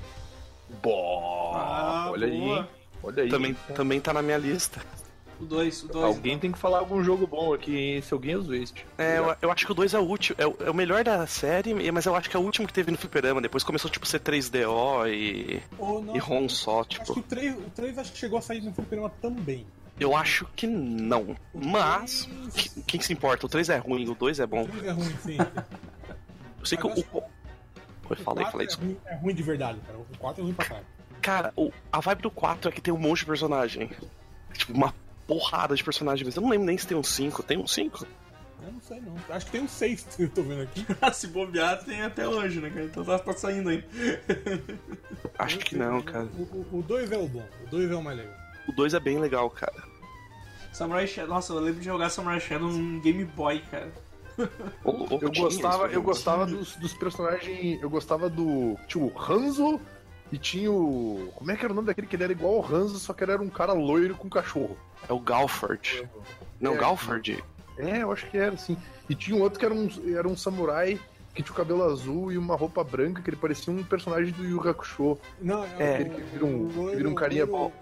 Boa, 0.81 1.57
Ah, 1.57 2.07
olha 2.11 2.27
aí, 2.27 2.39
boa. 2.39 2.57
hein? 2.59 2.67
Olha 3.03 3.23
aí. 3.23 3.29
Também, 3.29 3.53
também 3.75 4.01
tá 4.01 4.11
na 4.13 4.21
minha 4.21 4.37
lista. 4.37 4.81
O 5.39 5.45
2, 5.45 5.83
o 5.83 5.87
2. 5.89 6.05
Alguém 6.05 6.39
tem 6.39 6.51
que 6.51 6.57
falar 6.57 6.79
algum 6.79 7.03
jogo 7.03 7.27
bom 7.27 7.53
aqui, 7.53 7.75
hein? 7.77 7.97
Esse 7.97 8.13
alguém 8.13 8.33
é 8.33 8.37
o 8.37 8.41
Zwist. 8.41 8.85
É, 8.97 9.17
eu, 9.19 9.35
eu 9.41 9.51
acho 9.51 9.65
que 9.65 9.71
o 9.71 9.75
2 9.75 9.93
é 9.93 9.99
o 9.99 10.03
último, 10.03 10.35
é 10.39 10.47
o, 10.47 10.55
é 10.61 10.69
o 10.69 10.73
melhor 10.73 11.03
da 11.03 11.27
série, 11.27 11.73
mas 11.91 12.05
eu 12.05 12.15
acho 12.15 12.29
que 12.29 12.37
é 12.37 12.39
o 12.39 12.43
último 12.43 12.65
que 12.67 12.73
teve 12.73 12.89
no 12.91 12.97
fliperama. 12.97 13.41
Depois 13.41 13.63
começou, 13.63 13.91
tipo, 13.91 14.05
ser 14.05 14.21
3DO 14.21 15.07
e, 15.13 15.61
não, 15.77 16.15
e 16.15 16.19
ROM 16.19 16.47
só, 16.47 16.79
Acho 16.81 16.89
que 16.89 16.99
tipo. 17.05 17.19
o 17.19 17.23
3, 17.23 17.55
o 17.57 17.69
3 17.75 17.97
acho 17.97 18.11
que 18.13 18.17
chegou 18.17 18.39
a 18.39 18.41
sair 18.41 18.61
no 18.61 18.73
fliperama 18.73 19.09
também. 19.21 19.65
Eu 19.99 20.15
acho 20.15 20.45
que 20.55 20.67
não. 20.67 21.35
Mas, 21.53 22.27
que- 22.53 22.81
quem 22.83 23.01
se 23.01 23.11
importa? 23.13 23.45
O 23.45 23.49
3 23.49 23.69
é 23.69 23.77
ruim, 23.77 24.07
o 24.09 24.15
2 24.15 24.39
é 24.39 24.43
O 24.45 24.47
bom. 24.47 24.65
3 24.65 24.83
é 24.85 24.91
ruim, 24.91 25.15
sim. 25.23 25.37
Eu 26.59 26.65
sei 26.65 26.77
que 26.77 26.87
o. 26.87 26.89
O... 26.91 27.23
Oi, 28.09 28.15
falei, 28.17 28.43
O 28.43 28.47
4 28.47 28.51
falei 28.51 28.67
é 28.67 28.69
isso. 28.69 28.79
ruim, 28.79 28.97
é 29.05 29.15
ruim 29.15 29.35
de 29.35 29.43
verdade, 29.43 29.79
cara. 29.85 29.97
O 29.99 30.17
4 30.17 30.41
é 30.41 30.43
ruim 30.45 30.53
pra 30.53 30.65
caralho. 30.65 30.85
Cara, 31.21 31.53
o- 31.55 31.71
a 31.91 31.99
vibe 31.99 32.21
do 32.23 32.31
4 32.31 32.69
é 32.69 32.71
que 32.71 32.81
tem 32.81 32.93
um 32.93 32.97
monte 32.97 33.19
de 33.19 33.25
personagem. 33.25 33.89
Tipo, 34.53 34.73
uma 34.73 34.93
porrada 35.27 35.75
de 35.75 35.83
personagens. 35.83 36.25
Mas 36.25 36.35
eu 36.35 36.41
não 36.41 36.49
lembro 36.49 36.65
nem 36.65 36.77
se 36.77 36.87
tem 36.87 36.97
um 36.97 37.03
5. 37.03 37.43
Tem 37.43 37.57
um 37.57 37.67
5? 37.67 38.05
Eu 38.65 38.71
não 38.71 38.81
sei 38.81 38.99
não. 39.01 39.15
Acho 39.29 39.45
que 39.45 39.51
tem 39.51 39.61
um 39.61 39.67
6 39.67 40.07
que 40.15 40.23
eu 40.23 40.29
tô 40.29 40.41
vendo 40.43 40.63
aqui. 40.63 40.85
Se 41.13 41.27
bobear, 41.27 41.83
tem 41.83 42.01
até 42.01 42.27
hoje, 42.27 42.59
né, 42.59 42.69
cara? 42.69 42.85
Então 42.85 43.03
tá, 43.03 43.19
tá 43.19 43.33
saindo 43.33 43.69
aí. 43.69 43.83
Acho 45.37 45.59
que 45.59 45.75
não, 45.75 46.01
cara. 46.01 46.27
O 46.71 46.81
2 46.81 47.11
é 47.11 47.17
o 47.17 47.27
bom. 47.27 47.45
O 47.65 47.69
2 47.69 47.91
é 47.91 47.95
o 47.95 48.03
mais 48.03 48.17
legal. 48.17 48.33
O 48.67 48.71
2 48.71 48.93
é 48.93 48.99
bem 48.99 49.19
legal, 49.19 49.49
cara. 49.49 49.83
Samurai 50.73 51.07
Shadow. 51.07 51.35
Nossa, 51.35 51.53
eu 51.53 51.59
lembro 51.59 51.79
de 51.79 51.85
jogar 51.85 52.09
Samurai 52.09 52.39
Shadow 52.39 52.69
num 52.69 52.99
Game 52.99 53.23
Boy, 53.23 53.61
cara. 53.71 53.93
Eu 54.83 55.31
tinha 55.31 55.43
gostava, 55.43 55.87
eu 55.87 56.01
gostava 56.01 56.45
dos, 56.45 56.75
dos 56.75 56.93
personagens. 56.93 57.81
Eu 57.81 57.89
gostava 57.89 58.29
do. 58.29 58.77
Tinha 58.87 59.03
o 59.03 59.13
Hanzo 59.17 59.79
e 60.31 60.37
tinha 60.37 60.71
o. 60.71 61.31
Como 61.35 61.51
é 61.51 61.55
que 61.55 61.63
era 61.63 61.71
o 61.71 61.75
nome 61.75 61.87
daquele 61.87 62.07
que 62.07 62.15
ele 62.15 62.23
era 62.23 62.31
igual 62.33 62.55
ao 62.55 62.65
Hanzo, 62.65 62.99
só 62.99 63.13
que 63.13 63.23
ele 63.23 63.31
era 63.31 63.41
um 63.41 63.49
cara 63.49 63.73
loiro 63.73 64.15
com 64.15 64.29
cachorro. 64.29 64.77
É 65.07 65.13
o 65.13 65.19
Galford. 65.19 66.09
Não, 66.59 66.73
É, 66.73 66.77
Galford. 66.77 67.43
É, 67.77 68.03
eu 68.03 68.11
acho 68.11 68.25
que 68.29 68.37
era, 68.37 68.53
assim. 68.53 68.77
E 69.09 69.13
tinha 69.15 69.35
um 69.37 69.41
outro 69.41 69.59
que 69.59 69.65
era 69.65 69.73
um, 69.73 69.89
era 70.15 70.27
um 70.27 70.35
samurai 70.35 70.99
que 71.33 71.43
tinha 71.43 71.51
o 71.53 71.55
cabelo 71.55 71.83
azul 71.83 72.31
e 72.31 72.37
uma 72.37 72.55
roupa 72.55 72.83
branca, 72.83 73.21
que 73.21 73.29
ele 73.29 73.35
parecia 73.37 73.71
um 73.73 73.83
personagem 73.83 74.31
do 74.33 74.45
Yu 74.45 74.67
Hakusho. 74.67 75.17
Não, 75.41 75.63
É. 75.65 75.69
é, 75.79 75.95
Aquele 75.95 76.09
que 76.11 76.21
vira 76.21 76.45
um- 76.45 76.71
loiro- 76.73 76.97
vira 76.97 77.09
um 77.09 77.13
carinha 77.15 77.45
loiro- 77.45 77.73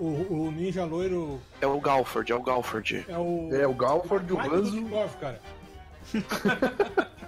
O, 0.00 0.06
o 0.46 0.50
ninja 0.52 0.84
loiro 0.84 1.40
É 1.60 1.66
o 1.66 1.80
Galford, 1.80 2.30
é 2.30 2.34
o 2.34 2.42
Galford. 2.42 3.04
é 3.08 3.18
o. 3.18 3.48
É, 3.52 3.66
o 3.66 3.74
Galford, 3.74 4.32
o 4.32 4.38
Hanzo 4.40 4.84
cara. 5.20 5.40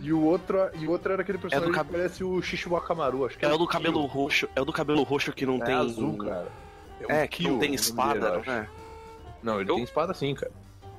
e 0.00 0.12
o 0.12 0.20
outro, 0.22 0.58
e 0.74 0.86
o 0.86 0.90
outro 0.90 1.12
era 1.12 1.22
aquele 1.22 1.38
personagem 1.38 1.72
cab- 1.72 1.86
que 1.86 1.92
parece 1.92 2.22
o 2.24 2.40
Shishiwakamaru, 2.42 3.26
acho 3.26 3.38
que 3.38 3.44
É 3.44 3.48
o 3.48 3.52
do 3.52 3.58
Kyo. 3.58 3.68
cabelo 3.68 4.04
roxo. 4.06 4.48
É 4.54 4.60
o 4.60 4.64
do 4.64 4.72
cabelo 4.72 5.02
roxo 5.02 5.32
que 5.32 5.44
não 5.46 5.56
É 5.56 5.64
tem. 5.66 5.74
azul, 5.74 6.16
cara. 6.18 6.48
um 7.08 7.12
É, 7.12 7.26
que 7.28 7.42
Kyo 7.44 7.52
não 7.52 7.58
tem 7.58 7.68
nome 7.68 7.74
espada, 7.80 8.26
eu 8.28 8.42
não 8.44 8.52
é? 8.52 8.68
Ele 9.60 9.70
Eu- 9.70 9.74
tem 9.76 9.84
espada 9.84 10.14
sim, 10.14 10.34
cara. 10.34 10.50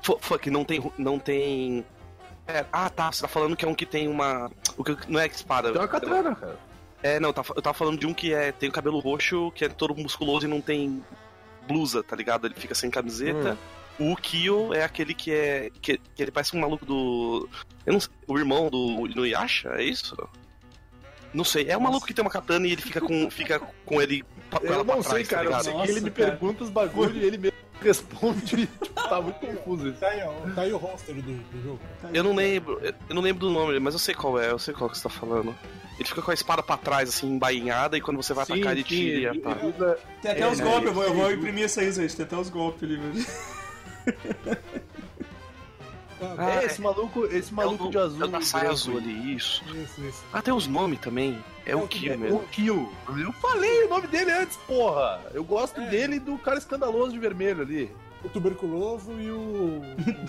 Fu- 0.01 0.17
Fuck, 0.21 0.49
não 0.49 0.63
tem. 0.63 0.91
Não 0.97 1.19
tem. 1.19 1.83
É, 2.47 2.63
ah, 2.71 2.89
tá. 2.89 3.11
Você 3.11 3.21
tá 3.23 3.27
falando 3.27 3.55
que 3.57 3.65
é 3.65 3.67
um 3.67 3.75
que 3.75 3.85
tem 3.85 4.07
uma. 4.07 4.49
O 4.77 4.83
que 4.83 4.95
não 5.11 5.19
é 5.19 5.27
espada. 5.27 5.71
Tem 5.71 5.81
uma 5.81 5.87
katana, 5.87 6.33
cara. 6.35 6.57
É, 7.03 7.19
não, 7.19 7.33
tá- 7.33 7.43
eu 7.55 7.61
tava 7.61 7.73
falando 7.73 7.99
de 7.99 8.07
um 8.07 8.13
que 8.13 8.33
é, 8.33 8.51
tem 8.51 8.69
o 8.69 8.71
cabelo 8.71 8.99
roxo, 8.99 9.51
que 9.51 9.65
é 9.65 9.69
todo 9.69 9.93
musculoso 9.95 10.45
e 10.45 10.49
não 10.49 10.61
tem 10.61 11.03
blusa, 11.67 12.01
tá 12.03 12.15
ligado? 12.15 12.47
Ele 12.47 12.53
fica 12.55 12.73
sem 12.73 12.89
camiseta. 12.89 13.57
O 13.99 14.15
Kyo 14.15 14.73
é 14.73 14.83
aquele 14.83 15.13
que 15.13 15.31
é. 15.31 15.71
Que, 15.81 15.97
que 15.97 16.21
ele 16.21 16.31
parece 16.31 16.55
um 16.55 16.59
maluco 16.59 16.85
do. 16.85 17.49
Eu 17.85 17.93
não 17.93 17.99
sei, 17.99 18.11
o 18.27 18.37
irmão 18.37 18.69
do 18.69 19.07
Inuyasha, 19.07 19.69
é 19.69 19.83
isso? 19.83 20.15
Não 21.33 21.43
sei, 21.43 21.67
é 21.69 21.77
um 21.77 21.81
maluco 21.81 22.05
que 22.05 22.13
tem 22.13 22.23
uma 22.23 22.31
katana 22.31 22.67
e 22.67 22.71
ele 22.71 22.81
fica 22.81 23.01
com, 23.01 23.29
fica 23.31 23.59
com 23.85 24.01
ele 24.01 24.23
com 24.49 24.65
Eu 24.65 24.83
não 24.83 25.01
pra 25.01 25.03
sei, 25.03 25.23
trás, 25.23 25.27
cara. 25.27 25.49
tá 25.49 25.57
eu 25.57 25.63
sei 25.63 25.71
que 25.73 25.77
Nossa, 25.79 25.91
ele 25.91 26.01
me 26.01 26.11
cara. 26.11 26.31
pergunta 26.31 26.63
os 26.63 26.69
bagulhos 26.69 27.15
e 27.21 27.25
ele 27.25 27.37
mesmo 27.37 27.57
responde. 27.81 28.41
tipo, 28.45 28.85
tá 28.93 29.21
muito 29.21 29.39
confuso 29.39 29.89
isso. 29.89 29.99
Tá 29.99 30.07
aí, 30.09 30.21
ó, 30.23 30.31
tá 30.55 30.61
aí 30.61 30.73
o 30.73 30.77
roster 30.77 31.15
do, 31.15 31.21
do 31.21 31.63
jogo. 31.63 31.79
Eu 32.13 32.23
não 32.23 32.33
lembro, 32.35 32.79
eu 32.83 33.15
não 33.15 33.21
lembro 33.21 33.45
do 33.47 33.51
nome, 33.51 33.79
mas 33.79 33.93
eu 33.93 33.99
sei 33.99 34.15
qual 34.15 34.39
é, 34.39 34.51
eu 34.51 34.59
sei 34.59 34.73
qual 34.73 34.89
que 34.89 34.97
você 34.97 35.03
tá 35.03 35.09
falando. 35.09 35.55
Ele 35.99 36.07
fica 36.07 36.21
com 36.21 36.29
a 36.31 36.33
espada 36.33 36.61
pra 36.61 36.77
trás, 36.77 37.09
assim, 37.09 37.27
embainhada, 37.27 37.97
e 37.97 38.01
quando 38.01 38.17
você 38.17 38.31
vai 38.33 38.45
Sim, 38.45 38.53
atacar, 38.53 38.73
ele 38.73 38.81
sim, 38.83 38.87
tira 38.87 39.17
e 39.19 39.25
ele- 39.25 39.41
usa- 39.75 39.99
Tem 40.21 40.31
até 40.31 40.41
É, 40.41 40.47
os 40.47 40.59
é, 40.59 40.63
golpes, 40.63 40.87
eu 40.87 40.93
vou, 40.93 41.03
eu 41.03 41.13
vou 41.13 41.31
imprimir 41.31 41.65
isso 41.65 41.79
aí, 41.79 41.91
gente. 41.91 42.15
Tem 42.15 42.25
até 42.25 42.37
os 42.37 42.49
golpes 42.49 42.83
ali, 42.83 42.97
velho. 42.97 43.25
Ah, 46.19 46.61
é, 46.61 46.65
esse 46.65 46.81
maluco, 46.81 47.25
esse 47.25 47.53
maluco 47.53 47.83
é 47.83 47.87
o, 47.87 47.91
de 47.91 47.97
azul. 47.99 48.21
É 48.23 48.25
o 48.25 48.27
da 48.27 48.41
saia 48.41 48.61
branco. 48.63 48.73
azul 48.73 48.97
ali, 48.97 49.35
isso. 49.35 49.63
Isso, 49.75 50.01
isso. 50.03 50.23
Ah, 50.33 50.41
tem 50.41 50.51
os 50.53 50.65
nomes 50.65 50.99
também. 50.99 51.37
É 51.63 51.75
o 51.75 51.87
Kyo 51.87 52.13
É, 52.13 52.17
mesmo. 52.17 52.37
O 52.37 52.47
Kill. 52.47 52.91
Eu 53.19 53.31
falei 53.33 53.83
o 53.83 53.89
nome 53.89 54.07
dele 54.07 54.31
antes, 54.31 54.57
porra. 54.65 55.21
Eu 55.33 55.43
gosto 55.43 55.79
É. 55.79 55.87
dele 55.89 56.15
e 56.15 56.19
do 56.19 56.35
cara 56.39 56.57
escandaloso 56.57 57.11
de 57.11 57.19
vermelho 57.19 57.61
ali. 57.61 57.91
O 58.23 58.29
tuberculoso 58.29 59.11
e 59.19 59.29
o. 59.29 59.81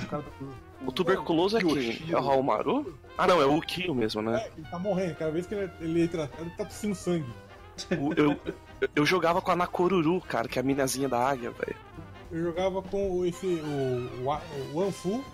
o 0.02 0.06
cara 0.08 0.22
do. 0.38 0.68
O 0.86 0.92
tuberculoso 0.92 1.56
é 1.56 1.60
quem? 1.60 2.02
É 2.10 2.14
o 2.14 2.18
Haomaru? 2.18 2.94
Ah, 3.16 3.26
não, 3.26 3.40
é 3.40 3.46
o 3.46 3.58
Kyo 3.62 3.94
mesmo, 3.94 4.20
né? 4.20 4.42
É, 4.42 4.50
ele 4.58 4.68
tá 4.70 4.78
morrendo. 4.78 5.14
Cada 5.16 5.30
vez 5.30 5.46
que 5.46 5.54
ele, 5.54 5.70
ele 5.80 6.02
entra, 6.02 6.30
ele 6.38 6.50
tá 6.50 6.66
tossindo 6.66 6.94
sangue. 6.94 7.24
O- 7.98 8.12
eu, 8.14 8.36
eu 8.94 9.06
jogava 9.06 9.40
com 9.40 9.50
a 9.52 9.56
Nakoruru, 9.56 10.20
cara, 10.20 10.46
que 10.48 10.58
é 10.58 10.60
a 10.60 10.64
minazinha 10.64 11.08
da 11.08 11.18
águia, 11.18 11.50
velho. 11.50 11.76
Eu 12.30 12.42
jogava 12.44 12.82
com 12.82 13.24
esse. 13.24 13.46
O, 13.46 14.22
o, 14.22 14.74
o 14.74 14.82
Anfu, 14.82 15.24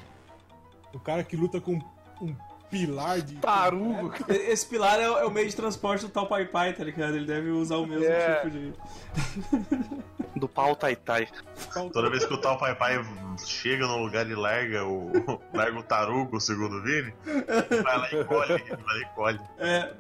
o 0.93 1.01
cara 1.01 1.25
que 1.25 1.37
luta 1.37 1.61
com 1.61 1.81
um 2.21 2.35
pilar 2.79 3.21
de. 3.21 3.37
Tarugo. 3.37 4.13
Esse 4.29 4.67
pilar 4.67 4.99
é, 5.01 5.09
o- 5.09 5.19
é 5.19 5.25
o 5.25 5.31
meio 5.31 5.49
de 5.49 5.55
transporte 5.57 6.03
do 6.05 6.09
tal 6.11 6.27
Pai 6.27 6.45
Pai, 6.45 6.73
tá 6.73 6.83
ligado? 6.85 7.15
Ele 7.17 7.27
deve 7.27 7.51
usar 7.51 7.77
o 7.77 7.87
mesmo 7.87 8.05
É. 8.05 8.35
tipo 8.37 8.51
de. 8.51 8.73
Do 10.37 10.49
pau 10.49 10.75
Tai 10.75 10.97
Tai. 10.97 11.29
Toda 11.93 12.11
vez 12.11 12.27
que 12.27 12.35
o 12.35 12.39
tal 12.41 12.59
pai 12.59 12.75
pai 12.75 13.01
chega 13.47 13.87
num 13.87 14.03
lugar 14.03 14.29
e 14.29 14.35
larga 14.35 14.85
o, 14.85 15.13
larga 15.55 15.79
o 15.79 15.83
tarugo, 15.85 16.41
segundo 16.41 16.79
o 16.79 16.83
Vini, 16.83 17.15
vai 17.85 17.99
lá 17.99 18.09
e 18.13 18.25
colhe, 18.25 18.53
ele 18.55 18.65
vai 18.77 18.83
lá 18.85 18.99
e 18.99 19.15
colhe. 19.15 19.41
É. 19.59 19.93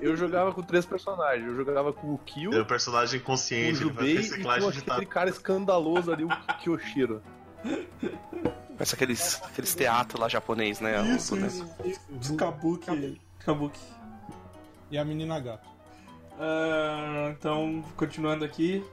Eu 0.00 0.16
jogava 0.16 0.50
com 0.54 0.62
três 0.62 0.86
personagens. 0.86 1.46
Eu 1.46 1.54
jogava 1.54 1.92
com 1.92 2.14
o 2.14 2.18
Kill, 2.18 2.54
É 2.54 2.60
o 2.60 2.64
personagem 2.64 3.20
o 3.20 3.22
consciente, 3.22 3.82
ele 3.82 3.92
faz 3.92 3.94
Jubei 3.94 4.10
e 4.12 4.14
com 4.16 4.20
reciclagem 4.22 4.60
de 4.70 4.78
aquele 4.78 4.86
tarugo. 4.86 5.10
cara 5.10 5.28
escandaloso 5.28 6.10
ali, 6.10 6.24
o 6.24 6.28
Kyoshiro. 6.62 7.22
Parece 8.76 8.94
aqueles, 8.94 9.42
aqueles 9.42 9.74
teatros 9.74 10.20
lá 10.20 10.28
japonês, 10.28 10.80
né? 10.80 11.00
Isso, 11.16 11.34
O- 11.34 11.38
né? 11.38 11.46
isso. 11.46 11.66
Isso, 11.84 12.00
Os 12.20 12.30
o- 12.30 12.36
Kabuki. 12.36 13.20
Kabuki. 13.38 13.80
E 14.90 14.98
a 14.98 15.04
menina 15.04 15.40
gato. 15.40 15.66
Ah, 16.38 17.28
então, 17.30 17.82
continuando 17.96 18.44
aqui. 18.44 18.84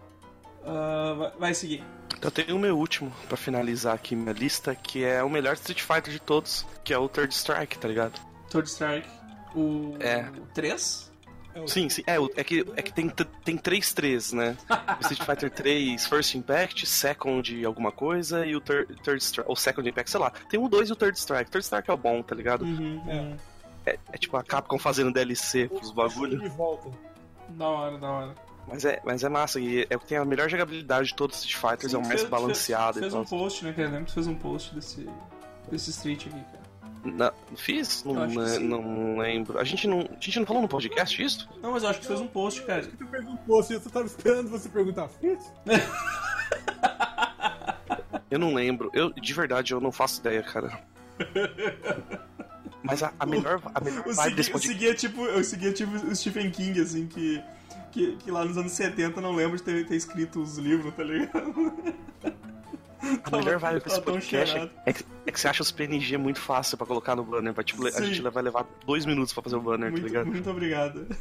ah, 0.65 1.13
vai, 1.17 1.32
vai 1.39 1.53
seguir. 1.53 1.84
Então 2.15 2.28
eu 2.30 2.32
tenho 2.32 2.55
o 2.55 2.59
meu 2.59 2.78
último 2.78 3.11
pra 3.28 3.36
finalizar 3.36 3.93
aqui 3.93 4.15
minha 4.15 4.32
lista, 4.34 4.74
que 4.74 5.03
é 5.03 5.21
o 5.21 5.30
melhor 5.30 5.53
Street 5.55 5.82
Fighter 5.82 6.13
de 6.13 6.19
todos, 6.21 6.65
que 6.84 6.93
é 6.93 6.97
o 6.97 7.09
Third 7.09 7.34
Strike, 7.34 7.78
tá 7.78 7.88
ligado? 7.88 8.17
Third 8.49 8.69
Strike. 8.69 9.09
O. 9.53 9.95
É. 9.99 10.30
3? 10.53 11.11
É 11.56 11.68
Sim, 11.68 11.88
sim. 11.89 12.04
É, 12.08 12.16
é 12.36 12.43
que, 12.43 12.66
é 12.76 12.82
que 12.82 12.91
tem, 12.91 13.10
tem 13.43 13.58
três 13.58 13.93
três, 13.93 14.34
né? 14.34 14.58
O 14.70 15.01
Street 15.01 15.24
Fighter 15.24 15.51
3 15.51 16.06
First 16.08 16.36
Impact, 16.36 16.86
Second 16.86 17.66
alguma 17.66 17.91
coisa 17.91 18.45
e 18.45 18.56
o 18.56 18.62
thir 18.62 18.88
Third 19.04 19.22
Strike. 19.24 19.49
Ou 19.49 19.56
Second 19.56 19.88
Impact, 19.88 20.10
sei 20.10 20.20
lá. 20.20 20.32
Tem 20.49 20.60
o 20.60 20.68
2 20.68 20.89
e 20.89 20.93
o 20.93 20.95
Third 20.95 21.18
Strike. 21.18 21.51
Third 21.51 21.64
Strike 21.64 21.89
é 21.89 21.93
o 21.93 21.97
bom, 21.97 22.22
tá 22.24 22.34
ligado? 22.36 22.64
Uhum. 22.66 23.04
É. 23.86 23.91
É, 23.91 23.99
é 24.14 24.18
tipo 24.18 24.38
a 24.38 24.43
Capcom 24.43 24.80
fazendo 24.80 25.12
DLC 25.12 25.68
pros 25.68 25.91
bagulho. 25.91 26.39
De 26.39 26.49
volta. 26.49 26.89
Da 27.49 27.68
hora, 27.68 27.97
da 27.97 28.10
hora. 28.10 28.36
Mas 28.68 28.86
é, 28.86 29.01
mas 29.04 29.24
é 29.24 29.30
massa. 29.30 29.60
E 29.60 29.86
é 29.89 29.95
o 29.95 29.99
que 29.99 30.08
tem 30.08 30.18
a 30.18 30.24
melhor 30.26 30.49
jogabilidade 30.49 31.10
de 31.10 31.16
todos 31.16 31.38
os 31.38 31.43
Street 31.43 31.62
Fighters, 31.62 31.93
é 31.93 31.97
o 31.97 32.01
Sim, 32.01 32.08
mais 32.08 32.22
fez- 32.22 32.30
balanceado 32.32 32.99
Fez, 32.99 33.14
fez 33.14 33.14
um 33.14 33.26
post, 33.26 33.66
né, 33.66 33.74
cara? 33.74 33.89
Lembro 33.89 34.06
que 34.06 34.12
tu 34.12 34.14
fez 34.16 34.28
um 34.28 34.36
post 34.36 34.74
desse, 34.74 35.10
desse 35.70 35.89
Street 35.89 36.28
aqui, 36.28 36.39
cara. 36.39 36.64
Não, 37.04 37.32
fiz? 37.56 38.04
Não, 38.06 38.16
Eu 38.16 38.22
acho 38.24 38.34
que 38.34 38.39
né, 38.39 38.60
não 38.60 39.18
lembro. 39.18 39.60
A 39.60 39.64
gente 39.64 39.88
não, 39.88 39.99
a 39.99 40.14
gente 40.20 40.39
não 40.39 40.45
falou 40.45 40.62
no 40.62 40.68
podcast 40.70 41.22
isso? 41.22 41.49
Não, 41.62 41.72
mas 41.72 41.84
eu 41.84 41.89
acho 41.89 41.99
que 41.99 42.06
tu 42.06 42.10
fez 42.10 42.22
um 42.22 42.28
post, 42.28 42.62
cara. 42.64 42.84
Tu 42.86 43.06
perguntou 43.08 43.62
se 43.62 43.74
eu 43.74 43.82
tava 43.82 44.06
esperando 44.06 44.49
você 44.49 44.70
perguntar. 44.70 45.10
Fiz? 45.10 45.51
Eu 48.32 48.39
não 48.39 48.54
lembro. 48.54 48.89
Eu, 48.93 49.12
de 49.14 49.34
verdade, 49.34 49.74
eu 49.74 49.82
não 49.82 49.91
faço 49.91 50.20
ideia, 50.22 50.41
cara. 50.41 50.80
Mas 52.82 53.04
a, 53.04 53.14
a 53.20 53.26
melhor, 53.26 53.62
a 53.76 53.80
melhor 53.80 54.04
Eu 54.06 54.14
vibe 54.14 54.24
segui, 54.24 54.36
desse 54.36 54.49
eu 54.49 54.54
podcast. 54.54 54.68
seguia 54.74 54.95
tipo, 54.95 55.26
eu 55.26 55.43
seguia 55.43 55.72
tipo 55.74 55.91
o 55.91 56.16
Stephen 56.16 56.49
King, 56.51 56.82
assim, 56.82 57.06
que, 57.08 57.41
que, 57.91 58.16
que 58.18 58.32
lá 58.32 58.43
nos 58.43 58.58
anos 58.58 58.72
70 58.72 59.22
não 59.22 59.34
lembro 59.36 59.56
de 59.58 59.64
ter, 59.64 59.86
ter 59.86 59.95
escrito 59.95 60.41
os 60.41 60.58
livros, 60.58 60.93
tá 60.95 61.04
ligado? 61.04 61.74
A 63.24 63.36
melhor 63.38 63.57
vibe 63.59 63.82
tava 63.82 63.95
tão 64.01 64.13
podcast 64.13 64.71
é 64.86 64.93
que, 64.93 65.03
é 65.26 65.32
que 65.32 65.38
você 65.39 65.47
acha 65.49 65.61
os 65.61 65.71
PNG 65.71 66.17
muito 66.17 66.39
fácil 66.39 66.78
pra 66.78 66.88
colocar 66.88 67.15
no 67.17 67.24
banner. 67.24 67.53
Pra, 67.53 67.61
tipo, 67.63 67.86
a 67.86 68.01
gente 68.01 68.21
vai 68.21 68.41
levar 68.43 68.65
dois 68.86 69.05
minutos 69.05 69.34
pra 69.34 69.43
fazer 69.43 69.57
o 69.57 69.61
banner, 69.61 69.88
tá 69.88 69.91
Muito, 69.91 70.07
ligado? 70.07 70.26
muito 70.28 70.49
obrigado. 70.49 71.05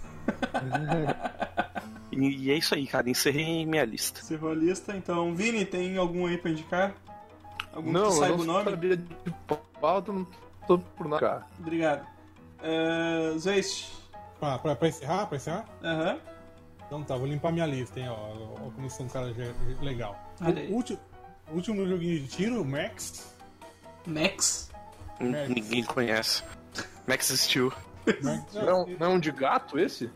E, 2.12 2.44
e 2.44 2.50
é 2.50 2.56
isso 2.58 2.74
aí, 2.74 2.86
cara. 2.86 3.08
Encerrei 3.08 3.64
minha 3.64 3.84
lista. 3.86 4.20
Foi 4.38 4.52
a 4.52 4.54
lista, 4.54 4.94
então. 4.94 5.34
Vini, 5.34 5.64
tem 5.64 5.96
algum 5.96 6.26
aí 6.26 6.36
pra 6.36 6.50
indicar? 6.50 6.92
Algum 7.72 7.90
Não, 7.90 8.02
que 8.02 8.06
eu 8.08 8.12
saiba 8.12 8.36
não 8.36 8.42
o 8.42 8.46
nome? 8.46 8.70
sabia 8.70 8.96
de 8.98 9.06
pauta, 9.80 10.12
não 10.12 10.26
tô 10.66 10.78
por 10.78 11.08
nada. 11.08 11.20
cara. 11.20 11.46
Obrigado. 11.58 12.06
Uh, 12.60 13.38
Zeist. 13.38 13.90
Pra, 14.38 14.58
pra, 14.58 14.76
pra 14.76 14.88
encerrar? 14.88 15.26
Pra 15.26 15.36
encerrar? 15.38 15.64
Aham. 15.82 16.18
Então 16.86 17.02
tá, 17.02 17.16
vou 17.16 17.26
limpar 17.26 17.50
minha 17.50 17.64
lista, 17.64 17.98
hein, 17.98 18.10
ó. 18.10 18.12
Ó, 18.14 18.70
como 18.72 18.86
eu 18.86 18.90
sou 18.90 19.06
um 19.06 19.08
cara 19.08 19.32
legal. 19.80 20.14
Olha 20.42 20.60
aí. 20.60 20.70
O 20.70 20.74
último, 20.74 20.98
último 21.54 21.86
joguinho 21.86 22.20
de 22.20 22.28
tiro, 22.28 22.64
Max. 22.64 23.34
Max. 24.06 24.70
Max. 25.20 25.48
Ninguém 25.48 25.84
conhece. 25.84 26.42
Max 27.06 27.28
Steel. 27.28 27.72
Max 28.22 28.54
Não, 28.54 28.86
não 28.86 29.06
é 29.06 29.08
um 29.08 29.20
de 29.20 29.30
gato 29.30 29.78
esse? 29.78 30.10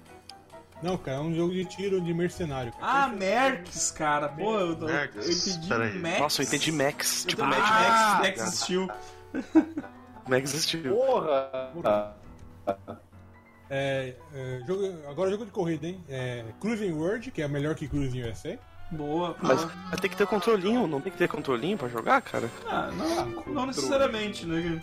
Não, 0.82 0.98
cara, 0.98 1.18
é 1.18 1.20
um 1.20 1.34
jogo 1.34 1.52
de 1.52 1.64
tiro 1.64 2.00
de 2.00 2.12
mercenário. 2.12 2.72
cara. 2.72 3.04
Ah, 3.04 3.08
Mercs, 3.08 3.90
cara. 3.90 4.28
Pô, 4.28 4.58
eu, 4.58 4.72
eu, 4.72 4.78
Mercs, 4.78 5.26
eu 5.26 5.32
entendi 5.32 5.68
peraí. 5.68 5.98
Max. 5.98 6.18
Nossa, 6.18 6.42
eu 6.42 6.46
entendi 6.46 6.72
Max. 6.72 7.24
Eu 7.24 7.28
Tipo, 7.30 7.44
Mad 7.44 7.58
Max, 7.58 7.70
Max. 7.70 8.40
Max 8.40 8.58
Steel. 8.58 8.88
Max 10.28 10.50
Steel. 10.50 10.94
Porra! 10.94 12.16
É, 13.68 14.14
é, 14.32 14.60
jogo, 14.66 14.82
agora 15.08 15.30
jogo 15.30 15.44
de 15.44 15.50
corrida, 15.50 15.86
hein? 15.88 16.04
É, 16.08 16.44
Cruising 16.60 16.92
World, 16.92 17.30
que 17.30 17.42
é 17.42 17.48
melhor 17.48 17.74
que 17.74 17.88
Cruising 17.88 18.22
USA. 18.22 18.58
Boa. 18.90 19.36
Mas 19.42 19.58
boa. 19.64 19.72
vai 19.90 19.98
ter 19.98 20.08
que 20.08 20.16
ter 20.16 20.26
controlinho, 20.26 20.86
não 20.86 21.00
tem 21.00 21.10
que 21.12 21.18
ter 21.18 21.28
controlinho 21.28 21.76
pra 21.76 21.88
jogar, 21.88 22.22
cara? 22.22 22.48
Ah, 22.68 22.90
não, 22.92 23.44
não 23.54 23.66
necessariamente, 23.66 24.46
né? 24.46 24.80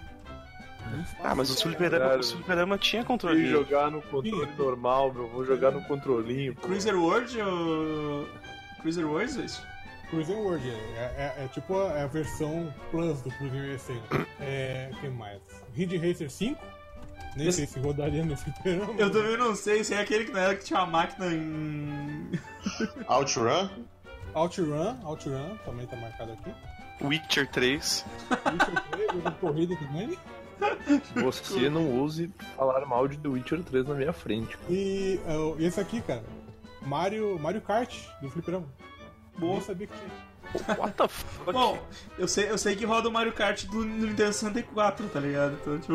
Ah, 1.23 1.33
mas 1.33 1.49
o 1.49 1.71
Caralho. 1.75 2.19
o 2.19 2.23
fliperama 2.23 2.77
tinha 2.77 3.03
controlinho. 3.03 3.49
jogar 3.49 3.89
no 3.89 4.01
controle 4.01 4.47
normal, 4.57 5.11
meu. 5.13 5.27
Vou 5.29 5.43
jogar 5.45 5.71
no 5.71 5.81
controlinho. 5.85 6.53
pô. 6.55 6.61
Cruiser 6.67 6.95
World 6.95 7.41
ou. 7.41 8.27
Cruiser 8.81 9.05
World, 9.07 9.31
Zeist? 9.31 9.61
Cruising 10.09 10.33
World, 10.35 10.69
é, 10.69 10.73
é- 11.39 11.45
é 11.45 11.47
tipo 11.47 11.75
a, 11.79 11.93
é 11.93 12.03
a 12.03 12.07
versão 12.07 12.71
Plus 12.91 13.21
do 13.21 13.29
USA. 13.29 13.93
né? 13.93 14.25
É, 14.39 14.89
o 14.93 14.97
que 14.97 15.07
mais? 15.09 15.41
Ridge 15.73 15.97
Racer 15.97 16.29
5. 16.29 16.61
Nem 17.35 17.47
Esse- 17.47 17.65
sei 17.65 17.67
se 17.67 17.79
rodaria 17.79 18.23
no 18.23 18.37
fliperama. 18.37 18.93
Eu 18.99 19.09
também 19.11 19.37
não 19.37 19.55
sei 19.55 19.83
se 19.83 19.95
é 19.95 20.01
aquele 20.01 20.25
que 20.25 20.31
na 20.31 20.41
era 20.41 20.55
que 20.55 20.65
tinha 20.65 20.79
uma 20.81 20.85
máquina 20.91 21.25
em. 21.33 22.29
Outrun? 23.07 23.69
Outrun, 24.33 24.97
Outrun, 25.03 25.57
também 25.65 25.85
tá 25.87 25.95
marcado 25.95 26.33
aqui. 26.33 26.53
Witcher 27.01 27.49
3. 27.49 28.05
Witcher 28.31 28.83
3, 28.91 29.11
jogo 29.13 29.29
de 29.29 29.35
corrida 29.37 29.75
também. 29.77 30.17
Você 31.15 31.69
não 31.69 32.01
use 32.01 32.31
falar 32.55 32.85
mal 32.85 33.07
de 33.07 33.17
The 33.17 33.27
Witcher 33.27 33.63
3 33.63 33.87
na 33.87 33.95
minha 33.95 34.13
frente. 34.13 34.57
E 34.69 35.19
uh, 35.25 35.55
esse 35.59 35.79
aqui, 35.79 36.01
cara, 36.01 36.23
Mario, 36.81 37.37
Mario 37.39 37.61
Kart 37.61 37.93
do 38.21 38.29
fliperama. 38.29 38.67
Boa. 39.37 39.53
Nem 39.53 39.61
sabia 39.61 39.87
que 39.87 39.93
tinha. 39.93 40.77
What 40.77 40.93
the 40.95 41.07
fuck? 41.07 41.51
Bom, 41.51 41.79
eu 42.17 42.27
sei, 42.27 42.49
eu 42.49 42.57
sei 42.57 42.75
que 42.75 42.85
roda 42.85 43.09
o 43.09 43.11
Mario 43.11 43.33
Kart 43.33 43.65
do 43.65 43.83
Nintendo 43.83 44.33
64, 44.33 45.07
tá 45.07 45.19
ligado? 45.19 45.57
Então, 45.61 45.79
tipo. 45.79 45.93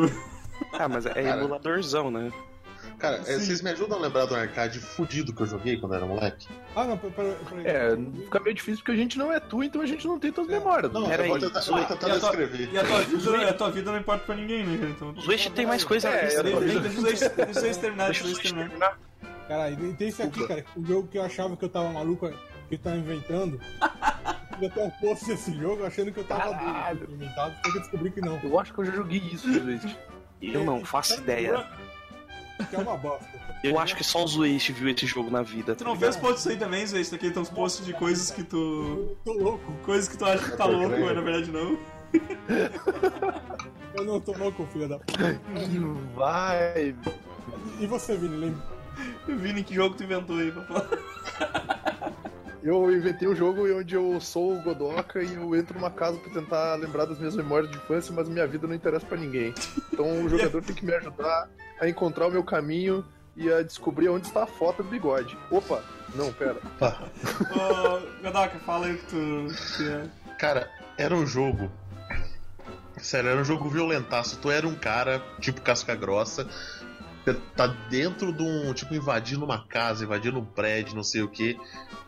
ah, 0.73 0.89
mas 0.89 1.05
é 1.05 1.13
Cara. 1.23 1.37
emuladorzão, 1.39 2.11
né? 2.11 2.31
Cara, 2.99 3.15
é, 3.15 3.23
Sim. 3.23 3.39
vocês 3.39 3.61
me 3.61 3.69
ajudam 3.71 3.97
a 3.97 4.01
lembrar 4.01 4.25
do 4.25 4.35
arcade 4.35 4.77
fudido 4.79 5.33
que 5.33 5.41
eu 5.41 5.45
joguei 5.47 5.77
quando 5.77 5.95
era 5.95 6.05
moleque? 6.05 6.47
Ah, 6.75 6.83
não, 6.83 6.97
peraí. 6.97 7.33
peraí. 7.49 7.65
É, 7.65 7.95
fica 8.25 8.39
meio 8.41 8.53
difícil 8.55 8.79
porque 8.79 8.91
a 8.91 8.95
gente 8.95 9.17
não 9.17 9.31
é 9.31 9.39
tu, 9.39 9.63
então 9.63 9.81
a 9.81 9.85
gente 9.85 10.05
não 10.05 10.19
tem 10.19 10.31
tuas 10.33 10.47
memórias. 10.47 10.91
Não, 10.91 11.07
Pera 11.07 11.23
eu 11.23 11.29
vou 11.29 11.39
tentar, 11.39 11.59
eu 11.61 11.65
vou 11.73 11.85
tentar 11.85 12.07
e 12.07 12.11
a 12.11 12.19
tua- 12.19 12.29
descrever. 12.29 12.69
E 12.73 12.77
a 12.77 12.83
tua 12.83 12.99
vida, 13.07 13.49
a 13.49 13.53
tua 13.53 13.71
vida 13.71 13.91
não 13.93 13.99
importa 13.99 14.25
pra 14.25 14.35
ninguém, 14.35 14.65
né? 14.65 14.77
cara? 14.77 14.89
Então, 14.91 15.09
O 15.11 15.21
Zwitch 15.21 15.47
tem 15.51 15.65
mais 15.65 15.83
coisa 15.85 16.09
É, 16.09 16.43
dele. 16.43 16.79
deixa, 16.81 17.29
deixa, 17.29 17.65
eu 17.67 17.75
terminar, 17.79 18.05
Deixa 18.07 18.23
eu 18.25 18.27
Switch 18.31 18.43
terminar. 18.43 18.67
terminar. 18.69 18.99
Caralho, 19.47 19.85
e 19.89 19.93
tem 19.93 20.09
esse 20.09 20.21
aqui, 20.21 20.45
cara. 20.45 20.65
O 20.75 20.85
jogo 20.85 21.07
que 21.07 21.17
eu 21.17 21.23
achava 21.23 21.55
que 21.55 21.63
eu 21.65 21.69
tava 21.69 21.89
maluco, 21.91 22.29
que 22.67 22.75
eu 22.75 22.79
tava 22.79 22.97
inventando. 22.97 23.59
Eu 24.61 24.67
até 24.67 24.83
um 24.83 24.89
post 24.89 25.25
desse 25.25 25.57
jogo 25.57 25.85
achando 25.85 26.11
que 26.11 26.19
eu 26.19 26.23
tava 26.25 26.53
doido, 26.53 27.13
inventado, 27.13 27.55
só 27.63 27.71
que 27.71 27.77
eu 27.77 27.81
descobri 27.81 28.11
que 28.11 28.19
não. 28.19 28.37
Eu 28.43 28.59
acho 28.59 28.73
que 28.73 28.79
eu 28.81 28.85
já 28.85 28.91
joguei 28.91 29.19
isso, 29.19 29.47
Luiz. 29.47 29.81
Eu 30.41 30.63
não 30.65 30.83
faço 30.85 31.17
ideia. 31.19 31.65
Que 32.69 32.75
é 32.75 32.79
uma 32.79 32.97
bosta. 32.97 33.27
Eu 33.63 33.79
acho 33.79 33.95
que 33.95 34.03
só 34.03 34.23
o 34.23 34.27
Zwist 34.27 34.71
viu 34.71 34.89
esse 34.89 35.05
jogo 35.05 35.29
na 35.29 35.41
vida. 35.41 35.75
Tu 35.75 35.83
não 35.83 35.95
vê 35.95 36.07
os 36.07 36.15
posts 36.15 36.47
aí 36.47 36.57
também? 36.57 36.83
Isso 36.83 37.15
aqui 37.15 37.29
tem 37.29 37.41
uns 37.41 37.49
posts 37.49 37.85
de 37.85 37.93
coisas 37.93 38.31
que 38.31 38.43
tu. 38.43 39.17
Tô 39.23 39.33
louco. 39.33 39.71
Coisas 39.83 40.07
que 40.07 40.17
tu 40.17 40.25
acha 40.25 40.51
que 40.51 40.57
tá 40.57 40.65
louco, 40.65 40.89
mas 40.99 41.15
na 41.15 41.21
verdade 41.21 41.51
não. 41.51 41.77
Eu 43.95 44.05
não 44.05 44.19
tô 44.19 44.33
louco, 44.33 44.67
filha 44.71 44.87
da. 44.87 44.99
Que 44.99 45.79
vai. 46.15 46.95
E 47.79 47.87
você, 47.87 48.15
Vini, 48.15 48.35
lembra? 48.35 48.63
Vini, 49.27 49.63
que 49.63 49.73
jogo 49.75 49.95
tu 49.95 50.03
inventou 50.03 50.37
aí, 50.37 50.51
papai? 50.51 51.78
Eu 52.61 52.91
inventei 52.91 53.27
um 53.27 53.35
jogo 53.35 53.65
onde 53.73 53.95
eu 53.95 54.19
sou 54.19 54.57
o 54.57 54.61
Godoka 54.61 55.23
e 55.23 55.33
eu 55.33 55.55
entro 55.55 55.75
numa 55.75 55.89
casa 55.89 56.17
pra 56.17 56.33
tentar 56.33 56.75
lembrar 56.75 57.05
das 57.05 57.17
minhas 57.17 57.35
memórias 57.35 57.71
de 57.71 57.77
infância, 57.77 58.13
mas 58.13 58.27
minha 58.27 58.45
vida 58.45 58.67
não 58.67 58.75
interessa 58.75 59.05
pra 59.05 59.17
ninguém. 59.17 59.53
Então 59.93 60.23
o 60.23 60.29
jogador 60.29 60.61
tem 60.61 60.75
que 60.75 60.85
me 60.85 60.93
ajudar 60.93 61.49
a 61.79 61.87
encontrar 61.87 62.27
o 62.27 62.31
meu 62.31 62.43
caminho 62.43 63.05
e 63.35 63.51
a 63.51 63.63
descobrir 63.63 64.09
onde 64.09 64.27
está 64.27 64.43
a 64.43 64.47
foto 64.47 64.83
do 64.83 64.89
bigode. 64.89 65.37
Opa, 65.49 65.81
não, 66.13 66.33
pera. 66.33 66.57
Ô, 66.81 68.21
Godoka, 68.21 68.59
fala 68.65 68.87
aí 68.87 68.93
o 68.93 68.97
que 68.97 69.05
tu. 69.05 69.77
Que 69.77 69.89
é. 69.89 70.03
Cara, 70.37 70.69
era 70.97 71.15
um 71.15 71.25
jogo. 71.25 71.71
Sério, 72.97 73.29
era 73.29 73.39
um 73.39 73.45
jogo 73.45 73.69
violentaço. 73.69 74.37
Tu 74.39 74.51
era 74.51 74.67
um 74.67 74.75
cara, 74.75 75.21
tipo 75.39 75.61
casca 75.61 75.95
grossa. 75.95 76.45
Você 77.33 77.39
tá 77.55 77.67
dentro 77.67 78.31
de 78.33 78.43
um. 78.43 78.73
Tipo, 78.73 78.93
invadindo 78.95 79.43
uma 79.45 79.65
casa, 79.67 80.03
invadindo 80.03 80.39
um 80.39 80.45
prédio, 80.45 80.95
não 80.95 81.03
sei 81.03 81.21
o 81.21 81.27
que. 81.29 81.59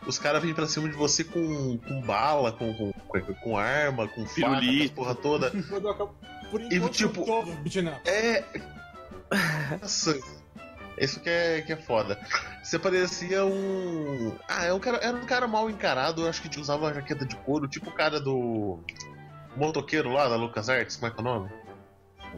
Os 0.06 0.18
caras 0.18 0.42
vêm 0.42 0.52
pra 0.54 0.66
cima 0.66 0.88
de 0.88 0.94
você 0.94 1.22
com, 1.24 1.78
com 1.78 2.00
bala, 2.02 2.52
com, 2.52 2.72
com, 2.74 2.92
com, 3.42 3.56
arma, 3.56 4.08
com 4.08 4.24
Pirulito. 4.24 4.94
porra 4.94 5.14
toda. 5.14 5.50
Por 6.50 6.60
E, 6.60 6.76
enquanto, 6.76 6.92
tipo- 6.92 7.24
beat'em 7.62 7.88
up. 7.88 8.00
É. 8.08 8.44
Nossa, 9.80 10.18
isso 10.98 11.20
que 11.20 11.30
é, 11.30 11.62
que 11.62 11.72
é 11.72 11.76
foda. 11.76 12.18
Você 12.62 12.78
parecia 12.78 13.44
um. 13.44 14.36
Ah, 14.48 14.64
é 14.66 14.72
um 14.72 14.78
cara, 14.78 14.98
era 14.98 15.16
um 15.16 15.24
cara 15.24 15.46
mal 15.48 15.70
encarado, 15.70 16.22
eu 16.22 16.28
acho 16.28 16.42
que 16.42 16.60
usava 16.60 16.84
uma 16.86 16.94
jaqueta 16.94 17.24
de 17.24 17.36
couro, 17.36 17.66
tipo 17.68 17.88
o 17.90 17.92
cara 17.94 18.20
do. 18.20 18.80
Motoqueiro 19.56 20.10
lá 20.10 20.28
da 20.28 20.36
LucasArts, 20.36 20.96
como 20.96 21.10
é 21.12 21.14
que 21.14 21.18
é 21.18 21.20
o 21.20 21.24
nome? 21.24 21.50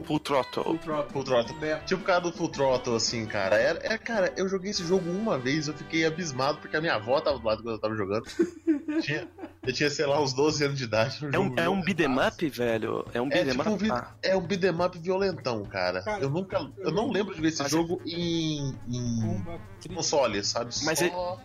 Full 0.05 0.19
Throttle. 0.21 0.65
Full 0.65 0.79
Throttle. 0.79 1.11
Full 1.13 1.25
Throttle. 1.25 1.59
Beto. 1.59 1.85
Tipo 1.87 2.03
o 2.03 2.05
cara 2.05 2.21
do 2.21 2.33
Full 2.33 2.49
Throttle, 2.49 2.97
assim, 2.97 3.27
cara. 3.27 3.57
Era, 3.57 3.81
é, 3.83 3.97
cara, 3.99 4.33
eu 4.37 4.49
joguei 4.49 4.71
esse 4.71 4.85
jogo 4.85 5.09
uma 5.11 5.39
vez, 5.39 5.69
eu 5.69 5.75
fiquei 5.75 6.05
abismado 6.05 6.59
porque 6.59 6.77
a 6.77 6.81
minha 6.81 6.95
avó 6.95 7.21
tava 7.21 7.39
do 7.39 7.47
lado 7.47 7.63
quando 7.63 7.75
eu 7.75 7.79
tava 7.81 7.95
jogando. 7.95 8.25
tinha, 9.01 9.29
eu 9.67 9.73
tinha, 9.73 9.91
sei 9.91 10.07
lá, 10.07 10.21
uns 10.21 10.33
12 10.33 10.65
anos 10.65 10.79
de 10.79 10.85
idade. 10.85 11.19
É 11.33 11.39
um, 11.39 11.55
é 11.57 11.69
um 11.69 11.81
beat'em 11.81 12.19
up, 12.19 12.49
velho? 12.49 13.05
É 13.15 13.21
um 13.21 13.27
É 13.27 13.45
beat'em 13.45 13.57
tipo 13.57 13.71
up? 13.71 13.91
Ah, 13.91 14.09
é 14.23 14.37
um 14.37 14.41
beat'em 14.41 14.71
up 14.85 14.99
violentão, 14.99 15.65
cara. 15.65 16.03
Cara, 16.03 16.23
eu 16.23 16.31
nunca. 16.31 16.71
Eu 16.79 16.93
não 16.93 17.11
lembro 17.11 17.35
de 17.35 17.41
ver 17.41 17.49
esse 17.49 17.63
Mas- 17.63 17.71
jogo 17.73 18.01
em. 18.05 18.75
em 18.89 19.21
Combat 19.21 19.61
console, 19.95 20.43
sabe? 20.45 20.75
Mas 20.85 20.99
Só... 20.99 21.41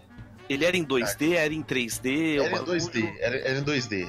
ele 0.50 0.66
era 0.66 0.76
em 0.78 0.84
2D, 0.86 1.34
era 1.34 1.54
em 1.54 1.62
3D? 1.64 2.38
Era 2.39 2.47
em 2.47 2.52
bagulho? 2.52 2.80
2D, 2.80 3.16
era, 3.20 3.38
era 3.38 3.60
em 3.60 3.64
2D. 3.64 4.08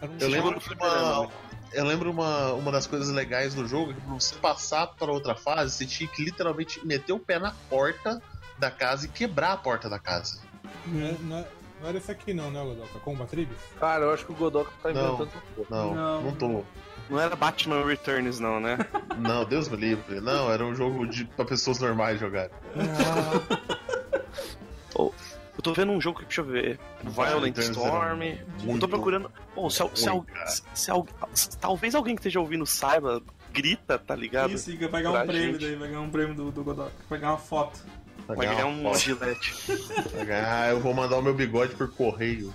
Era 0.00 0.10
um 0.10 0.16
Eu 0.18 0.28
lembro 0.28 0.60
fliperama, 0.60 1.20
uma, 1.20 1.30
eu 1.74 1.84
lembro 1.84 2.10
uma, 2.10 2.52
uma 2.52 2.72
das 2.72 2.86
coisas 2.86 3.08
legais 3.10 3.54
do 3.54 3.66
jogo 3.66 3.90
é 3.90 3.94
que 3.94 4.00
pra 4.00 4.14
você 4.14 4.34
passar 4.36 4.86
para 4.88 5.10
outra 5.12 5.34
fase, 5.34 5.72
você 5.74 5.86
tinha 5.86 6.08
que 6.08 6.22
literalmente 6.24 6.84
meter 6.86 7.12
o 7.12 7.18
pé 7.18 7.38
na 7.38 7.52
porta 7.68 8.22
da 8.58 8.70
casa 8.70 9.06
e 9.06 9.08
quebrar 9.08 9.52
a 9.52 9.56
porta 9.56 9.88
da 9.88 9.98
casa. 9.98 10.40
Não, 10.86 11.06
é- 11.06 11.16
não, 11.20 11.36
é- 11.38 11.48
não 11.80 11.88
era 11.88 11.98
esse 11.98 12.10
aqui 12.10 12.32
não, 12.32 12.50
né, 12.50 12.62
Godoka? 12.62 12.98
Combat 13.00 13.28
Tribes? 13.30 13.56
Cara, 13.78 14.04
eu 14.04 14.14
acho 14.14 14.24
que 14.24 14.32
o 14.32 14.34
Godoka 14.34 14.70
tá 14.82 14.92
Não. 14.92 15.14
inventando 15.14 15.30
porra. 15.56 15.66
Não, 15.70 15.94
Não. 15.94 16.22
não, 16.22 16.32
tô. 16.32 16.64
Não 17.10 17.20
era 17.20 17.36
Batman 17.36 17.84
Returns, 17.84 18.38
não, 18.40 18.58
né? 18.58 18.78
Não, 19.18 19.44
Deus 19.44 19.68
me 19.68 19.76
livre. 19.76 20.22
Não, 20.22 20.50
era 20.50 20.64
um 20.64 20.74
jogo 20.74 21.06
de, 21.06 21.26
pra 21.26 21.44
pessoas 21.44 21.78
normais 21.78 22.18
jogarem. 22.18 22.50
Eu 25.56 25.62
tô 25.62 25.72
vendo 25.72 25.92
um 25.92 26.00
jogo 26.00 26.18
que, 26.18 26.24
deixa 26.24 26.40
eu 26.40 26.44
ver. 26.44 26.80
Violent 27.02 27.56
Storm. 27.58 28.22
Eu 28.66 28.78
tô 28.78 28.88
procurando. 28.88 29.30
Bom, 29.54 29.70
se, 29.70 29.78
se, 29.94 30.10
se, 30.46 30.62
se 30.74 30.90
al- 30.90 31.06
se- 31.32 31.56
talvez 31.58 31.94
alguém 31.94 32.14
que 32.16 32.20
esteja 32.20 32.40
ouvindo 32.40 32.66
saiba, 32.66 33.22
grita, 33.52 33.98
tá 33.98 34.16
ligado? 34.16 34.52
Isso, 34.52 34.70
vai 34.88 35.02
ganhar 35.02 35.12
Pra 35.12 35.22
um 35.22 35.26
prêmio 35.26 35.52
gente. 35.52 35.64
daí, 35.66 35.76
vai 35.76 35.88
ganhar 35.88 36.00
um 36.00 36.10
prêmio 36.10 36.34
do, 36.34 36.50
do 36.50 36.64
Godoka. 36.64 36.92
Vai 37.08 37.18
ganhar 37.20 37.32
uma 37.32 37.38
foto. 37.38 37.80
Vai 38.26 38.36
Vai 38.36 38.46
ganhar 38.48 38.66
um 38.66 38.94
gilete. 38.94 39.54
Vai 40.16 40.24
ganhar- 40.26 40.62
Ah, 40.64 40.68
eu 40.70 40.80
vou 40.80 40.92
mandar 40.94 41.18
o 41.18 41.22
meu 41.22 41.34
bigode 41.34 41.74
por 41.76 41.88
correio. 41.92 42.52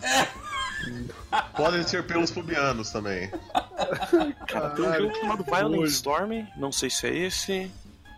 Podem 1.55 1.83
ser 1.83 2.03
pelos 2.05 2.31
pubianos 2.31 2.89
também. 2.91 3.29
Cara, 4.47 4.69
tem 4.71 4.85
um 4.85 4.93
jogo 4.93 5.15
chamado 5.15 5.43
Violent. 5.43 5.89
Storm, 5.89 6.31
não 6.57 6.71
sei 6.71 6.89
se 6.89 7.07
é 7.07 7.15
esse. 7.15 7.71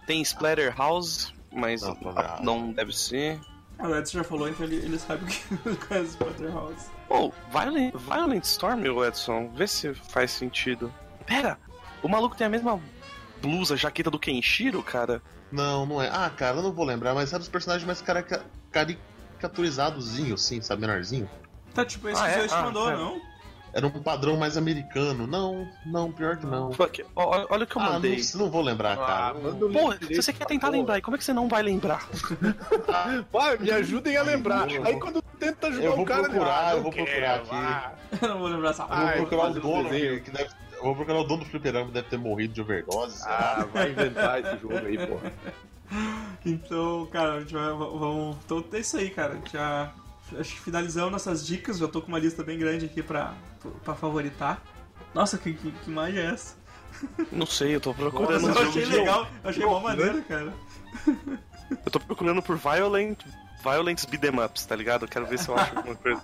Tem 0.07 0.21
Splatterhouse, 0.21 1.33
mas 1.51 1.81
Não, 1.81 1.97
não, 2.01 2.11
não. 2.13 2.39
não 2.61 2.71
deve 2.73 2.95
ser. 2.97 3.39
O 3.83 3.95
Edson 3.95 4.19
já 4.19 4.23
falou, 4.23 4.47
então 4.47 4.65
ele, 4.65 4.75
ele 4.75 4.99
sabe 4.99 5.23
o 5.23 5.27
que 5.27 5.75
conhece 5.87 6.09
o 6.09 6.11
Splatterhouse. 6.11 6.89
Pô, 7.07 7.33
Violent, 7.51 7.93
Violent 7.95 8.43
Storm, 8.43 8.83
Edson, 9.05 9.49
vê 9.55 9.67
se 9.67 9.93
faz 9.93 10.31
sentido. 10.31 10.93
Pera, 11.25 11.57
o 12.03 12.07
maluco 12.07 12.35
tem 12.35 12.47
a 12.47 12.49
mesma 12.49 12.79
blusa, 13.41 13.75
jaqueta 13.75 14.11
do 14.11 14.19
Kenshiro, 14.19 14.81
cara? 14.83 15.21
Não, 15.51 15.85
não 15.85 16.01
é. 16.01 16.09
Ah, 16.11 16.29
cara, 16.29 16.57
eu 16.57 16.63
não 16.63 16.71
vou 16.71 16.85
lembrar, 16.85 17.13
mas 17.13 17.29
sabe 17.29 17.41
os 17.43 17.49
personagens 17.49 17.85
mais 17.85 18.01
carica- 18.01 18.45
caricaturizadozinhos, 18.71 20.43
assim, 20.45 20.61
sabe, 20.61 20.81
menorzinho? 20.81 21.29
Tá, 21.73 21.83
tipo, 21.85 22.07
esse 22.09 22.21
Ah, 22.21 22.25
que 22.25 22.31
é? 22.31 22.41
você 22.41 22.47
te 22.47 22.53
Ah, 22.53 22.61
mandou, 22.63 22.89
é. 22.89 22.95
não? 22.95 23.21
Era 23.73 23.87
um 23.87 23.91
padrão 24.03 24.35
mais 24.37 24.57
americano. 24.57 25.25
Não, 25.25 25.67
não, 25.85 26.11
pior 26.11 26.35
que 26.37 26.45
não. 26.45 26.71
Fuck, 26.73 27.05
ó, 27.15 27.45
olha 27.49 27.63
o 27.63 27.67
que 27.67 27.75
eu 27.77 27.81
Ah, 27.81 27.91
mandei. 27.93 28.21
não, 28.33 28.41
não 28.41 28.51
vou 28.51 28.61
lembrar, 28.61 28.93
Ah, 28.99 29.05
cara. 29.05 29.35
Pô, 29.35 29.93
se 30.07 30.15
você 30.21 30.33
quer 30.33 30.45
tentar 30.45 30.67
porra. 30.67 30.77
lembrar, 30.79 31.01
como 31.01 31.15
é 31.15 31.17
que 31.17 31.23
você 31.23 31.31
não 31.33 31.47
vai 31.47 31.63
lembrar? 31.63 32.05
Vai, 33.31 33.57
me 33.57 33.71
ajudem 33.71 34.17
a 34.17 34.23
lembrar. 34.23 34.67
Aí 34.67 34.99
quando 34.99 35.21
tenta 35.39 35.67
ajudar 35.67 35.85
Eu 35.85 35.95
vou 35.95 36.03
o 36.03 36.07
cara, 36.07 36.23
procurar, 36.23 36.67
ah, 36.67 36.71
eu 36.71 36.75
não 36.77 36.83
vou 36.83 36.91
quero, 36.91 37.05
procurar 37.05 37.35
aqui. 37.35 37.49
ah. 37.53 37.91
Eu 38.21 38.27
não 38.27 38.39
vou 38.39 38.47
lembrar 38.49 38.69
essa 38.71 38.83
Eu 38.83 38.87
porra. 38.89 39.05
vou 39.05 39.13
procurar 39.27 39.49
o 39.49 39.53
dono, 39.61 39.89
que 39.89 40.31
deve, 40.31 40.49
eu 40.73 40.83
vou 40.83 40.95
procurar 40.95 41.19
o 41.19 41.23
dono 41.23 41.43
do 41.45 41.49
fliperama, 41.49 41.91
deve 41.91 42.09
ter 42.09 42.17
morrido 42.17 42.53
de 42.53 42.61
overdose. 42.61 43.23
Ah, 43.25 43.65
vai 43.73 43.91
inventar 43.91 44.41
esse 44.41 44.57
jogo 44.57 44.77
aí, 44.77 44.97
porra. 45.07 45.31
Então, 46.45 47.05
cara, 47.11 47.33
a 47.33 47.39
gente 47.41 47.53
vai. 47.53 47.69
Vamos. 47.69 48.37
Então 48.45 48.63
é 48.73 48.79
isso 48.79 48.95
aí, 48.97 49.09
cara. 49.09 49.37
Já. 49.51 49.91
Acho 50.39 50.53
que 50.55 50.59
finalizamos 50.61 51.11
nossas 51.11 51.45
dicas. 51.45 51.77
Já 51.77 51.87
tô 51.87 52.01
com 52.01 52.07
uma 52.07 52.19
lista 52.19 52.43
bem 52.43 52.57
grande 52.57 52.85
aqui 52.85 53.01
pra, 53.03 53.33
pra 53.83 53.95
favoritar. 53.95 54.61
Nossa, 55.13 55.37
que, 55.37 55.53
que, 55.53 55.71
que 55.71 55.89
imagem 55.91 56.19
é 56.19 56.25
essa? 56.31 56.55
Não 57.31 57.45
sei, 57.45 57.75
eu 57.75 57.81
tô 57.81 57.93
procurando. 57.93 58.41
Nossa, 58.47 58.59
eu 58.61 58.69
achei 58.69 58.85
legal, 58.85 59.27
eu 59.43 59.49
achei 59.49 59.65
mó 59.65 59.79
maneiro, 59.79 60.21
cara. 60.23 60.53
Eu 61.69 61.91
tô 61.91 61.99
procurando 61.99 62.41
por 62.41 62.57
Violent, 62.57 63.19
Violent 63.63 64.05
Beat'em 64.07 64.39
Ups, 64.43 64.65
tá 64.65 64.75
ligado? 64.75 65.03
Eu 65.05 65.09
quero 65.09 65.25
ver 65.25 65.39
se 65.39 65.49
eu 65.49 65.55
acho 65.57 65.75
alguma 65.75 65.95
coisa. 65.95 66.21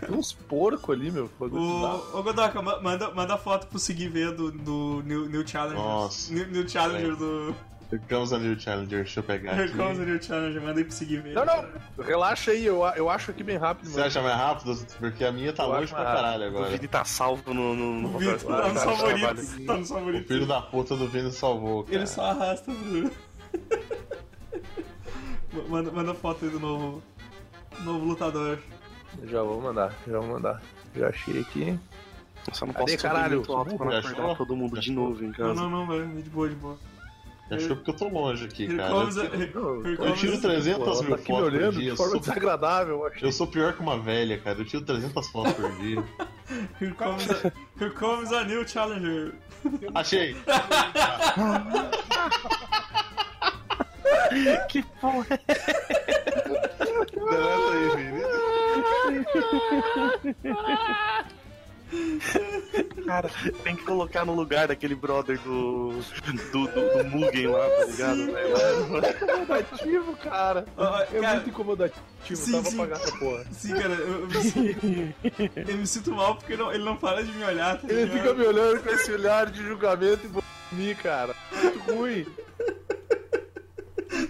Tem 0.00 0.14
uns 0.16 0.32
porcos 0.32 0.94
ali, 0.94 1.10
meu. 1.10 1.30
O, 1.40 2.16
ô 2.18 2.22
Godoka, 2.22 2.62
ma- 2.62 2.80
manda, 2.80 3.10
manda 3.12 3.36
foto 3.36 3.66
pro 3.66 3.78
seguir 3.78 4.08
ver 4.08 4.32
do, 4.32 4.50
do 4.52 5.02
New, 5.04 5.28
New 5.28 5.46
Challenger. 5.46 5.78
Nossa. 5.82 6.32
New, 6.32 6.46
New 6.48 6.68
Challenger 6.68 7.16
do. 7.16 7.54
Here 7.90 8.02
comes 8.06 8.32
a 8.34 8.38
new 8.38 8.58
challenger, 8.60 8.98
deixa 9.02 9.20
eu 9.20 9.24
pegar 9.24 9.52
Here 9.54 9.64
aqui. 9.64 9.76
comes 9.78 9.98
a 9.98 10.04
New 10.04 10.22
Challenger, 10.22 10.60
manda 10.62 10.78
aí 10.78 10.84
pro 10.84 10.92
seguir 10.94 11.22
ver. 11.22 11.32
Não, 11.34 11.46
não, 11.46 11.64
relaxa 12.04 12.50
aí, 12.50 12.66
eu, 12.66 12.82
eu 12.96 13.08
acho 13.08 13.30
aqui 13.30 13.42
bem 13.42 13.56
rápido, 13.56 13.86
Você 13.86 13.94
mano. 13.96 14.06
acha 14.06 14.20
mais 14.22 14.36
rápido? 14.36 14.86
Porque 14.98 15.24
a 15.24 15.32
minha 15.32 15.52
tá 15.54 15.62
Eu 15.62 15.70
longe 15.70 15.86
pra 15.94 16.04
caralho 16.04 16.44
O 16.44 16.46
agora. 16.48 16.68
Vini 16.70 16.86
tá 16.86 17.02
salvo 17.06 17.54
no, 17.54 17.74
no, 17.74 17.94
no 18.02 18.14
O 18.14 18.18
Vitor 18.18 18.38
tá 18.40 18.68
nos 18.68 18.74
no 18.74 18.80
favoritos. 18.96 19.56
Tá 19.66 19.76
nos 19.78 19.90
O 19.90 20.24
filho 20.24 20.46
da 20.46 20.60
puta 20.60 20.96
do 20.96 21.08
Vini 21.08 21.32
salvou, 21.32 21.84
cara. 21.84 21.96
Ele 21.96 22.06
só 22.06 22.24
arrasta 22.26 22.70
pro. 22.72 23.10
manda, 25.70 25.90
manda 25.90 26.14
foto 26.14 26.44
aí 26.44 26.50
do 26.50 26.60
novo. 26.60 27.02
Novo 27.80 28.04
lutador. 28.04 28.58
Já 29.24 29.42
vou 29.42 29.62
mandar, 29.62 29.94
já 30.06 30.18
vou 30.18 30.28
mandar. 30.28 30.60
Já 30.94 31.08
achei 31.08 31.40
aqui. 31.40 31.78
Só 32.52 32.66
não 32.66 32.72
Cadê, 32.74 32.84
posso 32.84 32.98
subir 32.98 33.12
caralho? 33.14 33.36
muito 33.36 33.52
alto 33.52 33.76
pra 33.76 33.86
não 33.86 33.98
acordar 33.98 34.36
todo 34.36 34.56
mundo 34.56 34.78
de 34.78 34.86
Já 34.88 34.92
novo 34.92 35.22
em 35.24 35.28
Não, 35.28 35.32
casa. 35.34 35.54
não, 35.54 35.70
não, 35.70 35.86
vai. 35.86 36.06
De 36.06 36.28
boa, 36.30 36.48
de 36.48 36.54
boa. 36.54 36.78
Achou 37.50 37.76
porque 37.76 37.90
eu 37.90 37.94
tô 37.96 38.08
longe 38.08 38.44
aqui, 38.44 38.64
Here 38.64 38.76
cara. 38.76 38.90
comes 38.90 39.16
Eu 39.16 40.14
tiro 40.14 40.36
a- 40.36 40.40
300 40.40 40.78
Pô, 40.84 40.90
ela 40.90 41.02
mil 41.02 41.16
tá 41.16 41.22
fotos 41.24 41.50
por 41.50 41.50
dia. 41.60 41.70
de 41.72 41.86
Eu 41.88 41.96
forma 41.96 42.10
sou, 42.12 42.20
desagradável, 42.20 42.94
eu 42.96 43.06
achei. 43.06 43.28
eu 43.28 43.32
sou 43.32 43.46
pior 43.46 43.72
que 43.72 43.80
uma 43.80 43.98
velha, 43.98 44.38
cara. 44.38 44.58
Eu 44.58 44.64
tiro 44.66 44.84
300 44.84 45.28
fotos 45.28 45.52
por 45.54 45.72
dia. 45.78 46.04
Here 46.80 46.94
comes 46.94 47.30
a, 47.30 47.52
here 47.78 47.90
comes 47.94 48.32
a 48.32 48.42
new 48.44 48.66
challenger. 48.66 49.34
Achei! 49.94 50.34
Que 54.68 54.82
porra 55.00 55.24
Deleta 57.14 57.70
aí, 57.72 57.88
Vini. 57.96 58.22
Cara, 63.06 63.30
tem 63.64 63.74
que 63.74 63.82
colocar 63.84 64.24
no 64.24 64.34
lugar 64.34 64.68
daquele 64.68 64.94
brother 64.94 65.38
do. 65.40 65.92
do, 66.52 66.66
do, 66.68 67.02
do 67.02 67.04
Mugen 67.08 67.46
lá, 67.46 67.66
tá 67.70 67.84
ligado, 67.86 68.26
velho? 68.26 69.24
Incomodativo, 69.24 70.16
cara. 70.16 70.66
Ah, 70.76 71.06
É 71.10 71.20
cara, 71.20 71.34
muito 71.36 71.48
incomodativo. 71.50 72.04
Sim, 72.34 72.52
Tava 72.52 72.70
sim. 72.70 72.76
pagar 72.76 72.96
essa 72.96 73.16
porra. 73.18 73.44
Sim, 73.52 73.74
cara, 73.74 73.94
eu, 73.94 74.20
eu 74.20 74.26
me, 74.28 74.42
sinto, 74.42 74.86
eu 75.70 75.76
me 75.78 75.86
sinto 75.86 76.12
mal 76.12 76.36
porque 76.36 76.56
não- 76.56 76.70
ele 76.72 76.84
não 76.84 76.96
para 76.96 77.24
de 77.24 77.32
me 77.32 77.42
olhar, 77.44 77.80
tá 77.80 77.88
Ele 77.88 78.04
ligado? 78.04 78.18
fica 78.18 78.34
me 78.34 78.46
olhando 78.46 78.82
com 78.82 78.90
esse 78.90 79.10
olhar 79.12 79.46
de 79.50 79.62
julgamento 79.66 80.26
e 80.72 80.74
mim, 80.74 80.94
cara. 80.96 81.34
Muito 81.62 81.78
ruim. 81.92 82.26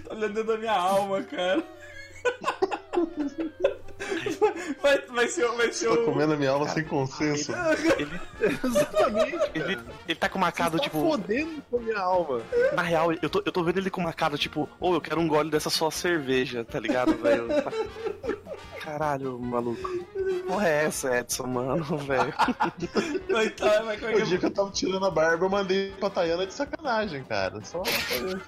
Tá 0.05 0.15
olhando 0.15 0.33
dentro 0.35 0.53
da 0.53 0.57
minha 0.57 0.71
alma, 0.73 1.21
cara. 1.23 1.61
Vai, 5.19 5.27
ser, 5.27 5.51
vai 5.51 5.73
ser 5.73 5.89
o... 5.89 6.05
comendo 6.05 6.33
a 6.33 6.37
minha 6.37 6.51
aula 6.51 6.69
sem 6.69 6.81
consenso. 6.85 7.51
Exatamente. 8.39 9.51
Ele, 9.53 9.77
ele 10.07 10.15
tá 10.17 10.29
com 10.29 10.37
uma 10.37 10.49
cara, 10.49 10.71
Tá 10.71 10.79
tipo. 10.79 10.97
fodendo 11.01 11.61
com 11.69 11.75
a 11.75 11.81
minha 11.81 11.99
alma. 11.99 12.41
Na 12.73 12.81
real, 12.81 13.11
eu 13.11 13.29
tô, 13.29 13.43
eu 13.45 13.51
tô 13.51 13.61
vendo 13.61 13.79
ele 13.79 13.89
com 13.89 13.99
uma 13.99 14.13
cara, 14.13 14.37
tipo, 14.37 14.69
ô, 14.79 14.93
eu 14.93 15.01
quero 15.01 15.19
um 15.19 15.27
gole 15.27 15.49
dessa 15.49 15.69
sua 15.69 15.91
cerveja, 15.91 16.63
tá 16.63 16.79
ligado, 16.79 17.17
velho? 17.17 17.47
Caralho, 18.79 19.37
maluco. 19.37 19.89
Porra 20.47 20.69
é 20.69 20.85
essa, 20.85 21.17
Edson, 21.17 21.47
mano, 21.47 21.83
velho? 21.99 22.33
Vai, 23.29 23.49
tá, 23.49 23.81
vai, 23.81 23.97
vai, 23.97 24.15
O 24.15 24.25
dia 24.25 24.37
que 24.37 24.45
eu 24.45 24.51
tava 24.51 24.71
tirando 24.71 25.05
a 25.05 25.11
barba, 25.11 25.45
eu 25.45 25.49
mandei 25.49 25.91
pra 25.99 26.09
Tayana 26.09 26.47
de 26.47 26.53
sacanagem, 26.53 27.25
cara. 27.25 27.61
Só 27.65 27.83
ah, 27.83 28.39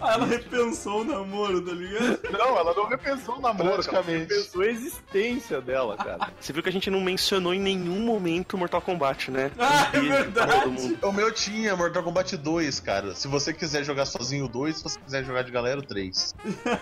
ela 0.00 0.26
repensou 0.26 1.00
o 1.00 1.04
namoro, 1.04 1.60
tá 1.62 1.72
ligado? 1.72 2.20
Não, 2.30 2.58
ela 2.58 2.74
não 2.74 2.86
repensou 2.86 3.36
o 3.36 3.40
namoro, 3.40 3.82
cara. 3.82 3.82
Praticamente. 4.02 4.28
Repensou 4.34 4.62
a 4.62 4.66
existência 4.66 5.60
dela, 5.60 5.96
cara. 5.96 6.30
Você 6.40 6.52
viu 6.52 6.62
que 6.62 6.68
a 6.68 6.72
gente 6.72 6.90
não 6.90 7.00
mencionou 7.00 7.54
em 7.54 7.60
nenhum 7.60 8.00
momento 8.00 8.56
Mortal 8.58 8.80
Kombat, 8.82 9.30
né? 9.30 9.50
Ah, 9.58 9.90
é 9.92 9.98
Um 9.98 10.06
pra 10.06 10.16
verdade. 10.16 10.98
O 11.02 11.12
meu 11.12 11.32
tinha 11.32 11.74
Mortal 11.76 12.02
Kombat 12.02 12.36
2, 12.36 12.80
cara. 12.80 13.14
Se 13.14 13.28
você 13.28 13.52
quiser 13.52 13.84
jogar 13.84 14.06
sozinho 14.06 14.44
o 14.44 14.48
2, 14.48 14.76
se 14.76 14.82
você 14.82 14.98
quiser 15.00 15.24
jogar 15.24 15.42
de 15.42 15.50
galera 15.50 15.78
o 15.78 15.82
3. 15.82 16.34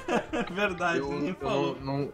Verdade, 0.53 0.98
Eu, 0.98 1.11
ninguém 1.12 1.28
eu 1.30 1.34
falou. 1.36 1.76
não. 1.80 2.12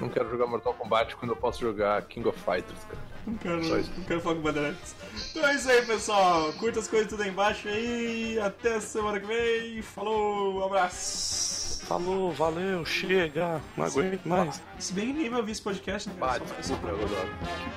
Não 0.00 0.08
quero 0.08 0.30
jogar 0.30 0.46
Mortal 0.46 0.74
Kombat 0.74 1.16
quando 1.16 1.30
eu 1.32 1.36
posso 1.36 1.60
jogar 1.60 2.00
King 2.02 2.26
of 2.28 2.38
Fighters, 2.38 2.78
cara. 2.84 3.15
Não 3.26 3.34
quero, 3.34 3.60
não 3.60 4.04
quero 4.06 4.20
falar 4.20 4.36
com 4.36 4.42
bandeirantes. 4.42 4.94
Então 5.30 5.46
é 5.48 5.54
isso 5.54 5.68
aí, 5.68 5.84
pessoal. 5.84 6.52
Curta 6.54 6.78
as 6.80 6.86
coisas 6.88 7.08
tudo 7.08 7.22
aí 7.22 7.28
embaixo 7.30 7.66
aí. 7.68 8.38
Até 8.40 8.78
semana 8.80 9.18
que 9.18 9.26
vem. 9.26 9.82
Falou, 9.82 10.60
um 10.60 10.64
abraço. 10.64 11.84
Falou, 11.86 12.32
valeu, 12.32 12.84
chega, 12.84 13.60
não 13.76 13.84
aguento 13.84 14.24
mais. 14.26 14.60
Se 14.78 14.92
bem 14.92 15.06
que 15.08 15.12
ninguém 15.12 15.30
vai 15.30 15.40
ouvir 15.40 15.52
esse 15.52 15.62
podcast, 15.62 16.08
né? 16.08 16.14
Bah, 16.18 16.38
Só- 16.38 16.46
só 16.46 16.54
desculpa, 16.56 16.88
eu 16.88 16.94
adoro. 16.96 17.28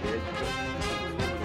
Que 0.02 0.08
cara. 0.08 1.39